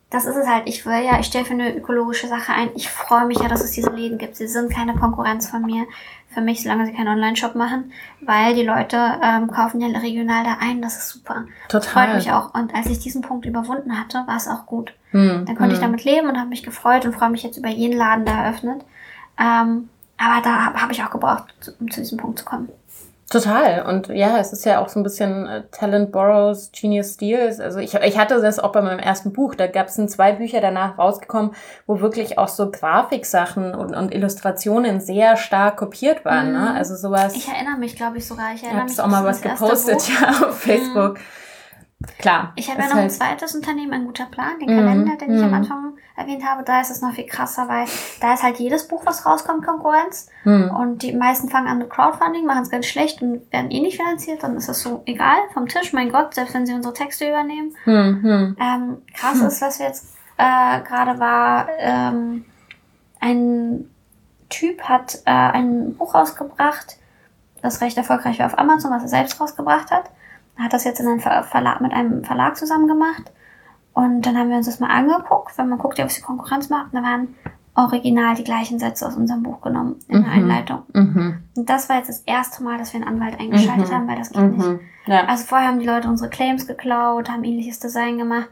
das 0.10 0.26
ist 0.26 0.36
es 0.36 0.48
halt. 0.48 0.64
Ich 0.66 0.86
will 0.86 1.04
ja, 1.04 1.20
ich 1.20 1.28
stelle 1.28 1.46
für 1.46 1.54
eine 1.54 1.76
ökologische 1.76 2.28
Sache 2.28 2.52
ein. 2.54 2.70
Ich 2.76 2.90
freue 2.90 3.26
mich 3.26 3.40
ja, 3.40 3.48
dass 3.48 3.62
es 3.62 3.72
diese 3.72 3.92
Läden 3.92 4.18
gibt. 4.18 4.36
Sie 4.36 4.48
sind 4.48 4.74
keine 4.74 4.96
Konkurrenz 4.96 5.50
von 5.50 5.62
mir. 5.62 5.86
Für 6.32 6.42
mich, 6.42 6.62
solange 6.62 6.86
sie 6.86 6.94
keinen 6.94 7.08
Online-Shop 7.08 7.56
machen, 7.56 7.92
weil 8.22 8.54
die 8.54 8.64
Leute 8.64 8.98
ähm, 9.24 9.50
kaufen 9.50 9.82
ja 9.82 9.88
regional 10.00 10.44
da 10.44 10.58
ein. 10.60 10.82
Das 10.82 10.98
ist 10.98 11.10
super. 11.10 11.46
Total. 11.70 12.08
Freut 12.08 12.16
mich 12.16 12.32
auch. 12.32 12.54
Und 12.54 12.74
als 12.76 12.88
ich 12.88 13.00
diesen 13.00 13.24
Punkt 13.24 13.46
überwunden 13.46 14.00
hatte, 14.00 14.24
war 14.28 14.38
es 14.38 14.48
auch 14.48 14.68
gut. 14.68 14.94
Hm, 15.12 15.46
Dann 15.46 15.56
konnte 15.56 15.64
hm. 15.66 15.72
ich 15.74 15.80
damit 15.80 16.04
leben 16.04 16.28
und 16.28 16.38
habe 16.38 16.50
mich 16.50 16.62
gefreut 16.62 17.06
und 17.06 17.14
freue 17.14 17.32
mich 17.32 17.42
jetzt 17.42 17.58
über 17.58 17.70
jeden 17.70 17.98
Laden, 17.98 18.26
der 18.26 18.36
eröffnet. 18.36 18.86
Ähm, 19.40 19.90
aber 20.18 20.42
da 20.44 20.66
habe 20.66 20.82
hab 20.82 20.92
ich 20.92 21.04
auch 21.04 21.12
gebraucht, 21.12 21.46
um 21.80 21.90
zu 21.90 22.02
diesem 22.02 22.18
Punkt 22.18 22.40
zu 22.40 22.46
kommen. 22.46 22.70
Total. 23.30 23.86
Und 23.86 24.08
ja, 24.08 24.40
es 24.40 24.54
ist 24.54 24.66
ja 24.66 24.80
auch 24.80 24.90
so 24.90 25.00
ein 25.00 25.04
bisschen 25.04 25.46
äh, 25.46 25.64
Talent 25.72 26.12
Borrows, 26.12 26.72
Genius 26.72 27.14
Steals. 27.14 27.60
Also 27.60 27.80
ich, 27.80 27.94
ich 27.94 28.18
hatte 28.18 28.42
das 28.42 28.58
auch 28.58 28.72
bei 28.72 28.82
meinem 28.82 28.98
ersten 28.98 29.32
Buch. 29.34 29.54
Da 29.54 29.68
gab 29.68 29.88
es 29.88 29.96
zwei 30.08 30.32
Bücher 30.32 30.62
danach 30.62 30.98
rausgekommen, 30.98 31.52
wo 31.86 32.02
wirklich 32.02 32.40
auch 32.40 32.48
so 32.48 32.72
Grafiksachen 32.72 33.76
und, 33.76 33.96
und 33.96 34.14
Illustrationen 34.14 35.00
sehr 35.00 35.38
stark 35.38 35.78
kopiert 35.78 36.26
waren. 36.26 36.54
Ne? 36.54 36.60
Mhm. 36.60 36.66
Ne? 36.66 36.74
Also 36.74 36.96
sowas. 36.96 37.36
Ich 37.36 37.48
erinnere 37.48 37.78
mich, 37.78 37.96
glaube 37.96 38.18
ich, 38.18 38.28
sogar. 38.28 38.54
Ich 38.56 38.64
erinnere 38.64 38.86
mich. 38.86 39.00
auch 39.00 39.08
mal 39.08 39.24
was 39.24 39.42
gepostet, 39.42 40.10
ja, 40.22 40.48
auf 40.48 40.60
Facebook. 40.60 41.14
Mhm. 41.14 41.24
Klar. 42.18 42.54
Ich 42.56 42.70
habe 42.70 42.82
ja 42.82 42.88
noch 42.88 42.96
ein 42.96 43.10
zweites 43.10 43.54
Unternehmen, 43.56 43.92
ein 43.92 44.06
guter 44.06 44.26
Plan, 44.26 44.58
den 44.58 44.70
Kalender, 44.70 45.18
den 45.18 45.36
ich 45.36 45.42
am 45.42 45.50
mhm. 45.50 45.54
Anfang 45.54 45.98
erwähnt 46.16 46.46
habe. 46.46 46.64
Da 46.64 46.80
ist 46.80 46.92
es 46.92 47.02
noch 47.02 47.12
viel 47.12 47.26
krasser, 47.26 47.68
weil 47.68 47.88
da 48.22 48.34
ist 48.34 48.44
halt 48.44 48.58
jedes 48.58 48.88
Buch, 48.88 49.06
was 49.06 49.26
rauskommt, 49.26 49.66
Konkurrenz. 49.66 50.30
Mhm. 50.46 50.72
Und 50.72 51.04
die 51.04 51.12
meisten 51.12 51.50
fangen 51.50 51.68
an 51.68 51.78
mit 51.78 51.90
Crowdfunding, 51.90 52.46
machen 52.46 52.62
es 52.62 52.70
ganz 52.70 52.86
schlecht 52.86 53.22
und 53.22 53.52
werden 53.52 53.70
eh 53.70 53.82
nicht 53.82 53.98
finanziert. 53.98 54.44
Dann 54.44 54.56
ist 54.56 54.70
das 54.70 54.82
so 54.82 55.04
egal 55.06 55.36
vom 55.54 55.68
Tisch. 55.68 55.92
Mein 55.92 56.10
Gott, 56.10 56.36
selbst 56.36 56.54
wenn 56.54 56.66
sie 56.66 56.74
unsere 56.74 56.94
Texte 56.94 57.28
übernehmen. 57.28 57.76
Mhm. 57.84 58.56
Ähm, 58.58 59.02
krass 59.14 59.42
ist, 59.42 59.62
was 59.62 59.80
wir 59.80 59.88
jetzt 59.88 60.16
äh, 60.38 60.82
gerade 60.82 61.20
war, 61.20 61.68
ähm, 61.80 62.46
ein 63.20 63.90
Typ 64.48 64.84
hat 64.84 65.16
äh, 65.26 65.32
ein 65.32 65.96
Buch 65.96 66.16
rausgebracht, 66.16 66.96
das 67.62 67.82
recht 67.82 67.98
erfolgreich 67.98 68.40
war 68.40 68.46
auf 68.46 68.58
Amazon, 68.58 68.92
was 68.92 69.02
er 69.02 69.10
selbst 69.10 69.42
rausgebracht 69.42 69.92
hat 69.92 70.10
hat 70.60 70.74
das 70.74 70.84
jetzt 70.84 71.00
in 71.00 71.08
einem 71.08 71.20
Verlag, 71.20 71.82
mit 71.82 71.94
einem 71.94 72.24
Verlag 72.24 72.58
zusammen 72.58 72.88
gemacht. 72.88 73.32
Und 73.94 74.26
dann 74.26 74.38
haben 74.38 74.50
wir 74.50 74.58
uns 74.58 74.68
das 74.68 74.80
mal 74.80 74.90
angeguckt, 74.90 75.58
weil 75.58 75.66
man 75.66 75.80
guckt 75.80 75.98
ja, 75.98 76.06
was 76.06 76.16
die 76.16 76.22
Konkurrenz 76.22 76.70
macht. 76.70 76.94
Und 76.94 77.02
da 77.02 77.04
waren 77.04 77.36
original 77.76 78.36
die 78.36 78.44
gleichen 78.44 78.80
Sätze 78.80 79.08
aus 79.08 79.16
unserem 79.16 79.44
Buch 79.44 79.62
genommen 79.62 80.00
in 80.08 80.22
der 80.22 80.32
mhm. 80.32 80.38
Einleitung. 80.38 80.84
Mhm. 80.94 81.44
Und 81.56 81.70
das 81.70 81.90
war 81.90 81.98
jetzt 81.98 82.10
das 82.10 82.20
erste 82.26 82.64
Mal, 82.64 82.78
dass 82.78 82.94
wir 82.94 83.02
einen 83.02 83.10
Anwalt 83.10 83.40
eingeschaltet 83.40 83.90
mhm. 83.90 83.94
haben, 83.94 84.08
weil 84.08 84.18
das 84.18 84.32
geht 84.32 84.42
nicht. 84.42 84.68
Mhm. 84.68 84.80
Ja. 85.06 85.26
Also 85.26 85.46
vorher 85.46 85.68
haben 85.68 85.80
die 85.80 85.86
Leute 85.86 86.08
unsere 86.08 86.30
Claims 86.30 86.68
geklaut, 86.68 87.30
haben 87.30 87.44
ähnliches 87.44 87.80
Design 87.80 88.18
gemacht. 88.18 88.50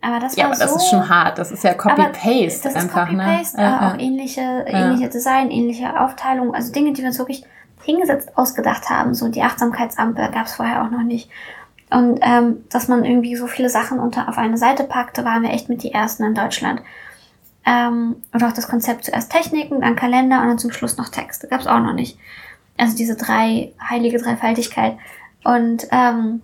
Aber 0.00 0.18
das 0.18 0.34
ja, 0.34 0.44
war 0.44 0.50
aber 0.50 0.56
so, 0.56 0.64
das 0.64 0.76
ist 0.76 0.90
schon 0.90 1.08
hart. 1.08 1.38
Das 1.38 1.52
ist 1.52 1.62
ja 1.62 1.74
Copy-Paste 1.74 2.74
einfach. 2.74 3.06
Copy-Paste, 3.06 3.56
ne? 3.56 3.78
äh, 3.80 3.84
auch 3.84 3.98
ähnliche, 3.98 4.64
ähnliche 4.66 5.08
Design, 5.08 5.50
ähnliche 5.50 6.00
Aufteilung. 6.00 6.54
Also 6.54 6.72
Dinge, 6.72 6.92
die 6.92 7.02
wir 7.02 7.08
uns 7.08 7.18
wirklich 7.18 7.44
hingesetzt 7.84 8.36
ausgedacht 8.36 8.88
haben. 8.90 9.14
So 9.14 9.28
die 9.28 9.42
Achtsamkeitsampel 9.42 10.30
gab 10.30 10.46
es 10.46 10.54
vorher 10.54 10.84
auch 10.84 10.90
noch 10.90 11.02
nicht. 11.02 11.30
Und 11.90 12.20
ähm, 12.22 12.64
dass 12.70 12.88
man 12.88 13.04
irgendwie 13.04 13.36
so 13.36 13.46
viele 13.46 13.68
Sachen 13.68 13.98
unter 13.98 14.28
auf 14.28 14.38
eine 14.38 14.56
Seite 14.56 14.84
packte, 14.84 15.24
waren 15.24 15.42
wir 15.42 15.50
echt 15.50 15.68
mit 15.68 15.82
die 15.82 15.92
ersten 15.92 16.24
in 16.24 16.34
Deutschland. 16.34 16.82
Ähm, 17.66 18.16
und 18.32 18.42
auch 18.42 18.52
das 18.52 18.66
Konzept 18.66 19.04
zuerst 19.04 19.30
Techniken, 19.30 19.82
dann 19.82 19.94
Kalender 19.94 20.40
und 20.40 20.48
dann 20.48 20.58
zum 20.58 20.72
Schluss 20.72 20.96
noch 20.96 21.10
Texte. 21.10 21.48
Gab 21.48 21.60
es 21.60 21.66
auch 21.66 21.80
noch 21.80 21.92
nicht. 21.92 22.18
Also 22.78 22.96
diese 22.96 23.16
drei, 23.16 23.72
heilige 23.80 24.18
Dreifaltigkeit. 24.18 24.96
Und, 25.44 25.86
ähm, 25.90 26.42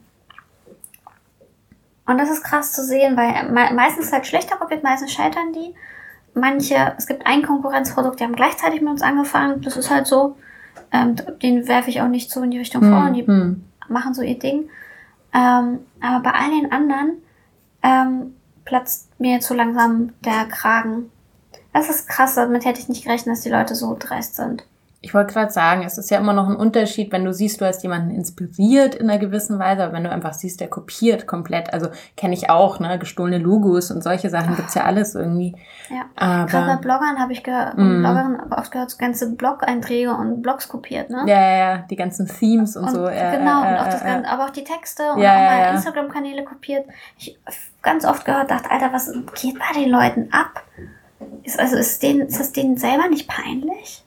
und 2.06 2.18
das 2.18 2.30
ist 2.30 2.44
krass 2.44 2.72
zu 2.72 2.84
sehen, 2.84 3.16
weil 3.16 3.50
me 3.50 3.72
meistens 3.74 4.12
halt 4.12 4.26
schlechter 4.26 4.56
kopiert, 4.56 4.82
meistens 4.82 5.12
scheitern 5.12 5.52
die. 5.52 5.74
Manche, 6.34 6.94
es 6.96 7.06
gibt 7.06 7.26
ein 7.26 7.42
Konkurrenzprodukt, 7.42 8.20
die 8.20 8.24
haben 8.24 8.36
gleichzeitig 8.36 8.80
mit 8.80 8.90
uns 8.90 9.02
angefangen. 9.02 9.62
Das 9.62 9.76
ist 9.76 9.90
halt 9.90 10.06
so. 10.06 10.36
Ähm, 10.92 11.16
den 11.42 11.68
werfe 11.68 11.90
ich 11.90 12.00
auch 12.00 12.08
nicht 12.08 12.30
so 12.30 12.42
in 12.42 12.50
die 12.50 12.58
Richtung 12.58 12.82
hm, 12.82 12.90
vor 12.90 13.06
und 13.06 13.14
die 13.14 13.26
hm. 13.26 13.64
machen 13.88 14.14
so 14.14 14.22
ihr 14.22 14.38
Ding. 14.38 14.68
Ähm, 15.34 15.80
aber 16.00 16.22
bei 16.22 16.32
all 16.32 16.50
den 16.50 16.72
anderen 16.72 17.22
ähm, 17.82 18.34
platzt 18.64 19.08
mir 19.18 19.40
zu 19.40 19.54
langsam 19.54 20.12
der 20.24 20.46
Kragen. 20.46 21.10
Das 21.72 21.90
ist 21.90 22.08
krass, 22.08 22.34
damit 22.34 22.64
hätte 22.64 22.80
ich 22.80 22.88
nicht 22.88 23.04
gerechnet, 23.04 23.36
dass 23.36 23.42
die 23.42 23.50
Leute 23.50 23.74
so 23.74 23.96
dreist 23.98 24.36
sind. 24.36 24.64
Ich 25.00 25.14
wollte 25.14 25.32
gerade 25.32 25.52
sagen, 25.52 25.84
es 25.84 25.96
ist 25.96 26.10
ja 26.10 26.18
immer 26.18 26.32
noch 26.32 26.48
ein 26.48 26.56
Unterschied, 26.56 27.12
wenn 27.12 27.24
du 27.24 27.32
siehst, 27.32 27.60
du 27.60 27.64
hast 27.64 27.84
jemanden 27.84 28.10
inspiriert 28.10 28.96
in 28.96 29.08
einer 29.08 29.20
gewissen 29.20 29.60
Weise, 29.60 29.84
aber 29.84 29.92
wenn 29.92 30.02
du 30.02 30.10
einfach 30.10 30.34
siehst, 30.34 30.60
der 30.60 30.68
kopiert 30.68 31.28
komplett. 31.28 31.72
Also 31.72 31.88
kenne 32.16 32.34
ich 32.34 32.50
auch, 32.50 32.80
ne, 32.80 32.98
gestohlene 32.98 33.38
Logos 33.38 33.92
und 33.92 34.02
solche 34.02 34.28
Sachen 34.28 34.56
gibt's 34.56 34.74
ja 34.74 34.82
alles 34.84 35.14
irgendwie. 35.14 35.54
Ja. 35.88 36.02
Aber, 36.16 36.46
Gerade 36.46 36.66
bei 36.66 36.76
Bloggern 36.82 37.20
habe 37.20 37.32
ich 37.32 37.44
gehört, 37.44 37.78
mm. 37.78 38.00
Bloggern 38.00 38.42
oft 38.50 38.72
gehört, 38.72 38.90
so 38.90 38.98
ganze 38.98 39.30
Blog-Einträge 39.30 40.12
und 40.12 40.42
Blogs 40.42 40.68
kopiert, 40.68 41.10
ne? 41.10 41.22
Ja, 41.26 41.40
ja, 41.40 41.56
ja, 41.56 41.78
die 41.88 41.96
ganzen 41.96 42.26
Themes 42.26 42.76
und, 42.76 42.86
und 42.86 42.90
so. 42.90 43.08
Ja, 43.08 43.36
genau, 43.36 43.62
äh, 43.62 43.68
und 43.68 43.78
auch 43.78 43.84
das 43.84 44.02
ganze, 44.02 44.28
aber 44.28 44.46
auch 44.46 44.50
die 44.50 44.64
Texte 44.64 45.12
und 45.12 45.20
ja, 45.20 45.30
auch 45.30 45.50
mal 45.50 45.58
ja, 45.60 45.70
Instagram-Kanäle 45.74 46.44
kopiert. 46.44 46.86
Ich 47.18 47.38
ganz 47.82 48.04
oft 48.04 48.24
gehört, 48.24 48.50
dachte, 48.50 48.68
Alter, 48.68 48.92
was 48.92 49.12
geht 49.40 49.58
bei 49.60 49.80
den 49.80 49.90
Leuten 49.90 50.28
ab? 50.32 50.64
Ist, 51.44 51.58
also 51.60 51.76
ist, 51.76 52.02
denen, 52.02 52.22
ist 52.22 52.40
das 52.40 52.52
denen 52.52 52.76
selber 52.76 53.08
nicht 53.08 53.28
peinlich? 53.28 54.04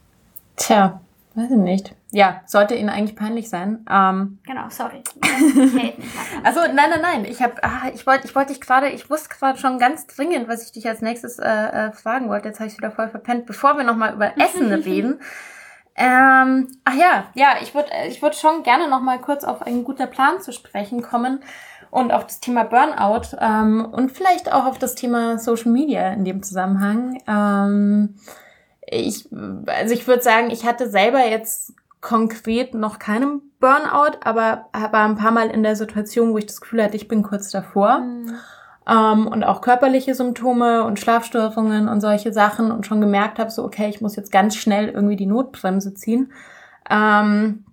Tja, 0.62 1.02
weiß 1.34 1.50
ich 1.50 1.58
nicht. 1.58 1.96
Ja, 2.12 2.42
sollte 2.46 2.76
Ihnen 2.76 2.90
eigentlich 2.90 3.16
peinlich 3.16 3.50
sein. 3.50 3.84
Ähm, 3.90 4.40
genau, 4.46 4.70
sorry. 4.70 5.02
also 6.44 6.60
nein, 6.62 6.90
nein, 6.92 7.02
nein. 7.02 7.26
Ich 7.26 7.42
habe, 7.42 7.56
ah, 7.64 7.90
ich 7.94 8.06
wollte, 8.06 8.28
ich 8.28 8.36
wollte 8.36 8.54
dich 8.54 8.62
gerade, 8.62 8.90
ich 8.90 9.10
wusste 9.10 9.30
gerade 9.30 9.58
schon 9.58 9.80
ganz 9.80 10.06
dringend, 10.06 10.48
was 10.48 10.64
ich 10.64 10.72
dich 10.72 10.88
als 10.88 11.02
nächstes 11.02 11.40
äh, 11.40 11.48
äh, 11.48 11.92
fragen 11.94 12.30
wollte. 12.30 12.50
Jetzt 12.50 12.60
habe 12.60 12.70
ich 12.70 12.78
wieder 12.78 12.92
voll 12.92 13.10
verpennt. 13.10 13.48
Bevor 13.48 13.76
wir 13.78 13.84
nochmal 13.84 14.14
über 14.14 14.38
Essen 14.38 14.72
reden. 14.74 15.20
Ähm, 15.96 16.68
ach 16.86 16.96
ja, 16.96 17.26
ja, 17.34 17.56
ich 17.62 17.74
würde, 17.74 17.90
ich 18.08 18.22
würde 18.22 18.36
schon 18.36 18.64
gerne 18.64 18.88
nochmal 18.88 19.20
kurz 19.20 19.44
auf 19.44 19.62
einen 19.62 19.84
guter 19.84 20.08
Plan 20.08 20.42
zu 20.42 20.52
sprechen 20.52 21.02
kommen 21.02 21.44
und 21.90 22.12
auf 22.12 22.26
das 22.26 22.40
Thema 22.40 22.64
Burnout 22.64 23.38
ähm, 23.40 23.86
und 23.92 24.12
vielleicht 24.12 24.52
auch 24.52 24.66
auf 24.66 24.80
das 24.80 24.96
Thema 24.96 25.38
Social 25.40 25.72
Media 25.72 26.12
in 26.14 26.24
dem 26.24 26.44
Zusammenhang. 26.44 27.22
Ähm, 27.28 28.16
ich, 28.92 29.30
also 29.66 29.94
ich 29.94 30.08
würde 30.08 30.22
sagen, 30.22 30.52
ich 30.52 30.66
hatte 30.66 30.90
selber 30.90 31.26
jetzt 31.26 31.74
konkret 32.02 32.74
noch 32.74 33.00
keinen 33.00 33.42
Burnout, 33.60 34.18
aber 34.24 34.70
war 34.74 35.06
ein 35.06 35.18
paar 35.18 35.32
Mal 35.32 35.50
in 35.50 35.64
der 35.64 35.76
Situation, 35.76 36.34
wo 36.34 36.38
ich 36.38 36.48
das 36.48 36.62
Gefühl 36.62 36.84
hatte, 36.84 36.98
ich 36.98 37.08
bin 37.08 37.24
kurz 37.24 37.52
davor. 37.52 38.00
Mhm. 38.00 38.36
Ähm, 38.88 39.28
und 39.28 39.44
auch 39.44 39.62
körperliche 39.62 40.16
Symptome 40.16 40.84
und 40.84 41.00
Schlafstörungen 41.00 41.88
und 41.88 42.02
solche 42.02 42.34
Sachen 42.34 42.72
und 42.72 42.88
schon 42.88 43.00
gemerkt 43.00 43.38
habe, 43.38 43.52
so, 43.52 43.64
okay, 43.64 43.88
ich 43.90 44.02
muss 44.02 44.16
jetzt 44.16 44.32
ganz 44.32 44.56
schnell 44.56 44.90
irgendwie 44.90 45.16
die 45.16 45.28
Notbremse 45.28 45.94
ziehen. 45.94 46.34
Ähm, 46.90 47.66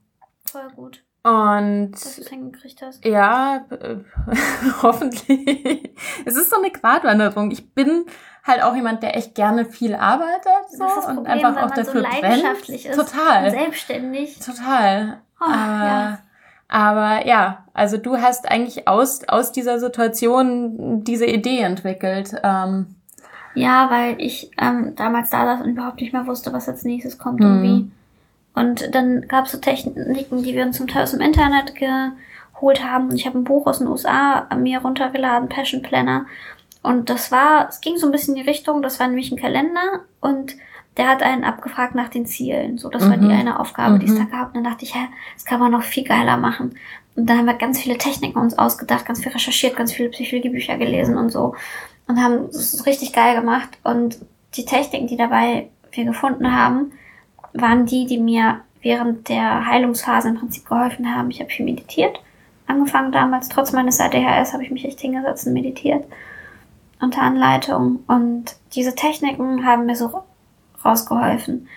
Voll 0.44 0.68
gut. 0.76 1.02
Und 1.22 1.92
dass 1.92 2.16
du 2.16 2.22
es 2.22 2.28
hingekriegt 2.28 2.80
hast. 2.80 3.04
Ja, 3.04 3.66
äh, 3.70 3.96
hoffentlich. 4.82 5.94
es 6.24 6.36
ist 6.36 6.50
so 6.50 6.56
eine 6.56 6.70
Gratwanderung. 6.70 7.50
Ich 7.50 7.74
bin 7.74 8.04
halt 8.48 8.62
auch 8.62 8.74
jemand, 8.74 9.02
der 9.02 9.16
echt 9.16 9.34
gerne 9.34 9.64
viel 9.64 9.94
arbeitet 9.94 10.52
so 10.70 10.78
das 10.78 10.94
das 10.94 11.04
Problem, 11.04 11.18
und 11.18 11.26
einfach 11.28 11.62
auch 11.62 11.70
dafür 11.70 11.84
so 11.84 11.98
leidenschaftlich 12.00 12.84
brennt. 12.84 12.98
Ist 12.98 13.12
Total. 13.12 13.50
selbstständig. 13.50 14.38
Total. 14.40 15.18
Oh, 15.40 15.44
äh, 15.44 15.48
ja. 15.48 16.18
Aber 16.68 17.26
ja, 17.26 17.64
also 17.72 17.96
du 17.96 18.18
hast 18.18 18.50
eigentlich 18.50 18.88
aus 18.88 19.26
aus 19.26 19.52
dieser 19.52 19.78
Situation 19.78 21.04
diese 21.04 21.26
Idee 21.26 21.60
entwickelt. 21.60 22.34
Ähm, 22.42 22.96
ja, 23.54 23.90
weil 23.90 24.20
ich 24.20 24.50
ähm, 24.58 24.94
damals 24.94 25.30
da 25.30 25.44
saß 25.44 25.62
und 25.62 25.70
überhaupt 25.70 26.00
nicht 26.00 26.12
mehr 26.12 26.26
wusste, 26.26 26.52
was 26.52 26.68
als 26.68 26.84
nächstes 26.84 27.18
kommt 27.18 27.40
und 27.40 27.60
mhm. 27.60 27.62
wie. 27.62 27.90
Und 28.54 28.94
dann 28.94 29.26
gab 29.28 29.46
es 29.46 29.52
so 29.52 29.58
Techniken, 29.58 30.42
die 30.42 30.54
wir 30.54 30.64
uns 30.64 30.76
zum 30.76 30.88
Teil 30.88 31.04
aus 31.04 31.12
dem 31.12 31.20
Internet 31.20 31.74
geholt 31.74 32.84
haben. 32.84 33.08
Und 33.08 33.14
ich 33.14 33.26
habe 33.26 33.38
ein 33.38 33.44
Buch 33.44 33.66
aus 33.66 33.78
den 33.78 33.86
USA 33.86 34.48
mir 34.56 34.80
runtergeladen, 34.80 35.48
Passion 35.48 35.82
Planner 35.82 36.26
Und 36.88 37.10
das 37.10 37.30
war, 37.30 37.68
es 37.68 37.82
ging 37.82 37.98
so 37.98 38.06
ein 38.06 38.12
bisschen 38.12 38.34
in 38.34 38.44
die 38.44 38.48
Richtung, 38.48 38.80
das 38.80 38.98
war 38.98 39.08
nämlich 39.08 39.30
ein 39.30 39.36
Kalender 39.36 40.04
und 40.22 40.56
der 40.96 41.06
hat 41.06 41.22
einen 41.22 41.44
abgefragt 41.44 41.94
nach 41.94 42.08
den 42.08 42.24
Zielen. 42.24 42.78
So, 42.78 42.88
das 42.88 43.04
mhm. 43.04 43.10
war 43.10 43.16
die 43.18 43.26
mhm. 43.26 43.32
eine 43.32 43.60
Aufgabe, 43.60 43.96
mhm. 43.96 43.98
die 43.98 44.06
es 44.06 44.16
da 44.16 44.24
gab. 44.24 44.48
Und 44.48 44.54
dann 44.54 44.64
dachte 44.64 44.86
ich, 44.86 44.94
hä, 44.94 45.06
das 45.34 45.44
kann 45.44 45.60
man 45.60 45.70
noch 45.70 45.82
viel 45.82 46.04
geiler 46.04 46.38
machen. 46.38 46.76
Und 47.14 47.26
dann 47.26 47.36
haben 47.36 47.44
wir 47.44 47.52
ganz 47.52 47.78
viele 47.78 47.98
Techniken 47.98 48.38
uns 48.38 48.58
ausgedacht, 48.58 49.04
ganz 49.04 49.22
viel 49.22 49.30
recherchiert, 49.30 49.76
ganz 49.76 49.92
viele 49.92 50.08
Psychologiebücher 50.08 50.78
gelesen 50.78 51.18
und 51.18 51.28
so. 51.28 51.54
Und 52.06 52.22
haben 52.22 52.46
es 52.46 52.86
richtig 52.86 53.12
geil 53.12 53.38
gemacht. 53.38 53.68
Und 53.84 54.16
die 54.54 54.64
Techniken, 54.64 55.08
die 55.08 55.18
dabei 55.18 55.68
wir 55.92 56.06
gefunden 56.06 56.56
haben, 56.56 56.92
waren 57.52 57.84
die, 57.84 58.06
die 58.06 58.18
mir 58.18 58.60
während 58.80 59.28
der 59.28 59.66
Heilungsphase 59.66 60.30
im 60.30 60.38
Prinzip 60.38 60.66
geholfen 60.66 61.14
haben. 61.14 61.30
Ich 61.30 61.40
habe 61.40 61.50
viel 61.50 61.66
meditiert. 61.66 62.18
Angefangen 62.66 63.12
damals, 63.12 63.50
trotz 63.50 63.72
meines 63.72 64.00
ADHS 64.00 64.54
habe 64.54 64.62
ich 64.62 64.70
mich 64.70 64.86
echt 64.86 65.00
hingesetzt 65.00 65.46
und 65.46 65.52
meditiert. 65.52 66.06
Unter 67.00 67.22
Anleitung. 67.22 68.00
Und 68.06 68.56
diese 68.74 68.94
Techniken 68.94 69.64
haben 69.64 69.86
mir 69.86 69.96
so 69.96 70.24
rausgeholfen. 70.84 71.68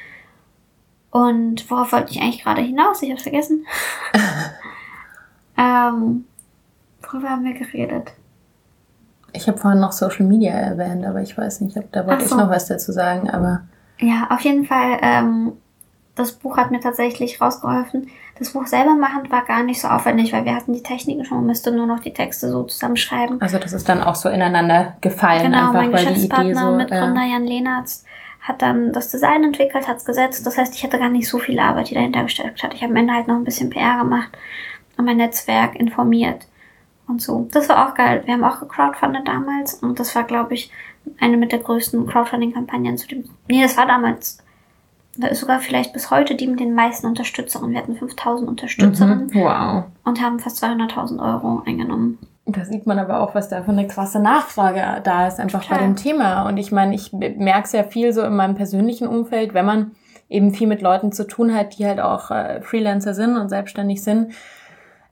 Und 1.12 1.70
worauf 1.70 1.92
wollte 1.92 2.12
ich 2.12 2.22
eigentlich 2.22 2.44
gerade 2.44 2.62
hinaus? 2.62 3.02
Ich 3.02 3.12
habe 3.12 3.22
vergessen. 3.22 3.66
ähm, 5.58 6.26
worüber 7.02 7.30
haben 7.30 7.44
wir 7.44 7.54
geredet? 7.54 8.14
Ich 9.34 9.48
habe 9.48 9.58
vorhin 9.58 9.80
noch 9.80 9.92
Social 9.92 10.26
Media 10.26 10.54
erwähnt, 10.54 11.06
aber 11.06 11.22
ich 11.22 11.38
weiß 11.38 11.62
nicht, 11.62 11.78
ob 11.78 11.92
da 11.92 12.06
wollte 12.08 12.28
so. 12.28 12.36
ich 12.36 12.42
noch 12.42 12.50
was 12.50 12.68
dazu 12.68 12.92
sagen, 12.92 13.30
aber. 13.30 13.64
Ja, 14.00 14.28
auf 14.30 14.42
jeden 14.42 14.66
Fall, 14.66 14.98
ähm, 15.02 15.54
das 16.22 16.34
Buch 16.34 16.58
hat 16.58 16.72
mir 16.72 16.80
tatsächlich 16.80 17.42
rausgeholfen. 17.42 18.10
Das 18.38 18.54
Buch 18.54 18.66
selber 18.66 18.96
machen 18.96 19.30
war 19.30 19.46
gar 19.46 19.64
nicht 19.64 19.80
so 19.80 19.88
aufwendig, 19.88 20.34
weil 20.34 20.46
wir 20.46 20.56
hatten 20.56 20.74
die 20.74 20.82
Techniken 20.82 21.26
schon, 21.26 21.38
man 21.38 21.48
müsste 21.48 21.72
nur 21.72 21.86
noch 21.86 22.00
die 22.00 22.14
Texte 22.14 22.50
so 22.50 22.64
zusammenschreiben. 22.64 23.42
Also 23.42 23.60
das 23.60 23.74
ist 23.74 23.88
dann 23.88 24.02
auch 24.02 24.16
so 24.16 24.30
ineinander 24.30 24.96
gefallen. 25.02 25.44
Genau, 25.44 25.68
einfach, 25.68 25.74
mein 25.74 25.92
Geschäftspartner 25.92 26.72
so, 26.72 26.76
Mitgründer 26.78 27.22
ja. 27.22 27.34
Jan 27.34 27.46
Lehnertz 27.46 28.06
hat 28.42 28.62
dann 28.62 28.92
das 28.92 29.10
Design 29.10 29.44
entwickelt, 29.44 29.88
hat 29.88 29.98
es 29.98 30.06
gesetzt. 30.06 30.46
Das 30.48 30.58
heißt, 30.58 30.74
ich 30.74 30.84
hatte 30.84 30.98
gar 30.98 31.10
nicht 31.10 31.28
so 31.28 31.38
viel 31.38 31.60
Arbeit, 31.60 31.92
die 31.92 31.94
dahinter 31.94 32.24
gesteckt 32.24 32.64
hat. 32.64 32.74
Ich 32.74 32.82
habe 32.82 32.92
am 32.92 32.98
Ende 32.98 33.14
halt 33.14 33.28
noch 33.28 33.36
ein 33.36 33.44
bisschen 33.44 33.70
PR 33.70 34.00
gemacht 34.00 34.30
und 34.98 35.06
mein 35.06 35.18
Netzwerk 35.18 35.76
informiert 35.76 36.48
und 37.08 37.22
so. 37.22 37.48
Das 37.52 37.70
war 37.70 37.88
auch 37.88 37.94
geil. 37.94 38.24
Wir 38.26 38.34
haben 38.34 38.44
auch 38.44 38.60
gecrowdfundet 38.60 39.28
damals 39.28 39.76
und 39.76 40.00
das 40.00 40.16
war, 40.16 40.24
glaube 40.24 40.56
ich, 40.56 40.72
eine 41.20 41.38
mit 41.38 41.52
der 41.52 41.60
größten 41.60 42.08
Crowdfunding-Kampagnen 42.08 42.98
zu 42.98 43.08
dem. 43.08 43.26
Nee, 43.48 43.62
das 43.62 43.78
war 43.78 43.86
damals 43.86 44.40
sogar 45.34 45.60
vielleicht 45.60 45.94
bis 45.94 46.12
heute 46.12 46.36
die 46.36 46.48
mit 46.48 46.60
den 46.60 46.74
meisten 46.74 47.08
Unterstützerinnen. 47.08 47.74
Wir 47.74 47.82
hatten 47.82 47.96
5000 47.96 48.50
Unterstützerinnen. 48.50 49.28
Mhm, 49.28 49.36
wow. 49.36 49.84
Und 50.04 50.22
haben 50.22 50.40
fast 50.40 50.64
200.000 50.64 51.20
Euro 51.20 51.64
eingenommen. 51.66 52.18
Da 52.46 52.66
sieht 52.66 52.88
man 52.88 53.00
aber 53.00 53.20
auch, 53.20 53.36
was 53.36 53.50
da 53.50 53.62
für 53.64 53.72
eine 53.72 53.88
krasse 53.88 54.20
Nachfrage 54.20 55.02
da 55.04 55.28
ist, 55.28 55.40
einfach 55.40 55.62
Total. 55.62 55.78
bei 55.78 55.84
dem 55.86 55.96
Thema. 55.96 56.48
Und 56.48 56.58
ich 56.58 56.72
meine, 56.72 56.96
ich 56.96 57.14
merke 57.14 57.66
es 57.66 57.72
ja 57.72 57.84
viel 57.84 58.14
so 58.14 58.24
in 58.24 58.36
meinem 58.36 58.56
persönlichen 58.56 59.08
Umfeld, 59.08 59.54
wenn 59.54 59.66
man 59.66 59.92
eben 60.28 60.54
viel 60.54 60.68
mit 60.68 60.82
Leuten 60.82 61.12
zu 61.12 61.28
tun 61.28 61.54
hat, 61.54 61.78
die 61.78 61.86
halt 61.86 62.00
auch 62.00 62.32
äh, 62.32 62.62
Freelancer 62.62 63.14
sind 63.14 63.38
und 63.38 63.50
selbstständig 63.50 64.02
sind, 64.04 64.34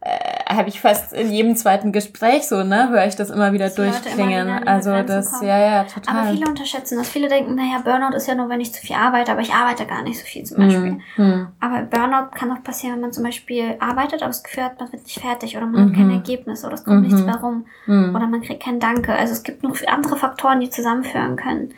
äh, 0.02 0.56
habe 0.56 0.70
ich 0.70 0.80
fast 0.80 1.12
in 1.12 1.30
jedem 1.30 1.58
zweiten 1.58 1.92
Gespräch 1.92 2.48
so, 2.48 2.64
ne, 2.64 2.90
höre 2.90 3.06
ich 3.06 3.18
das 3.18 3.30
immer 3.30 3.52
wieder 3.52 3.66
das 3.66 3.76
durchklingen. 3.76 4.48
Immer 4.48 4.62
wieder 4.62 4.72
also 4.72 4.92
das, 5.04 5.32
kommen. 5.32 5.48
ja, 5.48 5.60
ja, 5.60 5.84
total. 5.84 6.18
Aber 6.18 6.32
viele 6.32 6.48
unterschätzen 6.48 6.98
das. 6.98 7.10
Viele 7.10 7.28
denken, 7.28 7.56
naja, 7.56 7.80
Burnout 7.84 8.16
ist 8.16 8.26
ja 8.26 8.36
nur, 8.36 8.48
wenn 8.48 8.62
ich 8.62 8.74
zu 8.74 8.82
viel 8.82 8.96
arbeite, 8.96 9.32
aber 9.34 9.42
ich 9.42 9.54
arbeite 9.54 9.86
gar 9.86 10.02
nicht 10.04 10.18
so 10.18 10.26
viel 10.26 10.46
zum 10.46 10.58
Beispiel. 10.58 11.00
Mhm. 11.18 11.48
Aber 11.60 11.82
Burnout 11.82 12.32
kann 12.34 12.50
auch 12.52 12.64
passieren, 12.64 12.96
wenn 12.96 13.02
man 13.02 13.12
zum 13.12 13.26
Beispiel 13.26 13.76
arbeitet, 13.80 14.22
aber 14.22 14.30
das 14.30 14.44
Gefühl 14.44 14.64
hat, 14.64 14.80
man 14.80 14.90
wird 14.94 15.04
nicht 15.04 15.20
fertig 15.20 15.58
oder 15.58 15.66
man 15.66 15.84
mhm. 15.84 15.90
hat 15.90 15.96
kein 15.98 16.12
Ergebnis 16.12 16.64
oder 16.64 16.76
es 16.76 16.86
kommt 16.86 17.02
mhm. 17.02 17.08
nichts 17.08 17.22
mehr 17.22 17.36
rum 17.36 17.66
mhm. 17.86 18.16
oder 18.16 18.28
man 18.28 18.42
kriegt 18.42 18.64
kein 18.64 18.80
Danke. 18.80 19.14
Also 19.14 19.34
es 19.34 19.44
gibt 19.44 19.64
noch 19.64 19.76
andere 19.86 20.16
Faktoren, 20.16 20.62
die 20.62 20.70
zusammenführen 20.70 21.36
können. 21.36 21.74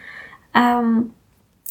Ähm, 0.54 1.12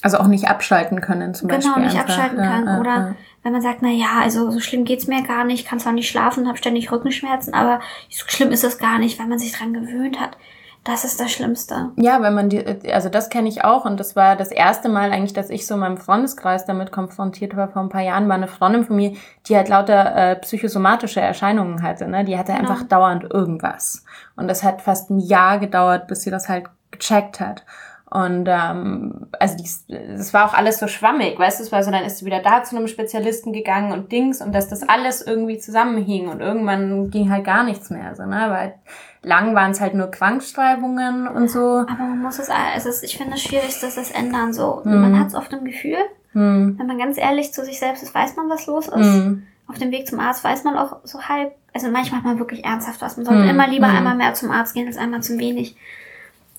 also 0.02 0.18
auch 0.18 0.26
nicht 0.26 0.48
abschalten 0.48 1.00
können 1.00 1.34
zum 1.34 1.48
genau, 1.48 1.58
Beispiel. 1.58 1.74
Genau, 1.74 1.84
nicht 1.86 2.00
einfach. 2.00 2.08
abschalten 2.08 2.38
können. 2.38 2.66
Ja, 2.66 2.80
oder 2.80 2.90
ja. 2.90 3.14
Wenn 3.42 3.52
man 3.52 3.62
sagt, 3.62 3.82
na 3.82 3.90
ja, 3.90 4.20
also 4.20 4.50
so 4.50 4.60
schlimm 4.60 4.84
geht's 4.84 5.06
mir 5.06 5.22
gar 5.22 5.44
nicht, 5.44 5.66
kann 5.66 5.80
zwar 5.80 5.92
nicht 5.92 6.08
schlafen, 6.08 6.46
habe 6.46 6.58
ständig 6.58 6.92
Rückenschmerzen, 6.92 7.54
aber 7.54 7.80
so 8.10 8.24
schlimm 8.26 8.50
ist 8.50 8.64
es 8.64 8.78
gar 8.78 8.98
nicht, 8.98 9.18
weil 9.18 9.26
man 9.26 9.38
sich 9.38 9.52
dran 9.52 9.72
gewöhnt 9.72 10.20
hat. 10.20 10.36
Das 10.84 11.04
ist 11.04 11.20
das 11.20 11.30
Schlimmste. 11.30 11.90
Ja, 11.96 12.22
wenn 12.22 12.32
man 12.32 12.48
die, 12.48 12.64
also 12.90 13.10
das 13.10 13.28
kenne 13.28 13.48
ich 13.48 13.64
auch 13.64 13.84
und 13.84 14.00
das 14.00 14.16
war 14.16 14.34
das 14.34 14.50
erste 14.50 14.88
Mal 14.88 15.12
eigentlich, 15.12 15.34
dass 15.34 15.50
ich 15.50 15.66
so 15.66 15.74
in 15.74 15.80
meinem 15.80 15.98
Freundeskreis 15.98 16.64
damit 16.64 16.90
konfrontiert 16.90 17.54
war. 17.54 17.68
Vor 17.68 17.82
ein 17.82 17.90
paar 17.90 18.00
Jahren 18.00 18.28
war 18.28 18.36
eine 18.36 18.48
Freundin 18.48 18.84
von 18.84 18.96
mir, 18.96 19.14
die 19.46 19.56
halt 19.56 19.68
lauter 19.68 20.16
äh, 20.16 20.36
psychosomatische 20.36 21.20
Erscheinungen 21.20 21.82
hatte. 21.82 22.08
Ne? 22.08 22.24
Die 22.24 22.38
hatte 22.38 22.52
genau. 22.52 22.70
einfach 22.70 22.84
dauernd 22.84 23.24
irgendwas. 23.30 24.06
Und 24.36 24.48
das 24.48 24.62
hat 24.62 24.80
fast 24.80 25.10
ein 25.10 25.18
Jahr 25.18 25.58
gedauert, 25.58 26.08
bis 26.08 26.22
sie 26.22 26.30
das 26.30 26.48
halt 26.48 26.64
gecheckt 26.90 27.40
hat. 27.40 27.66
Und 28.12 28.48
ähm, 28.48 29.28
also 29.38 29.56
das 29.88 30.34
war 30.34 30.46
auch 30.46 30.54
alles 30.54 30.80
so 30.80 30.88
schwammig, 30.88 31.38
weißt 31.38 31.60
du, 31.60 31.64
es 31.64 31.70
war 31.70 31.84
so, 31.84 31.92
dann 31.92 32.04
ist 32.04 32.18
sie 32.18 32.26
wieder 32.26 32.42
da 32.42 32.64
zu 32.64 32.76
einem 32.76 32.88
Spezialisten 32.88 33.52
gegangen 33.52 33.92
und 33.92 34.10
Dings 34.10 34.42
und 34.42 34.52
dass 34.52 34.68
das 34.68 34.82
alles 34.88 35.22
irgendwie 35.22 35.58
zusammenhing 35.58 36.26
und 36.26 36.40
irgendwann 36.40 37.10
ging 37.10 37.30
halt 37.30 37.44
gar 37.44 37.62
nichts 37.62 37.88
mehr, 37.88 38.16
so, 38.16 38.24
ne? 38.24 38.46
Weil 38.48 38.74
lang 39.22 39.54
waren 39.54 39.70
es 39.70 39.80
halt 39.80 39.94
nur 39.94 40.10
Krankschreibungen 40.10 41.28
und 41.28 41.48
so. 41.48 41.60
Aber 41.60 41.98
man 41.98 42.20
muss 42.20 42.40
es, 42.40 42.48
also 42.50 42.90
ich 43.04 43.16
finde 43.16 43.34
es 43.34 43.42
schwierig, 43.42 43.78
dass 43.80 43.94
das 43.94 44.10
ändern 44.10 44.52
so. 44.52 44.82
Hm. 44.82 45.00
Man 45.00 45.20
hat 45.20 45.28
es 45.28 45.34
oft 45.36 45.52
im 45.52 45.64
Gefühl, 45.64 45.98
hm. 46.32 46.76
wenn 46.80 46.86
man 46.88 46.98
ganz 46.98 47.16
ehrlich 47.16 47.52
zu 47.52 47.64
sich 47.64 47.78
selbst 47.78 48.02
ist, 48.02 48.12
weiß 48.12 48.34
man, 48.34 48.48
was 48.48 48.66
los 48.66 48.88
ist. 48.88 48.94
Hm. 48.96 49.46
Auf 49.68 49.78
dem 49.78 49.92
Weg 49.92 50.08
zum 50.08 50.18
Arzt 50.18 50.42
weiß 50.42 50.64
man 50.64 50.76
auch 50.76 50.96
so 51.04 51.22
halb, 51.22 51.54
also 51.72 51.88
manchmal 51.92 52.18
hat 52.18 52.26
man 52.26 52.40
wirklich 52.40 52.64
ernsthaft 52.64 53.00
was. 53.00 53.16
Man 53.16 53.24
sollte 53.24 53.44
hm. 53.44 53.50
immer 53.50 53.68
lieber 53.68 53.88
hm. 53.88 53.98
einmal 53.98 54.16
mehr 54.16 54.34
zum 54.34 54.50
Arzt 54.50 54.74
gehen 54.74 54.88
als 54.88 54.96
einmal 54.96 55.22
zu 55.22 55.38
wenig. 55.38 55.76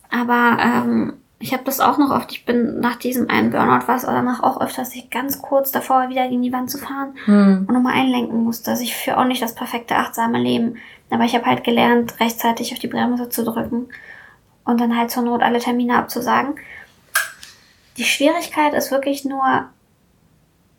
Aber 0.10 0.58
ähm, 0.62 1.14
ich 1.42 1.54
habe 1.54 1.64
das 1.64 1.80
auch 1.80 1.98
noch 1.98 2.12
oft. 2.12 2.32
Ich 2.32 2.46
bin 2.46 2.80
nach 2.80 2.96
diesem 2.96 3.30
einen 3.30 3.50
Burnout 3.50 3.88
was 3.88 4.04
oder 4.04 4.14
danach 4.14 4.44
auch 4.44 4.62
öfters 4.62 4.94
ich 4.96 5.10
ganz 5.10 5.42
kurz 5.42 5.72
davor 5.72 6.10
wieder 6.10 6.28
gegen 6.30 6.44
die 6.44 6.54
Wand 6.54 6.70
zu 6.70 6.78
fahren 6.78 7.16
hm. 7.26 7.66
und 7.68 7.74
nochmal 7.74 7.94
einlenken 7.94 8.44
musste. 8.44 8.72
Also 8.72 8.84
ich 8.84 8.96
führe 8.96 9.18
auch 9.18 9.26
nicht 9.26 9.42
das 9.42 9.56
perfekte 9.56 9.96
achtsame 9.96 10.40
Leben, 10.40 10.78
aber 11.10 11.24
ich 11.24 11.36
habe 11.36 11.46
halt 11.46 11.64
gelernt, 11.64 12.20
rechtzeitig 12.20 12.72
auf 12.74 12.80
die 12.80 12.88
Bremse 12.88 13.30
zu 13.30 13.44
drücken 13.44 13.90
und 14.66 14.80
dann 14.80 14.96
halt 14.96 15.10
zur 15.10 15.24
Not 15.24 15.42
alle 15.42 15.60
Termine 15.60 15.98
abzusagen. 15.98 16.56
Die 17.98 18.04
Schwierigkeit 18.04 18.74
ist 18.74 18.92
wirklich 18.92 19.26
nur, 19.26 19.66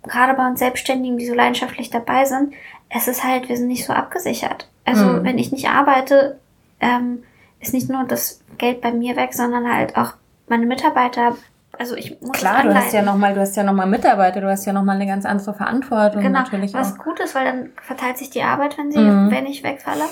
gerade 0.04 0.34
bei 0.34 0.46
uns 0.46 0.60
Selbstständigen, 0.60 1.18
die 1.18 1.26
so 1.26 1.34
leidenschaftlich 1.34 1.90
dabei 1.90 2.24
sind, 2.24 2.54
es 2.88 3.08
ist 3.08 3.24
halt, 3.24 3.48
wir 3.48 3.56
sind 3.56 3.68
nicht 3.68 3.84
so 3.84 3.92
abgesichert. 3.92 4.68
Also 4.84 5.04
hm. 5.04 5.24
wenn 5.24 5.38
ich 5.38 5.50
nicht 5.50 5.68
arbeite, 5.68 6.38
ähm, 6.80 7.24
ist 7.60 7.74
nicht 7.74 7.88
nur 7.88 8.04
das 8.04 8.40
Geld 8.58 8.80
bei 8.80 8.92
mir 8.92 9.16
weg, 9.16 9.34
sondern 9.34 9.72
halt 9.72 9.96
auch 9.96 10.14
meine 10.49 10.66
Mitarbeiter, 10.66 11.36
also 11.78 11.97
ich 11.97 12.20
muss 12.20 12.32
Klar, 12.32 12.62
du 12.62 12.74
hast 12.74 12.93
ja 12.93 13.03
nochmal, 13.03 13.34
du 13.34 13.40
hast 13.40 13.57
ja 13.57 13.62
nochmal 13.62 13.86
Mitarbeiter, 13.86 14.40
du 14.40 14.51
hast 14.51 14.64
ja 14.66 14.72
nochmal 14.72 14.97
eine 14.97 15.07
ganz 15.07 15.24
andere 15.24 15.55
Verantwortung 15.55 16.22
genau, 16.22 16.40
natürlich 16.40 16.74
was 16.74 16.95
auch. 16.95 17.05
gut 17.05 17.20
ist, 17.20 17.34
weil 17.34 17.45
dann 17.45 17.70
verteilt 17.82 18.18
sich 18.18 18.30
die 18.30 18.43
Arbeit, 18.43 18.78
wenn 18.78 18.93
sie, 18.93 18.99
mhm. 18.99 19.30
wenn 19.30 19.47
ich 19.47 19.62
wegfalle. 19.62 20.05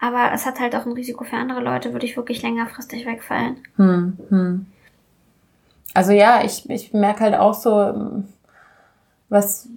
Aber 0.00 0.32
es 0.34 0.46
hat 0.46 0.58
halt 0.58 0.74
auch 0.74 0.84
ein 0.84 0.92
Risiko 0.92 1.22
für 1.24 1.36
andere 1.36 1.60
Leute, 1.60 1.92
würde 1.92 2.06
ich 2.06 2.16
wirklich 2.16 2.42
längerfristig 2.42 3.06
wegfallen. 3.06 3.58
Hm, 3.76 4.18
hm. 4.30 4.66
Also 5.94 6.12
ja, 6.12 6.42
ich, 6.42 6.68
ich 6.68 6.92
merke 6.92 7.20
halt 7.20 7.34
auch 7.34 7.54
so, 7.54 8.22
was 9.28 9.68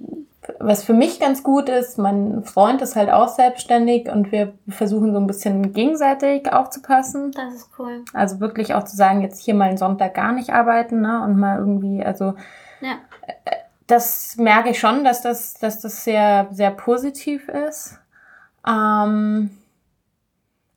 was 0.60 0.84
für 0.84 0.94
mich 0.94 1.20
ganz 1.20 1.44
gut 1.44 1.70
ist, 1.70 1.98
mein 1.98 2.44
Freund 2.44 2.82
ist 2.82 2.96
halt 2.96 3.10
auch 3.10 3.28
selbstständig 3.28 4.10
und 4.10 4.32
wir 4.32 4.54
versuchen 4.68 5.14
so 5.14 5.20
ein 5.20 5.28
bisschen 5.28 5.74
gegenseitig 5.74 6.52
aufzupassen. 6.52 7.32
Das 7.32 7.54
ist 7.54 7.70
cool. 7.80 8.04
Also 8.14 8.40
wirklich 8.40 8.74
auch 8.74 8.84
zu 8.84 8.96
sagen, 8.96 9.22
jetzt 9.22 9.44
hier 9.44 9.54
mal 9.54 9.70
einen 9.70 9.78
Sonntag 9.78 10.14
gar 10.14 10.32
nicht 10.32 10.52
arbeiten, 10.52 11.02
ne? 11.02 11.24
Und 11.24 11.38
mal 11.38 11.58
irgendwie, 11.58 12.04
also 12.04 12.36
ja. 12.82 12.98
das 13.88 14.36
merke 14.38 14.70
ich 14.70 14.80
schon, 14.80 15.04
dass 15.04 15.22
das, 15.22 15.56
dass 15.56 15.82
das 15.82 16.04
sehr, 16.04 16.48
sehr 16.52 16.72
positiv 16.72 17.50
ist. 17.50 18.00
Ähm, 18.68 19.50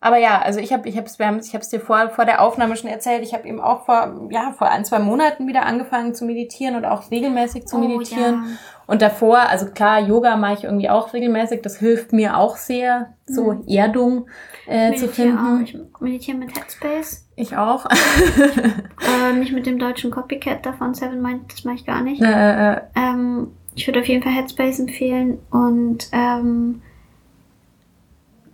aber 0.00 0.18
ja, 0.18 0.40
also 0.40 0.60
ich 0.60 0.72
habe 0.72 0.88
ich 0.88 0.94
wir 0.94 1.26
haben, 1.26 1.40
ich 1.40 1.54
habe 1.54 1.62
es 1.62 1.70
dir 1.70 1.80
vor, 1.80 2.10
vor 2.10 2.24
der 2.24 2.40
Aufnahme 2.40 2.76
schon 2.76 2.88
erzählt. 2.88 3.22
Ich 3.22 3.34
habe 3.34 3.48
eben 3.48 3.60
auch 3.60 3.84
vor 3.84 4.28
ja 4.30 4.52
vor 4.52 4.68
ein 4.68 4.84
zwei 4.84 5.00
Monaten 5.00 5.48
wieder 5.48 5.66
angefangen 5.66 6.14
zu 6.14 6.24
meditieren 6.24 6.76
und 6.76 6.84
auch 6.84 7.10
regelmäßig 7.10 7.66
zu 7.66 7.76
oh, 7.76 7.80
meditieren. 7.80 8.44
Ja. 8.44 8.58
Und 8.88 9.02
davor, 9.02 9.40
also 9.50 9.66
klar, 9.66 10.00
Yoga 10.00 10.38
mache 10.38 10.54
ich 10.54 10.64
irgendwie 10.64 10.88
auch 10.88 11.12
regelmäßig. 11.12 11.60
Das 11.60 11.76
hilft 11.76 12.14
mir 12.14 12.38
auch 12.38 12.56
sehr, 12.56 13.12
so 13.26 13.52
mhm. 13.52 13.64
Erdung 13.68 14.26
äh, 14.66 14.94
zu 14.94 15.08
finden. 15.08 15.36
Auch. 15.38 15.60
Ich 15.60 15.76
meditiere 16.00 16.38
mit 16.38 16.56
Headspace. 16.56 17.28
Ich 17.36 17.54
auch. 17.54 17.84
äh, 17.84 19.32
nicht 19.38 19.52
mit 19.52 19.66
dem 19.66 19.78
deutschen 19.78 20.10
Copycat 20.10 20.64
davon 20.64 20.94
Seven 20.94 21.20
Mind, 21.20 21.52
das 21.52 21.64
mache 21.64 21.76
ich 21.76 21.84
gar 21.84 22.00
nicht. 22.00 22.22
Äh, 22.22 22.76
äh. 22.76 22.80
Ähm, 22.96 23.48
ich 23.74 23.86
würde 23.86 24.00
auf 24.00 24.06
jeden 24.06 24.22
Fall 24.22 24.32
Headspace 24.32 24.80
empfehlen 24.80 25.38
und 25.50 26.08
ähm, 26.12 26.80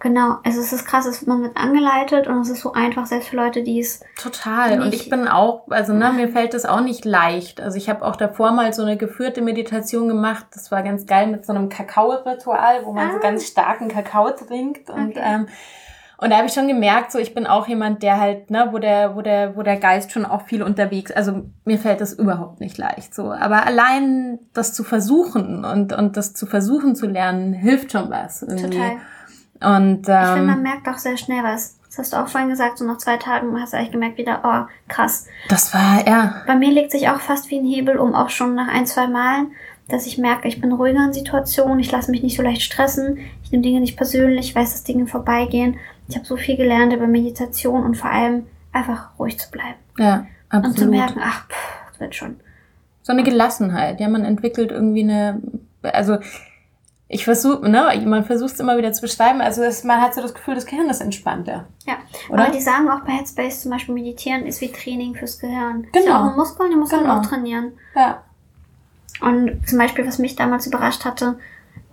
Genau, 0.05 0.37
also 0.45 0.61
es 0.61 0.71
ist 0.71 0.85
krass, 0.85 1.25
man 1.27 1.43
wird 1.43 1.57
angeleitet 1.57 2.27
und 2.27 2.43
es 2.43 2.51
ist 2.51 2.61
so 2.61 2.75
einfach, 2.75 3.07
selbst 3.07 3.31
für 3.31 3.37
Leute, 3.37 3.63
die 3.63 3.81
es. 3.81 4.01
Total. 4.21 4.83
Und 4.83 4.93
ich 4.93 5.09
bin 5.09 5.27
auch, 5.27 5.63
also 5.71 5.95
ne, 5.95 6.13
mir 6.13 6.29
fällt 6.29 6.53
das 6.53 6.67
auch 6.67 6.83
nicht 6.83 7.07
leicht. 7.07 7.63
Also 7.63 7.79
ich 7.79 7.89
habe 7.89 8.05
auch 8.05 8.15
davor 8.15 8.53
mal 8.53 8.75
so 8.75 8.83
eine 8.83 8.99
geführte 8.99 9.41
Meditation 9.41 10.07
gemacht. 10.07 10.45
Das 10.53 10.71
war 10.71 10.83
ganz 10.83 11.07
geil 11.07 11.29
mit 11.29 11.47
so 11.47 11.55
einem 11.55 11.71
Kakao-Ritual, 11.71 12.85
wo 12.85 12.93
man 12.93 13.09
ah. 13.09 13.13
so 13.15 13.19
ganz 13.19 13.47
starken 13.47 13.89
Kakao 13.89 14.31
trinkt 14.33 14.91
und 14.91 15.13
okay. 15.13 15.23
ähm, 15.25 15.47
Und 16.19 16.29
da 16.29 16.37
habe 16.37 16.49
ich 16.49 16.53
schon 16.53 16.69
gemerkt, 16.69 17.11
so 17.11 17.19
ich 17.19 17.33
bin 17.33 17.47
auch 17.47 17.67
jemand, 17.67 18.03
der 18.03 18.21
halt, 18.21 18.51
ne, 18.51 18.69
wo 18.73 18.79
der, 18.79 19.17
wo 19.17 19.23
der, 19.23 19.57
wo 19.57 19.63
der 19.63 19.79
Geist 19.79 20.13
schon 20.13 20.27
auch 20.27 20.43
viel 20.43 20.63
unterwegs. 20.63 21.13
Also 21.13 21.47
mir 21.65 21.79
fällt 21.79 22.03
das 22.03 22.13
überhaupt 22.13 22.61
nicht 22.61 22.77
leicht. 22.77 23.15
So, 23.15 23.33
aber 23.33 23.67
allein 23.67 24.39
das 24.53 24.75
zu 24.75 24.85
versuchen 24.85 25.65
und 25.65 25.95
und 25.95 26.19
das 26.19 26.35
zu 26.35 26.45
versuchen 26.45 26.95
zu 26.95 27.07
lernen, 27.07 27.55
hilft 27.55 27.93
schon 27.93 28.11
was. 28.11 28.43
Irgendwie. 28.43 28.65
Total. 28.65 28.97
Und 29.61 30.09
ähm, 30.09 30.23
Ich 30.23 30.29
finde, 30.31 30.47
man 30.47 30.63
merkt 30.63 30.89
auch 30.89 30.99
sehr 30.99 31.17
schnell 31.17 31.43
was. 31.43 31.79
Das 31.87 31.99
hast 31.99 32.13
du 32.13 32.17
auch 32.17 32.29
vorhin 32.29 32.51
gesagt, 32.51 32.79
so 32.79 32.85
nach 32.85 32.99
zwei 32.99 33.17
Tagen 33.19 33.59
hast 33.61 33.73
du 33.73 33.77
eigentlich 33.77 33.93
gemerkt 33.93 34.19
wieder, 34.19 34.41
oh, 34.43 34.73
krass. 34.89 35.27
das 35.49 35.73
war 35.73 36.05
ja. 36.07 36.43
Bei 36.47 36.57
mir 36.57 36.73
legt 36.73 36.91
sich 36.91 37.09
auch 37.09 37.21
fast 37.21 37.51
wie 37.51 37.59
ein 37.61 37.65
Hebel 37.65 37.99
um, 37.99 38.15
auch 38.15 38.31
schon 38.31 38.57
nach 38.57 38.67
ein, 38.67 38.85
zwei 38.85 39.07
Malen, 39.07 39.53
dass 39.89 40.07
ich 40.07 40.19
merke, 40.19 40.49
ich 40.49 40.61
bin 40.61 40.73
ruhiger 40.73 41.05
in 41.05 41.13
Situationen, 41.13 41.79
ich 41.79 41.93
lasse 41.93 42.11
mich 42.11 42.23
nicht 42.23 42.37
so 42.37 42.43
leicht 42.43 42.63
stressen, 42.63 43.19
ich 43.45 43.53
nehme 43.53 43.63
Dinge 43.63 43.81
nicht 43.81 43.97
persönlich, 43.97 44.49
ich 44.49 44.55
weiß, 44.57 44.73
dass 44.73 44.83
Dinge 44.83 45.07
vorbeigehen. 45.07 45.77
Ich 46.09 46.17
habe 46.17 46.27
so 46.27 46.37
viel 46.37 46.57
gelernt 46.57 46.93
über 46.93 47.07
Meditation 47.07 47.85
und 47.85 47.97
vor 47.97 48.11
allem 48.11 48.47
einfach 48.73 49.11
ruhig 49.19 49.39
zu 49.39 49.51
bleiben. 49.53 49.79
Ja, 49.99 50.27
Und 50.53 50.65
zu 50.65 50.71
absolut. 50.71 50.91
merken, 50.91 51.21
ach, 51.23 51.47
pff, 51.49 51.91
das 51.93 52.01
wird 52.01 52.15
schon. 52.17 52.41
so 53.03 53.13
eine 53.13 53.23
Gelassenheit. 53.23 54.01
Ja, 54.01 54.09
man 54.09 54.25
entwickelt 54.25 54.73
irgendwie 54.73 55.05
eine, 55.05 55.41
also 55.83 56.19
ich 57.09 57.25
versuche, 57.25 57.69
ne, 57.69 58.03
man 58.07 58.25
versucht 58.25 58.55
es 58.55 58.61
immer 58.61 58.79
wieder 58.79 58.93
zu 58.93 59.03
beschreiben. 59.03 59.41
Also 59.41 59.63
es, 59.63 59.85
man 59.85 60.01
hat 60.01 60.15
so 60.15 60.23
das 60.23 60.35
Gefühl, 60.35 60.55
das 60.55 60.67
Gehirn 60.67 60.89
ist 60.89 61.01
entspannter. 61.01 61.67
Ja, 61.87 61.95
Oder? 62.31 62.45
aber 62.47 62.53
die 62.53 62.61
sagen 62.61 62.89
auch 62.89 63.01
bei 63.01 63.13
Headspace 63.13 63.63
zum 63.63 63.71
Beispiel, 63.73 63.95
meditieren 63.95 64.47
ist 64.47 64.61
wie 64.61 64.73
Training 64.73 65.15
fürs 65.15 65.39
Gehirn. 65.39 65.85
Ist 65.85 65.93
Genau. 65.93 66.07
ja 66.07 66.21
auch 66.21 66.31
ein 66.31 66.37
Muskel, 66.37 66.71
die 66.71 66.77
muss 66.77 66.91
man 66.93 67.01
Genau. 67.03 67.19
auch 67.19 67.27
trainieren. 67.27 67.73
Ja. 67.95 68.23
Und 69.21 69.61
zum 69.69 69.79
Beispiel, 69.79 70.07
was 70.07 70.19
mich 70.19 70.35
damals 70.35 70.67
überrascht 70.67 71.05
hatte, 71.05 71.39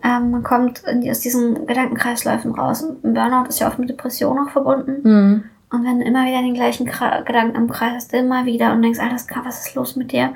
ähm, 0.04 0.32
man 0.32 0.44
kommt 0.44 0.82
die, 1.04 1.12
aus 1.12 1.20
diesen 1.20 1.68
Gedankenkreisläufen 1.68 2.56
raus. 2.56 2.84
Ein 2.84 3.14
Burnout 3.14 3.50
ist 3.50 3.60
ja 3.60 3.68
oft 3.68 3.78
mit 3.80 3.90
Depression 3.90 4.40
auch 4.40 4.50
verbunden. 4.50 5.02
Mhm. 5.04 5.44
Und 5.70 5.86
wenn 5.86 6.00
du 6.00 6.06
immer 6.06 6.26
wieder 6.26 6.42
den 6.42 6.54
gleichen 6.56 6.86
Kra 6.88 7.22
Gedanken 7.22 7.56
im 7.56 7.70
Kreis 7.70 7.94
hast, 7.96 8.14
immer 8.14 8.46
wieder 8.46 8.74
und 8.74 8.82
denkst, 8.82 9.00
alles 9.00 9.28
klar, 9.28 9.44
was 9.46 9.68
ist 9.68 9.76
los 9.76 9.96
mit 9.96 10.12
dir? 10.12 10.34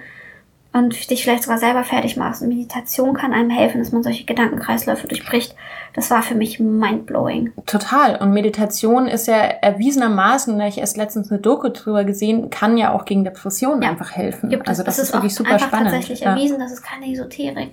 Und 0.76 1.10
dich 1.10 1.24
vielleicht 1.24 1.44
sogar 1.44 1.58
selber 1.58 1.86
fertig 1.86 2.18
machst. 2.18 2.42
Und 2.42 2.50
Meditation 2.50 3.14
kann 3.14 3.32
einem 3.32 3.50
helfen, 3.50 3.80
dass 3.80 3.94
man 3.94 4.04
solche 4.04 4.26
Gedankenkreisläufe 4.26 5.08
durchbricht. 5.08 5.56
Das 5.94 6.12
war 6.12 6.22
für 6.22 6.36
mich 6.36 6.60
mindblowing. 6.60 7.54
Total. 7.66 8.18
Und 8.18 8.34
Meditation 8.34 9.08
ist 9.08 9.28
ja 9.28 9.38
erwiesenermaßen, 9.38 10.60
da 10.60 10.68
ich 10.68 10.80
erst 10.80 10.98
letztens 10.98 11.32
eine 11.32 11.40
Doku 11.40 11.70
drüber 11.70 12.04
gesehen, 12.04 12.50
kann 12.50 12.78
ja 12.78 12.92
auch 12.92 13.06
gegen 13.06 13.24
Depressionen 13.24 13.84
Ja. 13.84 13.90
einfach 13.92 14.12
helfen. 14.12 14.50
Gibt 14.50 14.68
also 14.68 14.84
das 14.84 14.98
Es 14.98 15.06
ist, 15.06 15.14
wirklich 15.14 15.34
super 15.34 15.52
einfach 15.52 15.68
spannend. 15.68 15.92
tatsächlich 15.92 16.20
ja. 16.20 16.32
erwiesen, 16.32 16.60
das 16.60 16.74
ist 16.74 16.84
keine 16.84 17.10
Esoterik. 17.10 17.72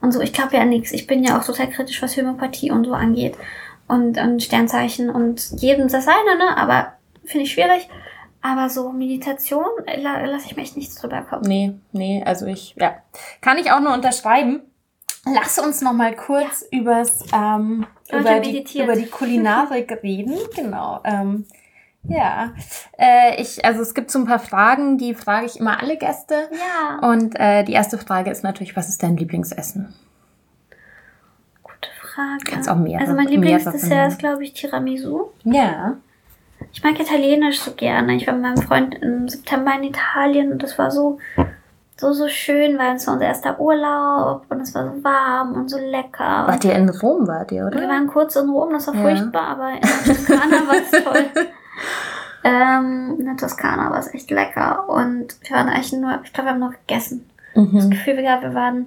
Und 0.00 0.12
so, 0.12 0.20
ich 0.20 0.32
glaube 0.32 0.56
ja 0.56 0.64
nichts. 0.64 0.92
Ich 0.92 1.08
bin 1.08 1.24
ja 1.24 1.36
auch 1.36 1.44
total 1.44 1.68
kritisch, 1.70 2.00
was 2.02 2.16
Homöopathie 2.16 2.70
und 2.70 2.84
so 2.84 2.92
angeht. 2.92 3.34
Und, 3.88 4.16
und 4.16 4.40
Sternzeichen 4.44 5.10
und 5.10 5.60
jedem 5.60 5.88
das 5.88 6.04
seine, 6.04 6.38
ne? 6.38 6.56
Aber 6.56 6.92
finde 7.24 7.46
ich 7.46 7.52
schwierig. 7.52 7.88
Aber 8.46 8.68
so 8.68 8.92
Meditation 8.92 9.64
äh, 9.86 9.98
la, 10.02 10.22
lasse 10.26 10.44
ich 10.46 10.56
mir 10.56 10.62
echt 10.62 10.76
nichts 10.76 10.96
drüber 10.96 11.22
kommen. 11.22 11.44
Nee, 11.46 11.72
nee, 11.92 12.22
also 12.26 12.44
ich, 12.44 12.74
ja. 12.78 12.94
Kann 13.40 13.56
ich 13.56 13.72
auch 13.72 13.80
nur 13.80 13.94
unterschreiben. 13.94 14.60
Lass 15.24 15.58
uns 15.58 15.80
noch 15.80 15.94
mal 15.94 16.14
kurz 16.14 16.62
übers, 16.70 17.24
ähm, 17.32 17.86
über, 18.12 18.40
die, 18.40 18.62
über 18.78 18.94
die 18.96 19.06
Kulinarik 19.06 19.98
reden. 20.02 20.36
Genau. 20.54 21.00
Ähm, 21.04 21.46
ja, 22.06 22.52
äh, 22.98 23.40
ich, 23.40 23.64
also 23.64 23.80
es 23.80 23.94
gibt 23.94 24.10
so 24.10 24.18
ein 24.18 24.26
paar 24.26 24.38
Fragen, 24.38 24.98
die 24.98 25.14
frage 25.14 25.46
ich 25.46 25.58
immer 25.58 25.80
alle 25.80 25.96
Gäste. 25.96 26.50
Ja, 26.52 27.08
Und 27.08 27.40
äh, 27.40 27.64
die 27.64 27.72
erste 27.72 27.96
Frage 27.96 28.30
ist 28.30 28.42
natürlich, 28.44 28.76
was 28.76 28.90
ist 28.90 29.02
dein 29.02 29.16
Lieblingsessen? 29.16 29.94
gute 31.62 31.88
Frage. 32.02 32.44
Kannst 32.44 32.68
auch 32.68 32.76
mehrere- 32.76 33.00
also 33.00 33.14
mein 33.14 33.26
nennen. 33.94 34.10
ist, 34.10 34.18
glaube 34.18 34.44
ich, 34.44 34.52
Tiramisu. 34.52 35.30
Ja. 35.44 35.96
Ich 36.72 36.82
mag 36.82 36.98
Italienisch 36.98 37.60
so 37.60 37.72
gerne. 37.72 38.14
Ich 38.16 38.26
war 38.26 38.34
mit 38.34 38.42
meinem 38.42 38.56
Freund 38.62 38.94
im 38.96 39.28
September 39.28 39.72
in 39.76 39.84
Italien 39.84 40.52
und 40.52 40.62
das 40.62 40.76
war 40.78 40.90
so, 40.90 41.18
so, 41.96 42.12
so 42.12 42.26
schön, 42.28 42.78
weil 42.78 42.96
es 42.96 43.06
war 43.06 43.14
unser 43.14 43.26
erster 43.26 43.60
Urlaub 43.60 44.44
und 44.48 44.60
es 44.60 44.74
war 44.74 44.84
so 44.92 45.04
warm 45.04 45.52
und 45.54 45.68
so 45.70 45.78
lecker. 45.78 46.44
Wart 46.46 46.64
ihr 46.64 46.74
in 46.74 46.88
Rom, 46.88 47.26
wart 47.28 47.52
ihr, 47.52 47.62
Wir 47.66 47.66
oder? 47.78 47.88
waren 47.88 48.08
kurz 48.08 48.34
in 48.36 48.48
Rom, 48.50 48.72
das 48.72 48.86
war 48.88 48.94
Ja. 48.96 49.02
furchtbar, 49.02 49.48
aber 49.48 49.70
in 49.70 49.80
der 49.80 50.14
Toskana 50.14 50.68
war 50.68 50.74
es 50.76 50.90
toll. 51.04 51.24
Ähm, 52.46 53.16
in 53.18 53.24
der 53.24 53.36
Toskana 53.38 53.90
war 53.90 53.98
es 53.98 54.12
echt 54.12 54.30
lecker 54.30 54.86
und 54.88 55.34
wir 55.48 55.56
waren 55.56 55.68
eigentlich 55.68 55.92
nur, 55.94 56.20
ich 56.24 56.32
glaube, 56.32 56.48
wir 56.48 56.52
haben 56.52 56.60
nur 56.60 56.72
gegessen. 56.86 57.28
Das 57.54 57.64
Mhm. 57.64 57.90
Gefühl 57.90 58.16
gehabt, 58.16 58.42
wir 58.42 58.52
waren 58.54 58.86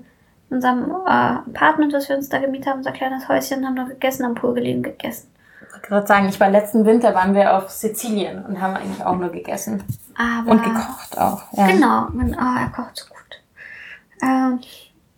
in 0.49 0.57
unserem 0.57 0.91
äh, 0.91 1.09
Apartment, 1.09 1.91
das 1.91 2.07
wir 2.07 2.17
uns 2.17 2.29
da 2.29 2.37
gemietet 2.37 2.67
haben, 2.67 2.77
unser 2.79 2.91
kleines 2.91 3.27
Häuschen, 3.27 3.65
haben 3.65 3.73
nur 3.73 3.85
gegessen, 3.87 4.25
am 4.25 4.35
Pool 4.35 4.53
gelegen 4.53 4.83
gegessen. 4.83 5.27
Ich 5.67 5.73
wollte 5.73 5.87
gerade 5.87 6.07
sagen, 6.07 6.29
ich 6.29 6.39
war 6.39 6.49
letzten 6.49 6.85
Winter, 6.85 7.13
waren 7.13 7.35
wir 7.35 7.57
auf 7.57 7.69
Sizilien 7.69 8.43
und 8.45 8.61
haben 8.61 8.75
eigentlich 8.75 9.05
auch 9.05 9.15
nur 9.15 9.29
gegessen. 9.29 9.83
Aber 10.15 10.51
Und 10.51 10.63
gekocht 10.63 11.17
auch. 11.17 11.43
Ja. 11.53 11.67
Genau, 11.67 12.07
und, 12.07 12.35
oh, 12.35 12.59
er 12.59 12.69
kocht 12.75 12.97
so 12.97 13.05
gut. 13.07 14.59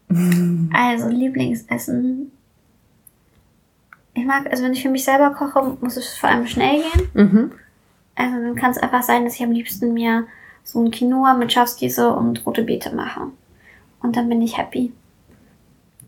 Ähm, 0.09 0.69
also 0.73 1.07
Lieblingsessen. 1.07 2.31
Ich 4.13 4.25
mag, 4.25 4.49
also 4.49 4.63
wenn 4.63 4.73
ich 4.73 4.81
für 4.81 4.89
mich 4.89 5.05
selber 5.05 5.31
koche, 5.31 5.77
muss 5.81 5.95
es 5.95 6.17
vor 6.17 6.29
allem 6.29 6.47
schnell 6.47 6.81
gehen. 6.81 7.09
Mhm. 7.13 7.51
Also 8.15 8.35
dann 8.35 8.55
kann 8.55 8.71
es 8.71 8.77
einfach 8.77 9.03
sein, 9.03 9.23
dass 9.23 9.35
ich 9.35 9.43
am 9.43 9.51
liebsten 9.51 9.93
mir 9.93 10.27
so 10.63 10.83
ein 10.83 10.91
Quinoa 10.91 11.35
mit 11.35 11.53
Schafskäse 11.53 12.13
und 12.13 12.45
rote 12.45 12.63
Beete 12.63 12.93
mache. 12.93 13.27
Und 14.01 14.15
dann 14.15 14.27
bin 14.27 14.41
ich 14.41 14.57
happy. 14.57 14.91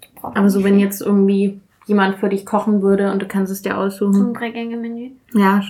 Ich 0.01 0.23
Aber 0.23 0.49
so, 0.49 0.63
wenn 0.63 0.79
jetzt 0.79 1.01
irgendwie 1.01 1.59
jemand 1.85 2.19
für 2.19 2.29
dich 2.29 2.45
kochen 2.45 2.81
würde 2.81 3.11
und 3.11 3.21
du 3.21 3.27
kannst 3.27 3.51
es 3.51 3.61
dir 3.61 3.71
so 3.73 3.77
aussuchen. 3.77 4.29
ein 4.29 4.33
Drei-Gänge-Menü. 4.33 5.11
Ja. 5.33 5.61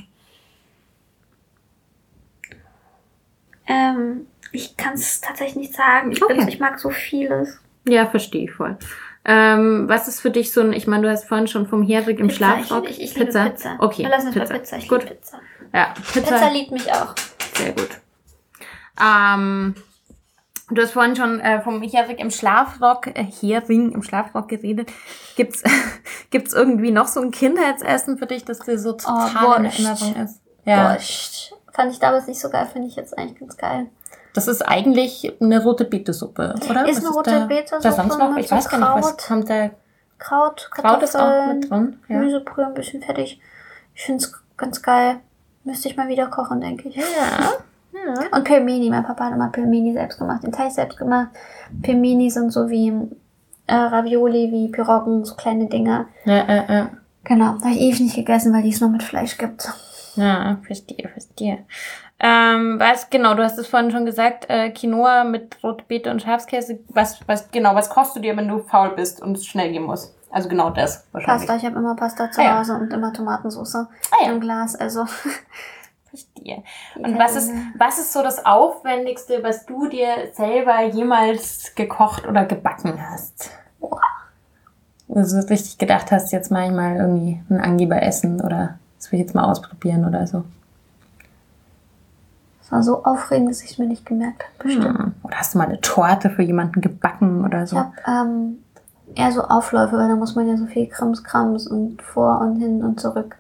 Ähm, 3.68 4.28
ich 4.52 4.76
kann 4.78 4.94
es 4.94 5.22
tatsächlich 5.22 5.56
nicht 5.56 5.74
sagen. 5.76 6.12
Ich, 6.12 6.20
bin, 6.20 6.38
Okay. 6.40 6.50
ich 6.50 6.60
mag 6.60 6.80
so 6.80 6.90
vieles. 6.90 7.60
Ja, 7.88 8.06
verstehe 8.06 8.44
ich 8.46 8.52
voll. 8.52 8.78
Ähm, 9.24 9.88
was 9.88 10.08
ist 10.08 10.20
für 10.20 10.32
dich 10.32 10.52
so 10.52 10.62
ein, 10.62 10.74
ich 10.74 10.88
meine, 10.88 11.04
du 11.04 11.12
hast 11.12 11.26
vorhin 11.26 11.48
schon 11.48 11.68
vom 11.68 11.84
Herig 11.84 12.20
im 12.20 12.28
Pizza. 12.28 12.38
Schlafrock. 12.58 12.90
Ich, 12.90 13.00
ich, 13.00 13.12
ich 13.12 13.18
liebe 13.18 13.32
Pizza. 13.32 13.76
Okay. 13.80 14.08
Lass 14.10 14.26
uns 14.26 14.34
Pizza. 14.34 14.54
Pizza. 14.56 14.78
Ich 14.78 14.88
Gut. 14.90 15.06
Pizza. 15.06 15.40
Ja, 15.74 15.94
Pizza. 16.12 16.22
Pizza 16.22 16.52
liebt 16.52 16.72
mich 16.72 16.92
auch. 16.92 17.14
Sehr 17.56 17.72
gut. 17.74 17.90
Ähm, 19.00 19.76
du 20.72 20.82
hast 20.82 20.92
vorhin 20.92 21.16
schon 21.16 21.40
äh, 21.40 21.62
vom 21.62 21.82
Hering 21.82 22.18
im 22.18 22.32
Schlafrock, 22.32 23.08
äh, 23.08 23.24
Hering 23.24 23.92
im 23.92 24.04
Schlafrock 24.04 24.48
geredet. 24.48 24.92
Gibt's, 25.36 25.64
gibt's 26.30 26.54
irgendwie 26.54 26.92
noch 26.92 27.08
so 27.08 27.22
ein 27.22 27.32
Kindheitsessen 27.32 28.18
für 28.18 28.26
dich, 28.26 28.46
das 28.46 28.60
dir 28.60 28.80
so 28.80 28.94
total 28.94 29.58
in 29.58 29.64
Borscht. 29.64 29.80
Erinnerung 29.80 30.16
ist? 30.24 30.42
Ja. 30.66 30.90
Borscht. 30.90 31.54
Fand 31.74 31.92
ich 31.92 32.00
damals 32.00 32.28
nicht 32.28 32.40
so 32.40 32.50
geil, 32.50 32.68
finde 32.72 32.88
ich 32.88 32.96
jetzt 32.96 33.18
eigentlich 33.18 33.40
ganz 33.40 33.58
geil. 33.58 33.88
Das 34.34 34.48
ist 34.48 34.62
eigentlich 34.62 35.34
eine 35.42 35.62
rote 35.62 35.86
Beete-Suppe, 35.86 36.56
oder? 36.70 36.88
Ist 36.88 36.98
Was 36.98 37.06
eine 37.06 37.14
rote 37.16 37.32
da, 37.32 37.46
Beete-Suppe 37.46 37.84
Da 37.84 37.92
sonst 37.92 38.18
noch? 38.18 38.38
Ich 38.38 38.52
weiß 38.52 38.70
gar 38.70 38.78
nicht, 38.78 39.06
was 39.06 39.18
Kraut. 39.18 39.28
kommt 39.28 39.50
da? 39.50 39.70
Kraut, 40.18 40.70
Kraut 40.72 41.04
ist 41.04 41.16
auch 41.16 41.20
Kartoffeln, 41.20 41.60
mit 41.60 41.72
drin. 41.72 42.00
Ja. 42.08 42.20
Gemüsebrühe, 42.20 42.66
ein 42.68 42.74
bisschen 42.74 43.02
fertig. 43.02 43.42
Ich 43.96 44.04
finde 44.04 44.24
es 44.24 44.34
ganz 44.56 44.82
geil. 44.82 45.20
Müsste 45.64 45.90
ich 45.90 45.98
mal 45.98 46.08
wieder 46.08 46.28
kochen, 46.28 46.62
denke 46.62 46.90
ich. 46.90 46.96
Ja. 46.96 47.54
Ja. 47.94 48.38
Und 48.38 48.44
Pelmeni, 48.44 48.90
mein 48.90 49.04
Papa 49.04 49.26
hat 49.26 49.34
immer 49.34 49.50
Pelmeni 49.50 49.94
selbst 49.94 50.20
gemacht, 50.20 50.44
den 50.44 50.52
Teig 50.52 50.72
selbst 50.72 50.98
gemacht. 50.98 51.30
Pelmeni 51.82 52.30
sind 52.30 52.52
so 52.52 52.70
wie 52.70 52.90
äh, 53.68 53.76
Ravioli, 53.76 54.52
wie 54.52 54.70
Piroggen, 54.72 55.24
so 55.26 55.36
kleine 55.36 55.68
Dinger. 55.68 56.06
Ja, 56.26 56.46
ja, 56.48 56.66
ja. 56.74 56.90
Genau, 57.24 57.46
habe 57.46 57.70
ich 57.72 57.80
ewig 57.82 58.00
nicht 58.00 58.16
gegessen, 58.16 58.54
weil 58.54 58.64
die 58.64 58.70
es 58.70 58.82
nur 58.82 58.90
mit 58.90 59.04
Fleisch 59.04 59.38
gibt. 59.38 59.72
Ja, 60.16 60.58
verstehe, 60.66 61.08
verstehe. 61.08 61.60
Ähm, 62.20 62.80
was, 62.80 63.10
genau, 63.10 63.34
du 63.34 63.44
hast 63.44 63.58
es 63.58 63.68
vorhin 63.68 63.92
schon 63.92 64.06
gesagt, 64.06 64.46
äh, 64.50 64.70
Quinoa 64.72 65.24
mit 65.24 65.58
Rotbeete 65.64 66.12
und 66.12 66.22
Schafskäse. 66.22 66.80
Was, 66.90 67.20
was, 67.28 67.50
genau, 67.52 67.74
was 67.76 67.90
kochst 67.90 68.16
du 68.16 68.20
dir, 68.20 68.36
wenn 68.38 68.48
du 68.48 68.60
faul 68.60 68.90
bist 68.96 69.22
und 69.22 69.38
es 69.38 69.46
schnell 69.46 69.72
gehen 69.72 69.84
muss? 69.84 70.14
Also 70.30 70.48
genau 70.50 70.70
das, 70.70 71.06
wahrscheinlich. 71.12 71.48
Pasta, 71.48 71.56
ich 71.58 71.66
habe 71.66 71.80
immer 71.80 71.96
Pasta 71.96 72.30
zu 72.32 72.42
Ah, 72.42 72.44
ja. 72.44 72.60
Hause 72.60 72.74
und 72.76 72.92
immer 72.94 73.12
Tomatensauce 73.12 73.76
Ah, 73.76 73.88
ja. 74.26 74.32
im 74.32 74.40
Glas. 74.40 74.76
Also 74.76 75.06
Verstehe. 76.12 76.62
Und 76.96 77.18
was 77.18 77.36
ist, 77.36 77.52
was 77.78 77.98
ist 77.98 78.12
so 78.14 78.22
das 78.22 78.46
Aufwendigste, 78.46 79.42
was 79.44 79.66
du 79.66 79.88
dir 79.88 80.10
selber 80.34 80.84
jemals 80.84 81.74
gekocht 81.76 82.28
oder 82.28 82.46
gebacken 82.46 82.94
hast? 83.10 83.50
Also 85.14 85.40
richtig 85.48 85.78
gedacht 85.78 86.12
hast, 86.12 86.32
jetzt 86.32 86.52
mache 86.52 86.66
ich 86.66 86.72
mal 86.72 86.96
irgendwie 86.98 87.42
ein 87.50 87.60
Angeber 87.60 88.02
essen 88.02 88.40
oder 88.42 88.78
das 88.98 89.12
will 89.12 89.20
ich 89.20 89.26
jetzt 89.26 89.36
mal 89.36 89.44
ausprobieren 89.50 90.06
oder 90.06 90.26
so. 90.28 90.44
es 92.64 92.72
war 92.72 92.84
so 92.84 93.04
aufregend, 93.04 93.50
dass 93.50 93.62
ich 93.64 93.72
es 93.72 93.78
mir 93.78 93.88
nicht 93.88 94.06
gemerkt 94.06 94.44
habe. 94.44 94.64
Bestimmt. 94.64 95.00
Hm. 95.00 95.14
Oder 95.24 95.38
hast 95.38 95.54
du 95.54 95.58
mal 95.58 95.68
eine 95.68 95.82
Torte 95.82 96.30
für 96.30 96.44
jemanden 96.44 96.80
gebacken 96.82 97.44
oder 97.44 97.64
Ich 97.64 97.70
so? 97.72 97.78
habe 97.78 97.92
ähm, 98.08 98.60
eher 99.16 99.32
so 99.34 99.44
Aufläufe, 99.44 99.98
weil 99.98 100.08
da 100.08 100.16
muss 100.16 100.36
man 100.36 100.48
ja 100.48 100.56
so 100.56 100.66
viel 100.66 100.88
Krams, 100.88 101.24
Krams 101.24 101.68
und 101.68 102.02
vor 102.02 102.40
und 102.40 102.60
hin 102.60 102.82
und 102.84 103.00
zurück. 103.02 103.36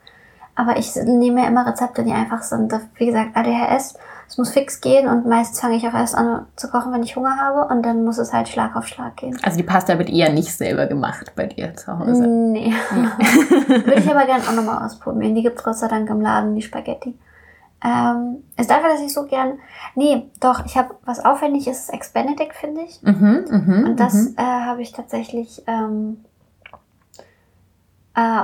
Aber 0.55 0.77
ich 0.77 0.95
nehme 0.95 1.41
ja 1.41 1.47
immer 1.47 1.65
Rezepte, 1.65 2.03
die 2.03 2.11
einfach 2.11 2.43
sind. 2.43 2.73
Wie 2.95 3.05
gesagt, 3.05 3.35
ADHS, 3.35 3.95
es 4.27 4.37
muss 4.37 4.51
fix 4.51 4.79
gehen 4.79 5.07
und 5.09 5.25
meistens 5.25 5.59
fange 5.59 5.75
ich 5.75 5.87
auch 5.87 5.93
erst 5.93 6.15
an 6.15 6.45
zu 6.55 6.69
kochen, 6.69 6.93
wenn 6.93 7.03
ich 7.03 7.15
Hunger 7.15 7.37
habe 7.37 7.73
und 7.73 7.85
dann 7.85 8.03
muss 8.03 8.17
es 8.17 8.31
halt 8.31 8.47
Schlag 8.47 8.75
auf 8.75 8.87
Schlag 8.87 9.17
gehen. 9.17 9.37
Also 9.43 9.57
die 9.57 9.63
Pasta 9.63 9.97
wird 9.97 10.09
eher 10.09 10.31
nicht 10.31 10.53
selber 10.53 10.87
gemacht 10.87 11.33
bei 11.35 11.47
dir 11.47 11.75
zu 11.75 11.97
Hause. 11.97 12.27
Nee. 12.27 12.73
Würde 13.67 13.95
ich 13.95 14.09
aber 14.09 14.25
gerne 14.25 14.43
auch 14.43 14.53
nochmal 14.53 14.85
ausprobieren. 14.85 15.35
Die 15.35 15.43
gibt 15.43 15.57
es 15.57 15.63
Gott 15.63 15.77
sei 15.77 15.87
Dank 15.87 16.09
im 16.09 16.21
Laden, 16.21 16.55
die 16.55 16.61
Spaghetti. 16.61 17.17
Ähm, 17.83 18.43
ist 18.57 18.69
dafür, 18.69 18.89
dass 18.89 19.01
ich 19.01 19.11
so 19.11 19.25
gern. 19.25 19.57
Nee, 19.95 20.29
doch, 20.39 20.65
ich 20.65 20.77
habe 20.77 20.95
was 21.03 21.23
Aufwendiges, 21.23 21.79
ist 21.79 21.89
Ex 21.93 22.13
Benedict, 22.13 22.53
finde 22.53 22.81
ich. 22.81 23.01
Mhm, 23.01 23.45
mhm, 23.49 23.83
Und 23.85 23.99
das 23.99 24.13
mhm. 24.13 24.35
äh, 24.37 24.43
habe 24.43 24.81
ich 24.81 24.91
tatsächlich 24.91 25.63
ähm, 25.65 26.23
äh, 28.15 28.43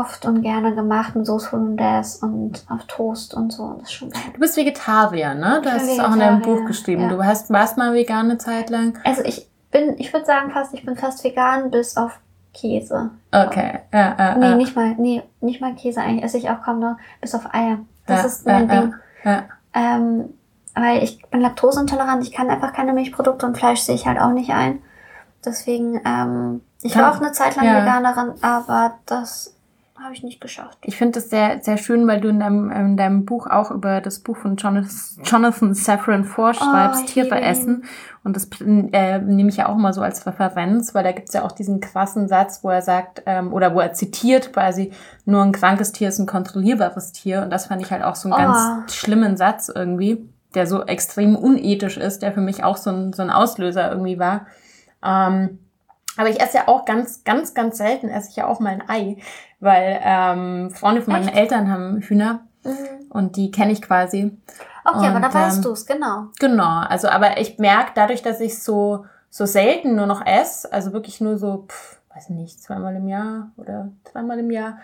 oft 0.00 0.24
und 0.26 0.42
gerne 0.42 0.74
gemacht 0.74 1.14
mit 1.14 1.26
Sauce 1.26 1.52
Hollandaise 1.52 2.24
und 2.24 2.64
auf 2.68 2.84
Toast 2.86 3.34
und 3.34 3.52
so. 3.52 3.74
Das 3.78 3.88
ist 3.88 3.92
schon 3.94 4.10
geil. 4.10 4.22
Du 4.34 4.40
bist 4.40 4.56
Vegetarier, 4.56 5.34
ne? 5.34 5.60
Du 5.62 5.68
Ich 5.68 5.74
hast 5.74 5.88
es 5.90 6.00
auch 6.00 6.12
in 6.12 6.20
deinem 6.20 6.42
Buch 6.42 6.64
geschrieben. 6.66 7.02
ja. 7.02 7.08
Du 7.08 7.24
hast, 7.24 7.50
warst 7.50 7.76
mal 7.76 7.92
vegan 7.94 8.26
eine 8.30 8.38
Zeit 8.38 8.70
lang. 8.70 8.98
Also 9.04 9.22
ich 9.24 9.48
bin, 9.70 9.94
ich 9.98 10.12
würde 10.12 10.26
sagen 10.26 10.50
fast, 10.50 10.74
ich 10.74 10.84
bin 10.84 10.96
fast 10.96 11.22
vegan 11.24 11.70
bis 11.70 11.96
auf 11.96 12.18
Käse. 12.54 13.10
Okay. 13.32 13.80
Ja, 13.92 14.14
ja, 14.18 14.36
Nee, 14.38 14.50
ja. 14.50 14.54
nicht 14.56 14.74
mal, 14.76 14.94
nee, 14.98 15.22
nicht 15.40 15.60
mal 15.60 15.74
Käse 15.74 16.00
eigentlich. 16.00 16.24
Esse 16.24 16.38
ich 16.38 16.48
auch 16.50 16.62
kaum 16.62 16.78
noch, 16.80 16.96
bis 17.20 17.34
auf 17.34 17.52
Eier. 17.54 17.78
Das 18.06 18.20
Ja, 18.20 18.26
ist 18.26 18.46
mein 18.46 18.68
ja, 18.68 18.80
Ding. 18.80 18.94
Ja. 19.24 19.42
Ähm, 19.74 20.24
weil 20.74 21.02
ich 21.02 21.20
bin 21.30 21.40
laktoseintolerant, 21.40 22.22
ich 22.22 22.32
kann 22.32 22.48
einfach 22.50 22.72
keine 22.72 22.92
Milchprodukte 22.92 23.46
und 23.46 23.56
Fleisch 23.58 23.80
sehe 23.80 23.94
ich 23.94 24.06
halt 24.06 24.20
auch 24.20 24.30
nicht 24.32 24.50
ein. 24.52 24.80
Deswegen, 25.44 26.00
ähm, 26.04 26.60
ich 26.82 26.96
war 26.96 27.12
auch 27.12 27.20
eine 27.20 27.32
Zeit 27.32 27.56
lang. 27.56 27.64
Veganerin, 27.66 28.34
aber 28.42 28.98
das 29.06 29.55
habe 30.02 30.12
ich 30.14 30.22
nicht 30.22 30.40
geschafft. 30.40 30.78
Ich 30.82 30.96
finde 30.96 31.12
das 31.20 31.30
sehr, 31.30 31.60
sehr 31.62 31.76
schön, 31.76 32.06
weil 32.06 32.20
du 32.20 32.28
in 32.28 32.38
deinem, 32.40 32.70
in 32.70 32.96
deinem 32.96 33.24
Buch 33.24 33.46
auch 33.46 33.70
über 33.70 34.00
das 34.00 34.20
Buch 34.20 34.36
von 34.36 34.56
Jonathan, 34.56 34.90
Jonathan 35.24 35.74
Safran 35.74 36.24
vorschreibst, 36.24 37.02
Oh, 37.04 37.06
Tiere 37.06 37.40
essen. 37.40 37.84
Und 38.22 38.36
das 38.36 38.48
äh, 38.60 39.18
nehme 39.18 39.48
ich 39.48 39.56
ja 39.56 39.68
auch 39.68 39.76
mal 39.76 39.92
so 39.92 40.02
als 40.02 40.26
Referenz, 40.26 40.94
weil 40.94 41.04
da 41.04 41.12
gibt's 41.12 41.32
ja 41.34 41.44
auch 41.44 41.52
diesen 41.52 41.80
krassen 41.80 42.28
Satz, 42.28 42.62
wo 42.62 42.70
er 42.70 42.82
sagt, 42.82 43.22
ähm, 43.26 43.52
oder 43.52 43.74
wo 43.74 43.80
er 43.80 43.92
zitiert 43.92 44.52
quasi, 44.52 44.92
nur 45.24 45.42
ein 45.42 45.52
krankes 45.52 45.92
Tier 45.92 46.08
ist 46.08 46.18
ein 46.18 46.26
kontrollierbares 46.26 47.12
Tier. 47.12 47.42
Und 47.42 47.50
das 47.50 47.66
fand 47.66 47.82
ich 47.82 47.90
halt 47.90 48.02
auch 48.02 48.16
so 48.16 48.28
einen 48.30 48.34
Oh. 48.48 48.52
ganz 48.52 48.94
schlimmen 48.94 49.36
Satz 49.36 49.70
irgendwie, 49.74 50.28
der 50.54 50.66
so 50.66 50.84
extrem 50.84 51.36
unethisch 51.36 51.96
ist, 51.96 52.22
der 52.22 52.32
für 52.32 52.40
mich 52.40 52.64
auch 52.64 52.76
so 52.76 52.90
ein, 52.90 53.12
so 53.12 53.22
ein 53.22 53.30
Auslöser 53.30 53.90
irgendwie 53.90 54.18
war. 54.18 54.46
Ähm, 55.04 55.58
aber 56.16 56.28
ich 56.28 56.40
esse 56.40 56.58
ja 56.58 56.68
auch 56.68 56.84
ganz, 56.84 57.24
ganz, 57.24 57.54
ganz 57.54 57.78
selten 57.78 58.08
esse 58.08 58.30
ich 58.30 58.36
ja 58.36 58.46
auch 58.46 58.60
mal 58.60 58.70
ein 58.74 58.88
Ei, 58.88 59.16
weil 59.60 60.00
ähm, 60.02 60.70
Freunde 60.70 61.02
von 61.02 61.12
meinen 61.12 61.28
Echt? 61.28 61.36
Eltern 61.36 61.70
haben 61.70 62.00
Hühner 62.00 62.40
und 63.10 63.36
die 63.36 63.50
kenne 63.50 63.72
ich 63.72 63.82
quasi. 63.82 64.36
Okay, 64.84 65.06
aber 65.06 65.16
Und, 65.16 65.22
da 65.22 65.34
weißt 65.34 65.58
ähm, 65.58 65.62
du 65.62 65.70
es, 65.72 65.86
genau. 65.86 66.26
Genau, 66.38 66.80
also 66.88 67.08
aber 67.08 67.38
ich 67.40 67.58
merke 67.58 67.92
dadurch, 67.94 68.22
dass 68.22 68.40
ich 68.40 68.62
so 68.62 69.04
so 69.30 69.44
selten 69.44 69.96
nur 69.96 70.06
noch 70.06 70.24
esse, 70.24 70.72
also 70.72 70.92
wirklich 70.92 71.20
nur 71.20 71.36
so, 71.36 71.66
pff, 71.68 71.98
weiß 72.14 72.30
nicht, 72.30 72.62
zweimal 72.62 72.96
im 72.96 73.06
Jahr 73.08 73.50
oder 73.58 73.88
dreimal 74.10 74.38
im 74.38 74.50
Jahr, 74.50 74.78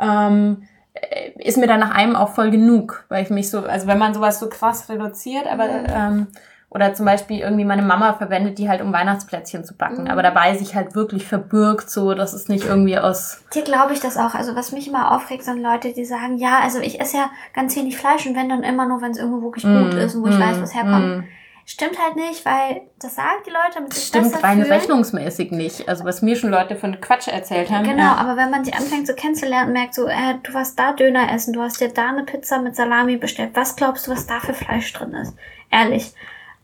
ähm, 0.00 0.62
äh, 0.94 1.32
ist 1.42 1.58
mir 1.58 1.66
dann 1.66 1.80
nach 1.80 1.94
einem 1.94 2.16
auch 2.16 2.30
voll 2.30 2.50
genug, 2.50 3.04
weil 3.10 3.22
ich 3.22 3.30
mich 3.30 3.50
so, 3.50 3.60
also 3.66 3.86
wenn 3.86 3.98
man 3.98 4.14
sowas 4.14 4.38
so 4.40 4.48
krass 4.48 4.88
reduziert, 4.88 5.46
aber 5.46 5.64
Mhm. 5.66 5.86
ähm, 5.88 6.26
oder 6.70 6.92
zum 6.92 7.06
Beispiel 7.06 7.38
irgendwie 7.38 7.64
meine 7.64 7.82
Mama 7.82 8.12
verwendet 8.12 8.58
die 8.58 8.68
halt, 8.68 8.82
um 8.82 8.92
Weihnachtsplätzchen 8.92 9.64
zu 9.64 9.74
backen. 9.74 10.02
Mhm. 10.02 10.10
Aber 10.10 10.22
dabei 10.22 10.54
sich 10.54 10.74
halt 10.74 10.94
wirklich 10.94 11.26
verbirgt, 11.26 11.88
so, 11.88 12.12
dass 12.12 12.34
es 12.34 12.48
nicht 12.48 12.66
irgendwie 12.66 12.98
aus. 12.98 13.42
Dir 13.54 13.62
glaube 13.62 13.94
ich 13.94 14.00
das 14.00 14.18
auch. 14.18 14.34
Also 14.34 14.54
was 14.54 14.72
mich 14.72 14.86
immer 14.86 15.14
aufregt, 15.14 15.44
sind 15.44 15.62
Leute, 15.62 15.94
die 15.94 16.04
sagen, 16.04 16.36
ja, 16.36 16.60
also 16.62 16.80
ich 16.80 17.00
esse 17.00 17.16
ja 17.16 17.30
ganz 17.54 17.74
wenig 17.74 17.96
Fleisch 17.96 18.26
und 18.26 18.36
wenn 18.36 18.50
dann 18.50 18.62
immer 18.62 18.86
nur, 18.86 19.00
wenn 19.00 19.12
es 19.12 19.18
irgendwo 19.18 19.42
wirklich 19.42 19.64
gut 19.64 19.94
ist 19.94 20.14
und 20.14 20.24
wo 20.24 20.28
ich 20.28 20.38
weiß, 20.38 20.60
was 20.60 20.74
herkommt. 20.74 21.18
Mm. 21.18 21.24
Stimmt 21.64 21.98
halt 22.02 22.16
nicht, 22.16 22.46
weil 22.46 22.80
das 22.98 23.14
sagen 23.14 23.42
die 23.46 23.50
Leute, 23.50 23.94
sich 23.94 24.06
stimmt 24.06 24.42
rein 24.42 24.62
fühlen. 24.62 24.72
rechnungsmäßig 24.72 25.50
nicht. 25.50 25.86
Also 25.86 26.04
was 26.06 26.22
mir 26.22 26.34
schon 26.34 26.50
Leute 26.50 26.76
von 26.76 26.98
Quatsch 26.98 27.28
erzählt 27.28 27.70
haben. 27.70 27.84
Genau, 27.84 28.04
ja. 28.04 28.14
aber 28.14 28.38
wenn 28.38 28.50
man 28.50 28.64
sie 28.64 28.72
anfängt 28.72 29.06
so 29.06 29.12
kennenzulernen, 29.12 29.74
merkt 29.74 29.94
so, 29.94 30.06
äh, 30.06 30.36
du 30.42 30.54
warst 30.54 30.78
da 30.78 30.92
Döner 30.92 31.30
essen, 31.30 31.52
du 31.52 31.60
hast 31.60 31.80
dir 31.80 31.88
da 31.88 32.08
eine 32.08 32.24
Pizza 32.24 32.62
mit 32.62 32.74
Salami 32.74 33.18
bestellt. 33.18 33.50
Was 33.52 33.76
glaubst 33.76 34.06
du, 34.06 34.12
was 34.12 34.26
da 34.26 34.40
für 34.40 34.54
Fleisch 34.54 34.90
drin 34.94 35.12
ist? 35.12 35.34
Ehrlich. 35.70 36.14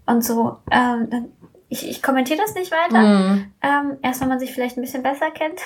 Und 0.06 0.24
so, 0.24 0.58
ähm, 0.70 1.08
dann, 1.10 1.32
ich, 1.68 1.88
ich 1.88 2.02
kommentiere 2.02 2.40
das 2.40 2.54
nicht 2.54 2.72
weiter. 2.72 3.00
Mm. 3.00 3.52
Ähm, 3.62 3.98
erst 4.02 4.20
wenn 4.20 4.28
man 4.28 4.38
sich 4.38 4.52
vielleicht 4.52 4.76
ein 4.76 4.82
bisschen 4.82 5.02
besser 5.02 5.30
kennt. 5.30 5.60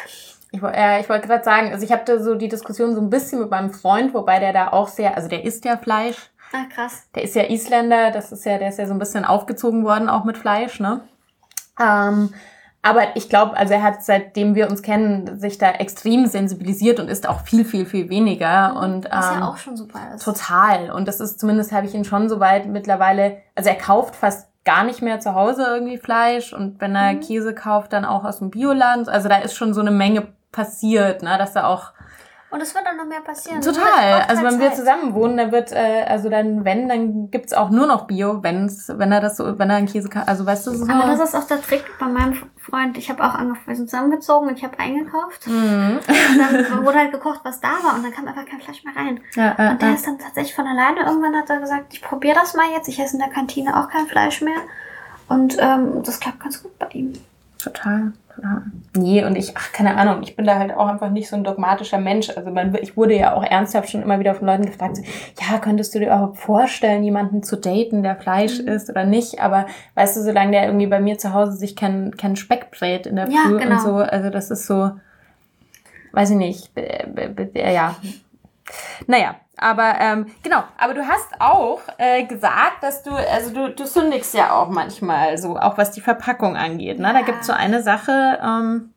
Ich, 0.50 0.62
äh, 0.62 1.00
ich 1.00 1.08
wollte 1.08 1.28
gerade 1.28 1.44
sagen, 1.44 1.72
also 1.72 1.84
ich 1.84 1.92
hatte 1.92 2.22
so 2.22 2.34
die 2.34 2.48
Diskussion 2.48 2.94
so 2.94 3.00
ein 3.00 3.10
bisschen 3.10 3.40
mit 3.40 3.50
meinem 3.50 3.72
Freund, 3.72 4.14
wobei 4.14 4.38
der 4.38 4.52
da 4.52 4.68
auch 4.68 4.88
sehr, 4.88 5.16
also 5.16 5.28
der 5.28 5.44
isst 5.44 5.64
ja 5.64 5.76
Fleisch. 5.76 6.30
Ah, 6.52 6.64
krass. 6.72 7.06
Der 7.14 7.24
ist 7.24 7.34
ja 7.34 7.44
Isländer, 7.44 8.10
das 8.10 8.32
ist 8.32 8.44
ja, 8.46 8.56
der 8.56 8.70
ist 8.70 8.78
ja 8.78 8.86
so 8.86 8.94
ein 8.94 8.98
bisschen 8.98 9.24
aufgezogen 9.24 9.84
worden, 9.84 10.08
auch 10.08 10.24
mit 10.24 10.38
Fleisch, 10.38 10.80
ne? 10.80 11.02
Ähm, 11.78 12.32
aber 12.88 13.16
ich 13.16 13.28
glaube, 13.28 13.56
also 13.56 13.74
er 13.74 13.82
hat 13.82 14.02
seitdem 14.02 14.54
wir 14.54 14.68
uns 14.70 14.82
kennen, 14.82 15.38
sich 15.38 15.58
da 15.58 15.70
extrem 15.70 16.26
sensibilisiert 16.26 17.00
und 17.00 17.08
isst 17.08 17.28
auch 17.28 17.40
viel, 17.42 17.64
viel, 17.64 17.86
viel 17.86 18.08
weniger. 18.08 18.76
Und 18.80 19.06
ähm, 19.06 19.10
Was 19.12 19.26
ja 19.34 19.48
auch 19.48 19.56
schon 19.56 19.76
super 19.76 20.00
ist. 20.14 20.24
Total. 20.24 20.90
Und 20.90 21.06
das 21.08 21.20
ist 21.20 21.38
zumindest 21.40 21.72
habe 21.72 21.86
ich 21.86 21.94
ihn 21.94 22.04
schon 22.04 22.28
so 22.28 22.40
weit 22.40 22.66
mittlerweile, 22.66 23.38
also 23.54 23.68
er 23.70 23.76
kauft 23.76 24.16
fast 24.16 24.48
gar 24.64 24.84
nicht 24.84 25.02
mehr 25.02 25.18
zu 25.20 25.34
Hause 25.34 25.64
irgendwie 25.66 25.98
Fleisch 25.98 26.52
und 26.52 26.80
wenn 26.80 26.94
er 26.94 27.14
Mhm. 27.14 27.20
Käse 27.20 27.54
kauft, 27.54 27.92
dann 27.92 28.04
auch 28.04 28.24
aus 28.24 28.38
dem 28.38 28.50
Bioladen. 28.50 29.08
Also 29.08 29.28
da 29.28 29.36
ist 29.38 29.54
schon 29.54 29.72
so 29.72 29.80
eine 29.80 29.90
Menge 29.90 30.28
passiert, 30.52 31.22
ne, 31.22 31.36
dass 31.38 31.54
er 31.56 31.68
auch 31.68 31.92
Und 32.50 32.62
es 32.62 32.74
wird 32.74 32.86
auch 32.86 32.96
noch 32.96 33.04
mehr 33.04 33.20
passieren. 33.20 33.60
Total. 33.60 34.22
Also 34.26 34.42
wenn 34.42 34.58
wir 34.58 34.68
Zeit. 34.68 34.76
zusammen 34.76 35.12
wohnen, 35.12 35.36
dann 35.36 35.52
wird 35.52 35.70
äh, 35.70 36.04
also 36.08 36.30
dann 36.30 36.64
wenn, 36.64 36.88
dann 36.88 37.30
gibt's 37.30 37.52
auch 37.52 37.68
nur 37.68 37.86
noch 37.86 38.06
Bio, 38.06 38.42
wenn's 38.42 38.88
wenn 38.88 39.12
er 39.12 39.20
das 39.20 39.36
so, 39.36 39.58
wenn 39.58 39.68
er 39.68 39.76
einen 39.76 39.86
Käse 39.86 40.08
kann, 40.08 40.22
also 40.26 40.46
weißt 40.46 40.66
du 40.66 40.70
so. 40.72 40.90
Aber 40.90 41.14
das 41.14 41.20
ist 41.20 41.34
auch 41.34 41.46
der 41.46 41.60
Trick 41.60 41.84
bei 41.98 42.06
meinem 42.06 42.38
Freund. 42.56 42.96
Ich 42.96 43.10
habe 43.10 43.22
auch 43.22 43.34
angefangen, 43.34 43.66
wir 43.66 43.76
sind 43.76 43.90
zusammengezogen 43.90 44.48
und 44.48 44.56
ich 44.56 44.64
habe 44.64 44.78
eingekauft. 44.78 45.46
Mhm. 45.46 45.98
Und 46.06 46.38
dann 46.38 46.84
wurde 46.86 46.98
halt 46.98 47.12
gekocht, 47.12 47.40
was 47.44 47.60
da 47.60 47.68
war 47.82 47.94
und 47.94 48.02
dann 48.02 48.12
kam 48.12 48.26
einfach 48.26 48.46
kein 48.46 48.60
Fleisch 48.60 48.82
mehr 48.82 48.96
rein. 48.96 49.20
Ja, 49.34 49.54
ja, 49.58 49.70
Und 49.72 49.82
der 49.82 49.90
ja. 49.90 49.94
ist 49.94 50.06
dann 50.06 50.18
tatsächlich 50.18 50.54
von 50.54 50.66
alleine. 50.66 51.00
Irgendwann 51.00 51.36
hat 51.36 51.50
er 51.50 51.60
gesagt, 51.60 51.92
ich 51.92 52.00
probiere 52.00 52.34
das 52.34 52.54
mal 52.54 52.66
jetzt. 52.74 52.88
Ich 52.88 52.98
esse 52.98 53.14
in 53.14 53.20
der 53.20 53.28
Kantine 53.28 53.78
auch 53.78 53.90
kein 53.90 54.06
Fleisch 54.06 54.40
mehr. 54.40 54.60
Und 55.28 55.58
ähm, 55.60 56.02
das 56.02 56.18
klappt 56.18 56.40
ganz 56.40 56.62
gut 56.62 56.78
bei 56.78 56.88
ihm. 56.92 57.12
Total, 57.60 58.12
total. 58.34 58.62
Nee, 58.96 59.24
und 59.24 59.34
ich, 59.36 59.56
ach, 59.56 59.72
keine 59.72 59.96
Ahnung, 59.96 60.22
ich 60.22 60.36
bin 60.36 60.46
da 60.46 60.58
halt 60.60 60.72
auch 60.72 60.86
einfach 60.86 61.10
nicht 61.10 61.28
so 61.28 61.34
ein 61.34 61.42
dogmatischer 61.42 61.98
Mensch. 61.98 62.30
Also 62.30 62.50
man, 62.52 62.72
ich 62.80 62.96
wurde 62.96 63.16
ja 63.16 63.34
auch 63.34 63.42
ernsthaft 63.42 63.90
schon 63.90 64.00
immer 64.02 64.20
wieder 64.20 64.34
von 64.36 64.46
Leuten 64.46 64.64
gefragt, 64.66 64.96
so, 64.98 65.02
ja, 65.02 65.58
könntest 65.58 65.92
du 65.92 65.98
dir 65.98 66.06
überhaupt 66.06 66.38
vorstellen, 66.38 67.02
jemanden 67.02 67.42
zu 67.42 67.56
daten, 67.56 68.04
der 68.04 68.14
Fleisch 68.14 68.60
Mhm. 68.60 68.68
isst 68.68 68.90
oder 68.90 69.04
nicht? 69.04 69.40
Aber 69.40 69.66
weißt 69.96 70.16
du, 70.16 70.22
solange 70.22 70.52
der 70.52 70.66
irgendwie 70.66 70.86
bei 70.86 71.00
mir 71.00 71.18
zu 71.18 71.34
Hause 71.34 71.52
sich 71.52 71.74
kein, 71.74 72.16
kein 72.16 72.36
Speck 72.36 72.70
brät 72.70 73.06
in 73.08 73.16
der 73.16 73.28
Ja, 73.28 73.40
Früh 73.46 73.58
genau. 73.58 73.72
und 73.74 73.80
so, 73.80 73.96
also 73.96 74.30
das 74.30 74.52
ist 74.52 74.66
so, 74.68 74.92
weiß 76.12 76.30
ich 76.30 76.36
nicht, 76.36 76.70
äh, 76.76 77.08
äh, 77.54 77.74
ja. 77.74 77.96
Naja, 79.06 79.36
aber 79.56 79.94
ähm, 79.98 80.26
genau, 80.42 80.62
aber 80.76 80.94
du 80.94 81.06
hast 81.06 81.28
auch 81.40 81.80
äh, 81.98 82.24
gesagt, 82.24 82.82
dass 82.82 83.02
du, 83.02 83.12
also 83.12 83.52
du, 83.52 83.70
du 83.70 83.86
sündigst 83.86 84.34
ja 84.34 84.52
auch 84.52 84.68
manchmal 84.68 85.36
so, 85.38 85.56
auch 85.58 85.78
was 85.78 85.90
die 85.90 86.00
Verpackung 86.00 86.56
angeht. 86.56 86.98
Ne? 86.98 87.12
Da 87.12 87.20
Ja. 87.20 87.24
gibt's 87.24 87.46
so 87.46 87.52
eine 87.52 87.82
Sache, 87.82 88.38
ähm, 88.42 88.94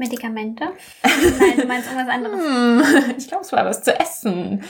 Medikamente? 0.00 0.64
Nein, 1.04 1.58
du 1.58 1.66
meinst 1.66 1.92
irgendwas 1.92 2.14
anderes. 2.14 2.40
hm, 2.42 3.14
ich 3.18 3.28
glaube, 3.28 3.44
es 3.44 3.52
war 3.52 3.66
was 3.66 3.82
zu 3.82 4.00
essen. 4.00 4.64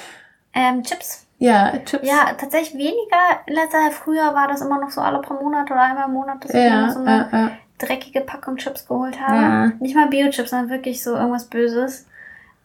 Ähm, 0.52 0.82
Chips. 0.82 1.24
Ja, 1.38 1.78
Chips. 1.84 2.06
Ja, 2.06 2.32
tatsächlich 2.36 2.74
weniger. 2.74 3.40
Letzter 3.46 3.92
früher 3.92 4.34
war 4.34 4.48
das 4.48 4.60
immer 4.60 4.80
noch 4.80 4.90
so 4.90 5.00
alle 5.00 5.20
paar 5.20 5.40
Monate 5.40 5.72
oder 5.72 5.82
einmal 5.82 6.06
im 6.08 6.14
Monat, 6.14 6.42
dass 6.42 6.50
ich 6.50 6.56
mir 6.56 6.66
ja, 6.66 6.90
so 6.90 6.98
eine 6.98 7.28
ja, 7.30 7.38
ja. 7.38 7.50
dreckige 7.78 8.22
Packung 8.22 8.56
Chips 8.56 8.88
geholt 8.88 9.20
habe. 9.20 9.40
Ja. 9.40 9.66
Nicht 9.78 9.94
mal 9.94 10.08
Bio-Chips, 10.08 10.50
sondern 10.50 10.68
wirklich 10.68 11.02
so 11.02 11.14
irgendwas 11.14 11.44
Böses. 11.44 12.06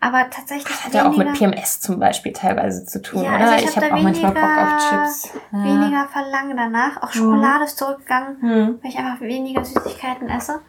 Aber 0.02 0.30
tatsächlich 0.30 0.84
Hat 0.86 0.93
ja 0.93 1.10
auch 1.10 1.18
mit 1.18 1.34
PMS 1.34 1.82
zum 1.82 2.00
Beispiel 2.00 2.32
teilweise 2.32 2.86
zu 2.86 3.02
tun, 3.02 3.24
Ja, 3.24 3.36
oder? 3.38 3.50
also 3.52 3.66
ich 3.66 3.68
hab 3.76 3.76
habe 3.78 3.89
da 3.89 3.96
auch 3.96 4.02
manchmal 4.02 4.32
Bock 4.34 4.43
auf 4.43 4.50
weniger- 4.52 5.06
Chips. 5.06 5.30
Ja. 5.52 5.64
weniger 5.64 6.08
Verlangen 6.12 6.58
danach. 6.58 7.02
Auch 7.02 7.12
Schokolade 7.12 7.64
ist 7.64 7.78
zurückgegangen, 7.78 8.38
Hm. 8.41 8.80
weil 8.84 8.91
ich 8.91 8.98
einfach 9.00 9.22
weniger 9.22 9.66
Süßigkeiten 9.66 10.30
esse. 10.30 10.60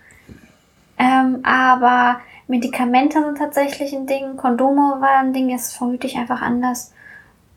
Ähm, 0.98 1.40
aber 1.44 2.20
Medikamente 2.48 3.20
sind 3.22 3.36
tatsächlich 3.38 3.92
ein 3.92 4.06
Ding. 4.06 4.36
Kondome 4.36 5.00
war 5.00 5.18
ein 5.18 5.32
Ding, 5.34 5.50
jetzt 5.50 5.76
vermute 5.76 6.06
ich 6.06 6.16
einfach 6.16 6.40
anders. 6.40 6.94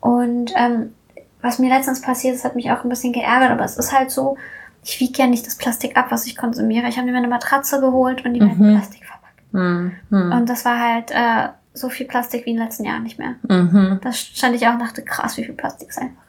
Und 0.01 0.51
ähm, 0.57 0.93
was 1.41 1.59
mir 1.59 1.69
letztens 1.69 2.01
passiert 2.01 2.35
ist, 2.35 2.43
hat 2.43 2.55
mich 2.55 2.71
auch 2.71 2.83
ein 2.83 2.89
bisschen 2.89 3.13
geärgert, 3.13 3.51
aber 3.51 3.63
es 3.63 3.77
ist 3.77 3.97
halt 3.97 4.11
so, 4.11 4.37
ich 4.83 4.99
wiege 4.99 5.19
ja 5.21 5.27
nicht 5.27 5.45
das 5.47 5.55
Plastik 5.57 5.95
ab, 5.97 6.07
was 6.09 6.25
ich 6.25 6.35
konsumiere. 6.35 6.87
Ich 6.89 6.97
habe 6.97 7.09
mir 7.09 7.15
eine 7.17 7.27
Matratze 7.29 7.79
geholt 7.79 8.25
und 8.25 8.33
die 8.33 8.41
war 8.41 8.47
Mhm. 8.47 8.65
in 8.69 8.75
Plastik 8.75 9.05
verpackt. 9.05 9.41
Hm. 9.53 9.91
Hm. 10.09 10.31
Und 10.33 10.49
das 10.49 10.65
war 10.65 10.79
halt 10.79 11.11
äh, 11.11 11.49
so 11.79 11.89
viel 11.89 12.07
Plastik 12.07 12.45
wie 12.45 12.51
in 12.51 12.57
den 12.57 12.65
letzten 12.65 12.85
Jahren 12.85 13.03
nicht 13.03 13.19
mehr. 13.19 13.35
Mhm. 13.47 13.99
Da 14.01 14.11
stand 14.11 14.55
ich 14.55 14.67
auch 14.67 14.73
und 14.73 14.79
dachte, 14.79 15.03
krass, 15.03 15.37
wie 15.37 15.45
viel 15.45 15.55
Plastik 15.55 15.89
es 15.89 15.97
einfach 15.97 16.23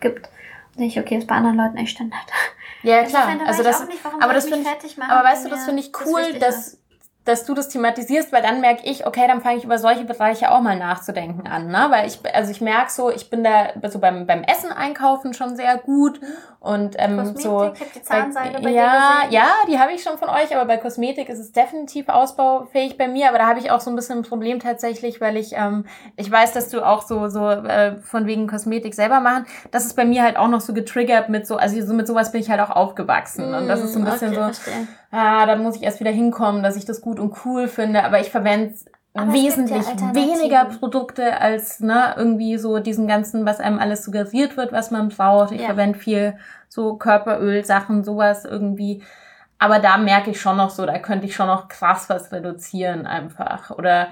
gibt. 0.00 0.26
Und 0.26 0.80
denke 0.80 0.92
ich, 0.92 1.00
okay, 1.00 1.16
ist 1.16 1.26
bei 1.26 1.36
anderen 1.36 1.56
Leuten 1.56 1.76
echt 1.76 1.92
Standard. 1.92 2.26
Ja, 2.82 2.98
Also 2.98 3.10
klar. 3.10 3.28
Also 3.46 3.62
das, 3.62 3.86
nicht, 3.88 4.04
warum 4.04 4.20
aber 4.20 4.34
das 4.34 4.46
finde 4.48 4.68
ich, 4.84 5.02
aber 5.02 5.24
weißt 5.24 5.44
du, 5.44 5.48
das 5.48 5.64
finde 5.64 5.82
ich 5.82 5.92
das 5.92 6.06
cool, 6.06 6.20
wichtig 6.20 6.38
dass? 6.40 6.78
Dass 7.26 7.44
du 7.44 7.54
das 7.54 7.68
thematisierst, 7.68 8.32
weil 8.32 8.42
dann 8.42 8.60
merke 8.60 8.82
ich, 8.84 9.06
okay, 9.06 9.26
dann 9.26 9.40
fange 9.40 9.58
ich 9.58 9.64
über 9.64 9.78
solche 9.78 10.04
Bereiche 10.04 10.50
auch 10.50 10.60
mal 10.60 10.78
nachzudenken 10.78 11.46
an, 11.46 11.68
ne? 11.68 11.86
Weil 11.90 12.06
ich, 12.06 12.20
also 12.34 12.50
ich 12.50 12.60
merke 12.60 12.90
so, 12.90 13.10
ich 13.10 13.30
bin 13.30 13.42
da 13.42 13.70
so 13.88 13.98
beim, 13.98 14.26
beim 14.26 14.42
Essen 14.44 14.70
einkaufen 14.70 15.34
schon 15.34 15.56
sehr 15.56 15.76
gut 15.76 16.20
und 16.60 16.94
ähm, 16.98 17.16
Kosmetik, 17.16 17.42
so. 17.42 17.72
ich 17.72 17.92
die 17.92 18.02
Zahnseide 18.02 18.60
bei 18.60 18.70
dir 18.70 18.76
ja, 18.76 19.22
ja, 19.30 19.48
die 19.68 19.78
habe 19.78 19.92
ich 19.92 20.02
schon 20.02 20.18
von 20.18 20.28
euch, 20.28 20.54
aber 20.54 20.64
bei 20.66 20.76
Kosmetik 20.76 21.28
ist 21.28 21.38
es 21.38 21.52
definitiv 21.52 22.08
ausbaufähig 22.08 22.96
bei 22.96 23.08
mir, 23.08 23.28
aber 23.28 23.38
da 23.38 23.46
habe 23.46 23.58
ich 23.58 23.70
auch 23.70 23.80
so 23.80 23.90
ein 23.90 23.96
bisschen 23.96 24.18
ein 24.18 24.22
Problem 24.22 24.60
tatsächlich, 24.60 25.20
weil 25.20 25.36
ich, 25.36 25.52
ähm, 25.54 25.84
ich 26.16 26.30
weiß, 26.30 26.52
dass 26.52 26.68
du 26.68 26.86
auch 26.86 27.02
so, 27.02 27.28
so 27.28 27.48
äh, 27.48 27.96
von 27.98 28.26
wegen 28.26 28.46
Kosmetik 28.46 28.94
selber 28.94 29.20
machen, 29.20 29.46
das 29.72 29.84
ist 29.84 29.94
bei 29.94 30.04
mir 30.04 30.22
halt 30.22 30.36
auch 30.36 30.48
noch 30.48 30.60
so 30.60 30.72
getriggert 30.72 31.28
mit 31.28 31.46
so, 31.46 31.56
also 31.56 31.84
so 31.84 31.92
mit 31.92 32.06
sowas 32.06 32.30
bin 32.30 32.40
ich 32.40 32.50
halt 32.50 32.60
auch 32.60 32.70
aufgewachsen 32.70 33.52
und 33.52 33.66
das 33.66 33.82
ist 33.82 33.92
so 33.92 33.98
ein 33.98 34.04
bisschen 34.04 34.26
Mm, 34.26 34.32
okay, 34.32 34.34
so, 34.34 34.42
verstehe. 34.42 34.88
Ah, 35.16 35.46
da 35.46 35.56
muss 35.56 35.76
ich 35.76 35.82
erst 35.82 36.00
wieder 36.00 36.10
hinkommen, 36.10 36.62
dass 36.62 36.76
ich 36.76 36.84
das 36.84 37.00
gut 37.00 37.18
und 37.18 37.34
cool 37.44 37.68
finde, 37.68 38.04
aber 38.04 38.20
ich 38.20 38.30
verwende 38.30 38.74
Aber 39.14 39.28
ja 39.28 39.32
wesentlich 39.32 39.86
Alternativen. 39.86 40.38
weniger 40.38 40.64
Produkte 40.66 41.40
als 41.40 41.80
ne, 41.80 42.14
irgendwie 42.16 42.58
so 42.58 42.78
diesen 42.80 43.06
ganzen, 43.08 43.46
was 43.46 43.60
einem 43.60 43.78
alles 43.78 44.04
suggeriert 44.04 44.56
wird, 44.56 44.72
was 44.72 44.90
man 44.90 45.08
braucht. 45.08 45.52
Ich 45.52 45.60
Ja. 45.60 45.66
verwende 45.68 45.98
viel 45.98 46.36
so 46.68 46.96
Körperöl, 46.96 47.64
Sachen, 47.64 48.04
sowas 48.04 48.44
irgendwie. 48.44 49.02
Aber 49.58 49.78
da 49.78 49.96
merke 49.96 50.30
ich 50.32 50.40
schon 50.40 50.58
noch 50.58 50.68
so, 50.68 50.84
da 50.84 50.98
könnte 50.98 51.24
ich 51.26 51.34
schon 51.34 51.46
noch 51.46 51.68
krass 51.68 52.10
was 52.10 52.30
reduzieren 52.30 53.06
einfach. 53.06 53.70
Oder 53.70 54.08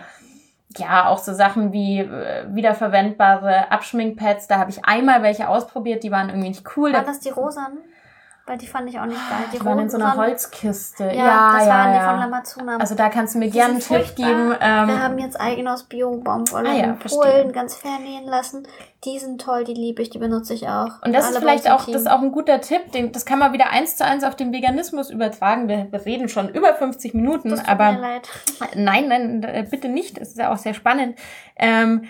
ja, 0.79 1.07
auch 1.09 1.19
so 1.19 1.35
Sachen 1.35 1.73
wie 1.73 2.01
äh, 2.01 2.47
wiederverwendbare 2.49 3.71
Abschminkpads. 3.71 4.49
Da 4.49 4.59
habe 4.59 4.71
ich 4.71 4.85
einmal 4.87 5.23
welche 5.23 5.49
ausprobiert, 5.49 6.03
die 6.03 6.11
waren 6.11 6.31
irgendwie 6.31 6.49
nicht 6.49 6.65
cool. 6.77 6.93
Da- 6.93 7.03
das 7.03 7.21
die 7.21 7.29
rosanen? 7.29 7.79
Weil 8.47 8.59
die 8.59 8.67
fand 8.67 8.91
ich 8.91 9.01
auch 9.01 9.07
nicht 9.07 9.17
geil. 9.31 9.39
Die 9.55 9.59
die 9.59 9.65
waren 9.65 9.79
in 9.79 9.89
so 9.89 9.97
einer 9.97 10.17
Holzkiste. 10.17 11.05
Ja, 11.05 11.13
Ja, 11.13 11.53
das 11.57 11.67
ja, 11.67 11.73
waren 11.73 11.93
die 11.93 11.97
ja. 11.99 12.11
von 12.11 12.19
Lamazuna. 12.21 12.77
Also 12.77 12.95
da 12.95 13.09
kannst 13.09 13.35
du 13.35 13.39
mir 13.39 13.49
gerne 13.49 13.73
einen 13.75 13.81
Tipp 13.81 14.15
geben. 14.17 14.55
Ähm, 14.61 14.89
Wir 14.89 15.03
haben 15.03 15.19
jetzt 15.19 15.41
eigen 15.41 15.67
aus 15.67 15.85
Bio-Baumwolle 15.85 16.69
Ah 16.69 16.73
ja, 16.75 16.85
in 16.85 16.97
verstehe. 16.99 17.21
Polen 17.21 17.53
ganz 17.53 17.75
fernähen 17.75 18.27
lassen. 18.27 18.67
Die 19.05 19.19
sind 19.19 19.41
toll, 19.41 19.65
die 19.65 19.73
liebe 19.73 20.03
ich, 20.03 20.11
die 20.11 20.19
benutze 20.19 20.53
ich 20.53 20.69
auch. 20.69 21.01
Und 21.03 21.15
das 21.15 21.25
Alle 21.25 21.35
ist 21.35 21.39
vielleicht 21.41 21.71
auch, 21.71 21.87
das 21.87 22.03
ist 22.03 22.11
auch 22.11 22.21
ein 22.21 22.33
guter 22.33 22.61
Tipp. 22.61 22.93
Den, 22.93 23.13
das 23.13 23.25
kann 23.25 23.39
man 23.39 23.55
wieder 23.55 23.71
eins 23.71 23.97
zu 23.97 24.05
eins 24.05 24.25
auf 24.25 24.37
den 24.37 24.53
Veganismus 24.53 25.09
übertragen. 25.09 25.67
Wir, 25.69 25.91
wir 25.91 26.05
reden 26.05 26.29
schon 26.29 26.51
über 26.51 26.75
50 26.75 27.15
Minuten, 27.15 27.49
Das 27.49 27.61
tut 27.61 27.69
aber 27.71 27.93
mir 27.93 28.01
leid. 28.01 28.29
nein, 28.75 29.09
nein, 29.09 29.43
äh, 29.43 29.67
bitte 29.71 29.89
nicht. 29.89 30.21
Das 30.21 30.29
ist 30.29 30.39
ja 30.39 30.53
auch 30.53 30.59
sehr 30.59 30.75
spannend. 30.75 31.19
Ähm, 31.57 32.05
äh, 32.05 32.09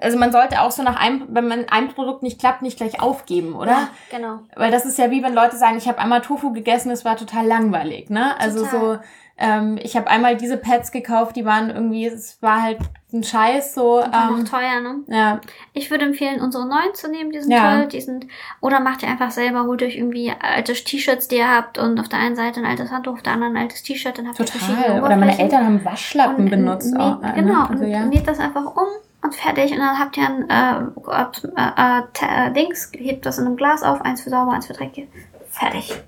also 0.00 0.18
man 0.18 0.32
sollte 0.32 0.60
auch 0.62 0.70
so 0.70 0.82
nach 0.82 0.96
einem, 1.00 1.24
wenn 1.30 1.48
man 1.48 1.66
ein 1.70 1.88
Produkt 1.88 2.22
nicht 2.22 2.38
klappt, 2.38 2.62
nicht 2.62 2.76
gleich 2.76 3.00
aufgeben, 3.00 3.54
oder? 3.54 3.70
Ja, 3.72 3.88
genau. 4.10 4.40
Weil 4.56 4.70
das 4.70 4.84
ist 4.84 4.98
ja 4.98 5.10
wie 5.10 5.22
wenn 5.22 5.34
Leute 5.34 5.56
sagen, 5.56 5.76
ich 5.78 5.88
habe 5.88 5.98
einmal 5.98 6.20
Tofu 6.20 6.52
gegessen, 6.52 6.90
es 6.90 7.04
war 7.04 7.16
total 7.16 7.46
langweilig, 7.46 8.10
ne? 8.10 8.38
Also 8.40 8.64
Total. 8.64 8.80
so, 8.80 8.98
ähm, 9.42 9.78
ich 9.82 9.96
habe 9.96 10.08
einmal 10.08 10.36
diese 10.36 10.58
Pads 10.58 10.92
gekauft, 10.92 11.34
die 11.34 11.44
waren 11.46 11.70
irgendwie, 11.70 12.06
es 12.06 12.42
war 12.42 12.62
halt 12.62 12.78
ein 13.12 13.24
Scheiß 13.24 13.74
so. 13.74 13.98
Und 14.04 14.04
Ähm, 14.14 14.38
noch 14.42 14.48
teuer, 14.48 14.80
ne? 14.82 14.96
ja, 15.08 15.40
Ich 15.72 15.90
würde 15.90 16.04
empfehlen, 16.04 16.40
unsere 16.42 16.68
neuen 16.68 16.94
zu 16.94 17.10
nehmen, 17.10 17.32
die 17.32 17.40
sind 17.40 17.50
Ja. 17.50 17.78
toll, 17.78 17.86
die 17.88 18.00
sind, 18.02 18.26
oder 18.60 18.80
macht 18.80 19.02
ihr 19.02 19.08
einfach 19.08 19.30
selber, 19.30 19.64
holt 19.64 19.82
euch 19.82 19.96
irgendwie 19.96 20.30
alte 20.38 20.74
T-Shirts, 20.74 21.26
die 21.28 21.36
ihr 21.38 21.48
habt 21.48 21.78
und 21.78 21.98
auf 21.98 22.08
der 22.08 22.18
einen 22.18 22.36
Seite 22.36 22.60
ein 22.60 22.66
altes 22.66 22.90
Handtuch, 22.92 23.14
auf 23.14 23.22
der 23.22 23.32
anderen 23.32 23.56
ein 23.56 23.62
altes 23.62 23.82
T-Shirt, 23.82 24.18
dann 24.18 24.28
habt 24.28 24.38
ihr 24.38 24.46
verschiedene 24.46 24.82
total. 24.84 24.98
Oder 25.00 25.08
meine 25.16 25.32
Oberflächen. 25.32 25.44
Eltern 25.44 25.64
haben 25.66 25.84
Waschlappen 25.86 26.44
Und, 26.44 26.50
benutzt 26.50 26.94
äh, 26.94 26.98
auch. 26.98 27.20
näht- 27.20 27.24
äh, 27.24 27.26
ne? 27.42 27.42
Genau, 27.48 27.62
Also, 27.64 27.84
und 27.84 27.90
ja. 27.90 28.04
näht 28.04 28.28
das 28.28 28.38
einfach 28.38 28.66
um 28.76 28.86
und 29.22 29.34
fertig. 29.34 29.72
Und 29.72 29.78
dann 29.78 29.98
habt 29.98 30.16
ihr 30.16 30.26
ein 30.26 30.48
äh, 30.48 30.80
äh, 31.10 32.02
äh, 32.16 32.48
äh, 32.48 32.52
Dings, 32.52 32.90
hebt 32.94 33.26
das 33.26 33.38
in 33.38 33.46
einem 33.46 33.56
Glas 33.56 33.82
auf, 33.82 34.00
eins 34.02 34.22
für 34.22 34.30
sauber, 34.30 34.52
eins 34.52 34.66
für 34.66 34.72
dreckig. 34.72 35.08
Fertig. 35.50 36.02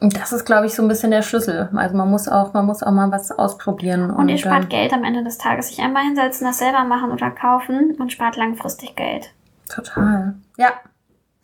Und 0.00 0.16
das 0.16 0.32
ist, 0.32 0.44
glaube 0.44 0.66
ich, 0.66 0.74
so 0.74 0.82
ein 0.82 0.88
bisschen 0.88 1.10
der 1.10 1.22
Schlüssel. 1.22 1.68
Also 1.74 1.96
man 1.96 2.10
muss 2.10 2.28
auch, 2.28 2.54
man 2.54 2.66
muss 2.66 2.82
auch 2.82 2.92
mal 2.92 3.10
was 3.10 3.30
ausprobieren. 3.32 4.10
Und, 4.10 4.28
ihr 4.28 4.38
spart 4.38 4.70
Geld 4.70 4.92
am 4.92 5.04
Ende 5.04 5.24
des 5.24 5.38
Tages. 5.38 5.68
Sich 5.68 5.80
einmal 5.80 6.04
hinsetzen, 6.04 6.46
das 6.46 6.58
selber 6.58 6.84
machen 6.84 7.10
oder 7.10 7.30
kaufen 7.30 7.96
und 7.98 8.12
spart 8.12 8.36
langfristig 8.36 8.96
Geld. 8.96 9.30
Total. 9.68 10.34
Ja. 10.56 10.72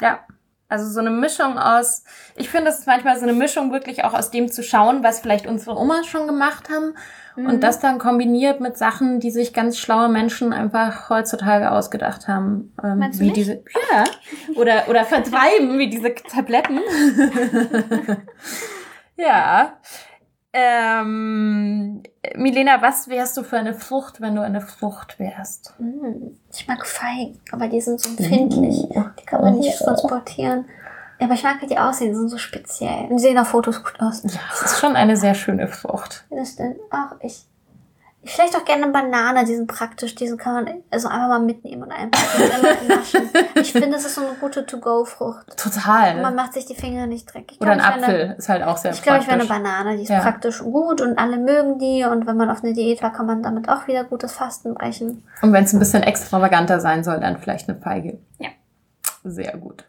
Ja. 0.00 0.20
Also 0.68 0.90
so 0.90 1.00
eine 1.00 1.10
Mischung 1.10 1.58
aus, 1.58 2.04
ich 2.36 2.48
finde, 2.48 2.70
es 2.70 2.80
ist 2.80 2.86
manchmal 2.86 3.16
so 3.16 3.24
eine 3.24 3.34
Mischung 3.34 3.70
wirklich 3.70 4.02
auch 4.02 4.14
aus 4.14 4.30
dem 4.30 4.50
zu 4.50 4.62
schauen, 4.62 5.04
was 5.04 5.20
vielleicht 5.20 5.46
unsere 5.46 5.76
Omas 5.76 6.06
schon 6.06 6.26
gemacht 6.26 6.68
haben. 6.70 6.94
Mhm. 7.36 7.46
Und 7.46 7.62
das 7.62 7.80
dann 7.80 7.98
kombiniert 7.98 8.60
mit 8.60 8.78
Sachen, 8.78 9.20
die 9.20 9.30
sich 9.30 9.52
ganz 9.52 9.78
schlaue 9.78 10.08
Menschen 10.08 10.52
einfach 10.52 11.10
heutzutage 11.10 11.70
ausgedacht 11.70 12.28
haben. 12.28 12.72
Ähm, 12.82 12.98
Meinst 12.98 13.20
wie 13.20 13.30
diese, 13.30 13.62
ja. 13.92 14.04
Oder, 14.56 14.88
oder 14.88 15.04
vertreiben, 15.04 15.78
wie 15.78 15.90
diese 15.90 16.14
Tabletten. 16.14 16.78
ja. 19.16 19.74
Ähm, 20.56 22.02
Milena, 22.36 22.80
was 22.80 23.08
wärst 23.08 23.36
du 23.36 23.42
für 23.42 23.58
eine 23.58 23.74
Frucht, 23.74 24.20
wenn 24.20 24.36
du 24.36 24.42
eine 24.42 24.60
Frucht 24.60 25.18
wärst? 25.18 25.74
Mm, 25.78 26.28
Ich 26.52 26.68
mag 26.68 26.86
Feigen, 26.86 27.40
aber 27.50 27.66
die 27.66 27.80
sind 27.80 28.00
so 28.00 28.10
empfindlich. 28.10 28.86
Die 28.88 29.24
kann 29.26 29.40
man 29.40 29.58
nicht 29.58 29.76
transportieren. 29.78 30.66
Ja, 31.18 31.26
aber 31.26 31.34
ich 31.34 31.42
mag, 31.44 31.60
wie 31.62 31.66
die 31.66 31.78
aussehen, 31.78 32.10
die 32.10 32.16
sind 32.16 32.28
so 32.28 32.38
speziell. 32.38 33.04
Und 33.08 33.16
die 33.16 33.22
sehen 33.22 33.38
auf 33.38 33.48
Fotos 33.48 33.82
gut 33.84 33.94
aus. 34.00 34.22
Ja, 34.24 34.40
das 34.50 34.72
ist 34.72 34.80
schon 34.80 34.96
eine 34.96 35.16
sehr 35.16 35.34
schöne 35.34 35.68
Frucht. 35.68 36.24
Das 36.30 36.50
stimmt. 36.52 36.76
Ach, 36.90 37.12
ich. 37.20 37.44
Ich 38.26 38.32
vielleicht 38.32 38.56
auch 38.56 38.64
gerne 38.64 38.84
eine 38.84 38.92
Banane, 38.92 39.44
die 39.44 39.54
sind 39.54 39.66
praktisch, 39.66 40.14
diesen 40.14 40.38
kann 40.38 40.54
man 40.54 40.74
also 40.90 41.08
einfach 41.08 41.28
mal 41.28 41.40
mitnehmen 41.40 41.82
und 41.82 41.92
einfach 41.92 42.18
naschen. 42.88 43.28
Ich 43.56 43.70
finde, 43.72 43.98
es 43.98 44.06
ist 44.06 44.14
so 44.14 44.22
eine 44.22 44.34
gute 44.40 44.64
To-Go-Frucht. 44.64 45.46
Man 45.48 45.56
Total. 45.58 46.32
macht 46.32 46.54
sich 46.54 46.64
die 46.64 46.74
Finger 46.74 47.06
nicht 47.06 47.26
dreckig. 47.34 47.58
Ich 47.58 47.60
Oder 47.60 47.72
ein 47.72 47.78
glaub, 47.80 47.96
ich 47.98 48.02
Apfel 48.02 48.34
ist 48.38 48.48
halt 48.48 48.62
auch 48.62 48.78
sehr 48.78 48.92
Eine, 48.92 48.96
ich 48.96 49.02
glaube, 49.02 49.18
ich 49.20 49.26
wäre 49.26 49.36
praktisch. 49.40 49.54
eine 49.56 49.62
Banane, 49.64 49.96
die 49.98 50.02
ist 50.04 50.08
Ja. 50.08 50.20
praktisch 50.20 50.60
gut 50.60 51.02
und 51.02 51.18
alle 51.18 51.36
mögen 51.36 51.78
die 51.78 52.02
und 52.04 52.26
wenn 52.26 52.38
man 52.38 52.48
auf 52.48 52.64
eine 52.64 52.72
Diät 52.72 53.02
war, 53.02 53.12
kann 53.12 53.26
man 53.26 53.42
damit 53.42 53.68
auch 53.68 53.86
wieder 53.88 54.04
gutes 54.04 54.32
Fasten 54.32 54.72
brechen. 54.72 55.22
Und 55.42 55.52
wenn 55.52 55.64
es 55.64 55.74
ein 55.74 55.78
bisschen 55.78 56.02
extravaganter 56.02 56.80
sein 56.80 57.04
soll, 57.04 57.20
dann 57.20 57.36
vielleicht 57.36 57.68
eine 57.68 57.78
Feige. 57.78 58.16
Ja. 58.38 58.48
Sehr 59.26 59.56
gut. 59.56 59.84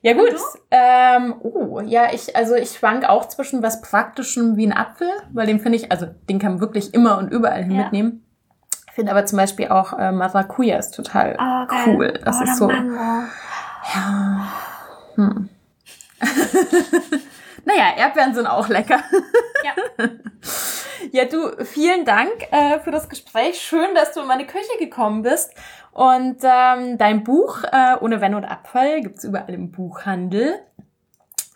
Ja 0.00 0.12
gut. 0.12 0.34
Ähm, 0.70 1.34
oh, 1.40 1.80
ja, 1.80 2.12
ich, 2.12 2.36
also 2.36 2.54
ich 2.54 2.70
schwank 2.70 3.04
auch 3.08 3.26
zwischen 3.26 3.60
was 3.62 3.80
Praktischem 3.80 4.56
wie 4.56 4.64
ein 4.66 4.72
Apfel, 4.72 5.08
weil 5.32 5.48
den 5.48 5.58
finde 5.58 5.76
ich, 5.76 5.90
also 5.90 6.06
den 6.28 6.38
kann 6.38 6.52
man 6.52 6.60
wirklich 6.60 6.94
immer 6.94 7.18
und 7.18 7.32
überall 7.32 7.64
hin 7.64 7.72
Ja. 7.72 7.82
mitnehmen. 7.82 8.22
Ich 8.88 8.92
finde 8.94 9.10
aber 9.10 9.26
zum 9.26 9.38
Beispiel 9.38 9.68
auch 9.68 9.98
äh, 9.98 10.12
Maracuja 10.12 10.78
ist 10.78 10.92
total 10.94 11.36
Oh, 11.38 11.66
cool. 11.86 12.12
Das 12.24 12.36
oh, 12.40 12.44
ist 12.44 12.56
so. 12.56 12.66
Mango. 12.68 13.24
Ja. 13.94 14.48
Hm. 15.16 15.48
naja, 17.66 17.96
Erdbeeren 17.96 18.34
sind 18.34 18.46
auch 18.46 18.68
lecker. 18.68 19.02
Ja. 19.62 20.06
Ja, 21.12 21.24
du, 21.24 21.64
vielen 21.64 22.04
Dank 22.04 22.32
äh, 22.50 22.80
für 22.80 22.90
das 22.90 23.08
Gespräch. 23.08 23.60
Schön, 23.60 23.94
dass 23.94 24.12
du 24.12 24.20
in 24.20 24.26
meine 24.26 24.46
Küche 24.46 24.76
gekommen 24.78 25.22
bist. 25.22 25.52
Und 25.92 26.38
ähm, 26.42 26.98
dein 26.98 27.22
Buch, 27.22 27.62
äh, 27.64 27.96
Ohne 28.00 28.20
Wenn 28.20 28.34
und 28.34 28.44
Abfall, 28.44 29.02
gibt's 29.02 29.22
überall 29.22 29.54
im 29.54 29.70
Buchhandel. 29.70 30.58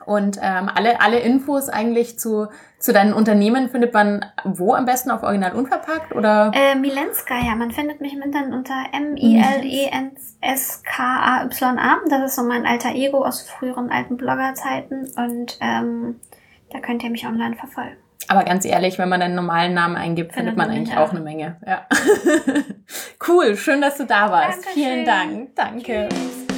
Und 0.07 0.39
ähm, 0.43 0.71
alle, 0.75 1.01
alle 1.01 1.19
Infos 1.19 1.69
eigentlich 1.69 2.19
zu, 2.19 2.49
zu 2.79 2.93
deinen 2.93 3.13
Unternehmen 3.13 3.69
findet 3.69 3.93
man 3.93 4.25
wo 4.45 4.75
am 4.75 4.87
besten 4.87 5.11
auf 5.11 5.23
Original 5.23 5.53
Unverpackt 5.53 6.15
oder? 6.15 6.51
Äh, 6.55 6.75
Milenska, 6.75 7.39
ja, 7.39 7.55
man 7.55 7.71
findet 7.71 8.01
mich 8.01 8.15
im 8.15 8.23
Internet 8.23 8.55
unter 8.55 8.75
M-I-L-E-N-S-K-A-Y-A. 8.93 9.51
Das 12.09 12.23
ist 12.25 12.37
so 12.37 12.43
mein 12.43 12.65
alter 12.67 12.95
Ego 12.95 13.25
aus 13.25 13.43
früheren 13.43 13.91
alten 13.91 14.17
Bloggerzeiten 14.17 15.11
und 15.17 15.59
ähm, 15.61 16.17
da 16.73 16.81
könnt 16.81 17.05
ihr 17.05 17.11
mich 17.11 17.27
online 17.27 17.57
verfolgen. 17.57 17.97
Aber 18.29 18.45
ganz 18.45 18.65
ehrlich, 18.65 18.97
wenn 18.99 19.09
man 19.09 19.21
deinen 19.21 19.35
normalen 19.35 19.75
Namen 19.75 19.97
eingibt, 19.97 20.33
findet, 20.33 20.55
Findet 20.55 20.69
man 20.69 20.77
eigentlich 20.77 20.97
auch. 20.97 21.09
auch 21.09 21.11
eine 21.11 21.21
Menge. 21.21 21.57
Ja. 21.67 21.87
cool, 23.29 23.57
schön, 23.57 23.81
dass 23.81 23.97
du 23.97 24.07
da 24.07 24.31
warst. 24.31 24.65
Dankeschön. 24.65 24.83
Vielen 24.83 25.05
Dank. 25.05 25.57
Danke. 25.57 26.09
Tschüss. 26.09 26.50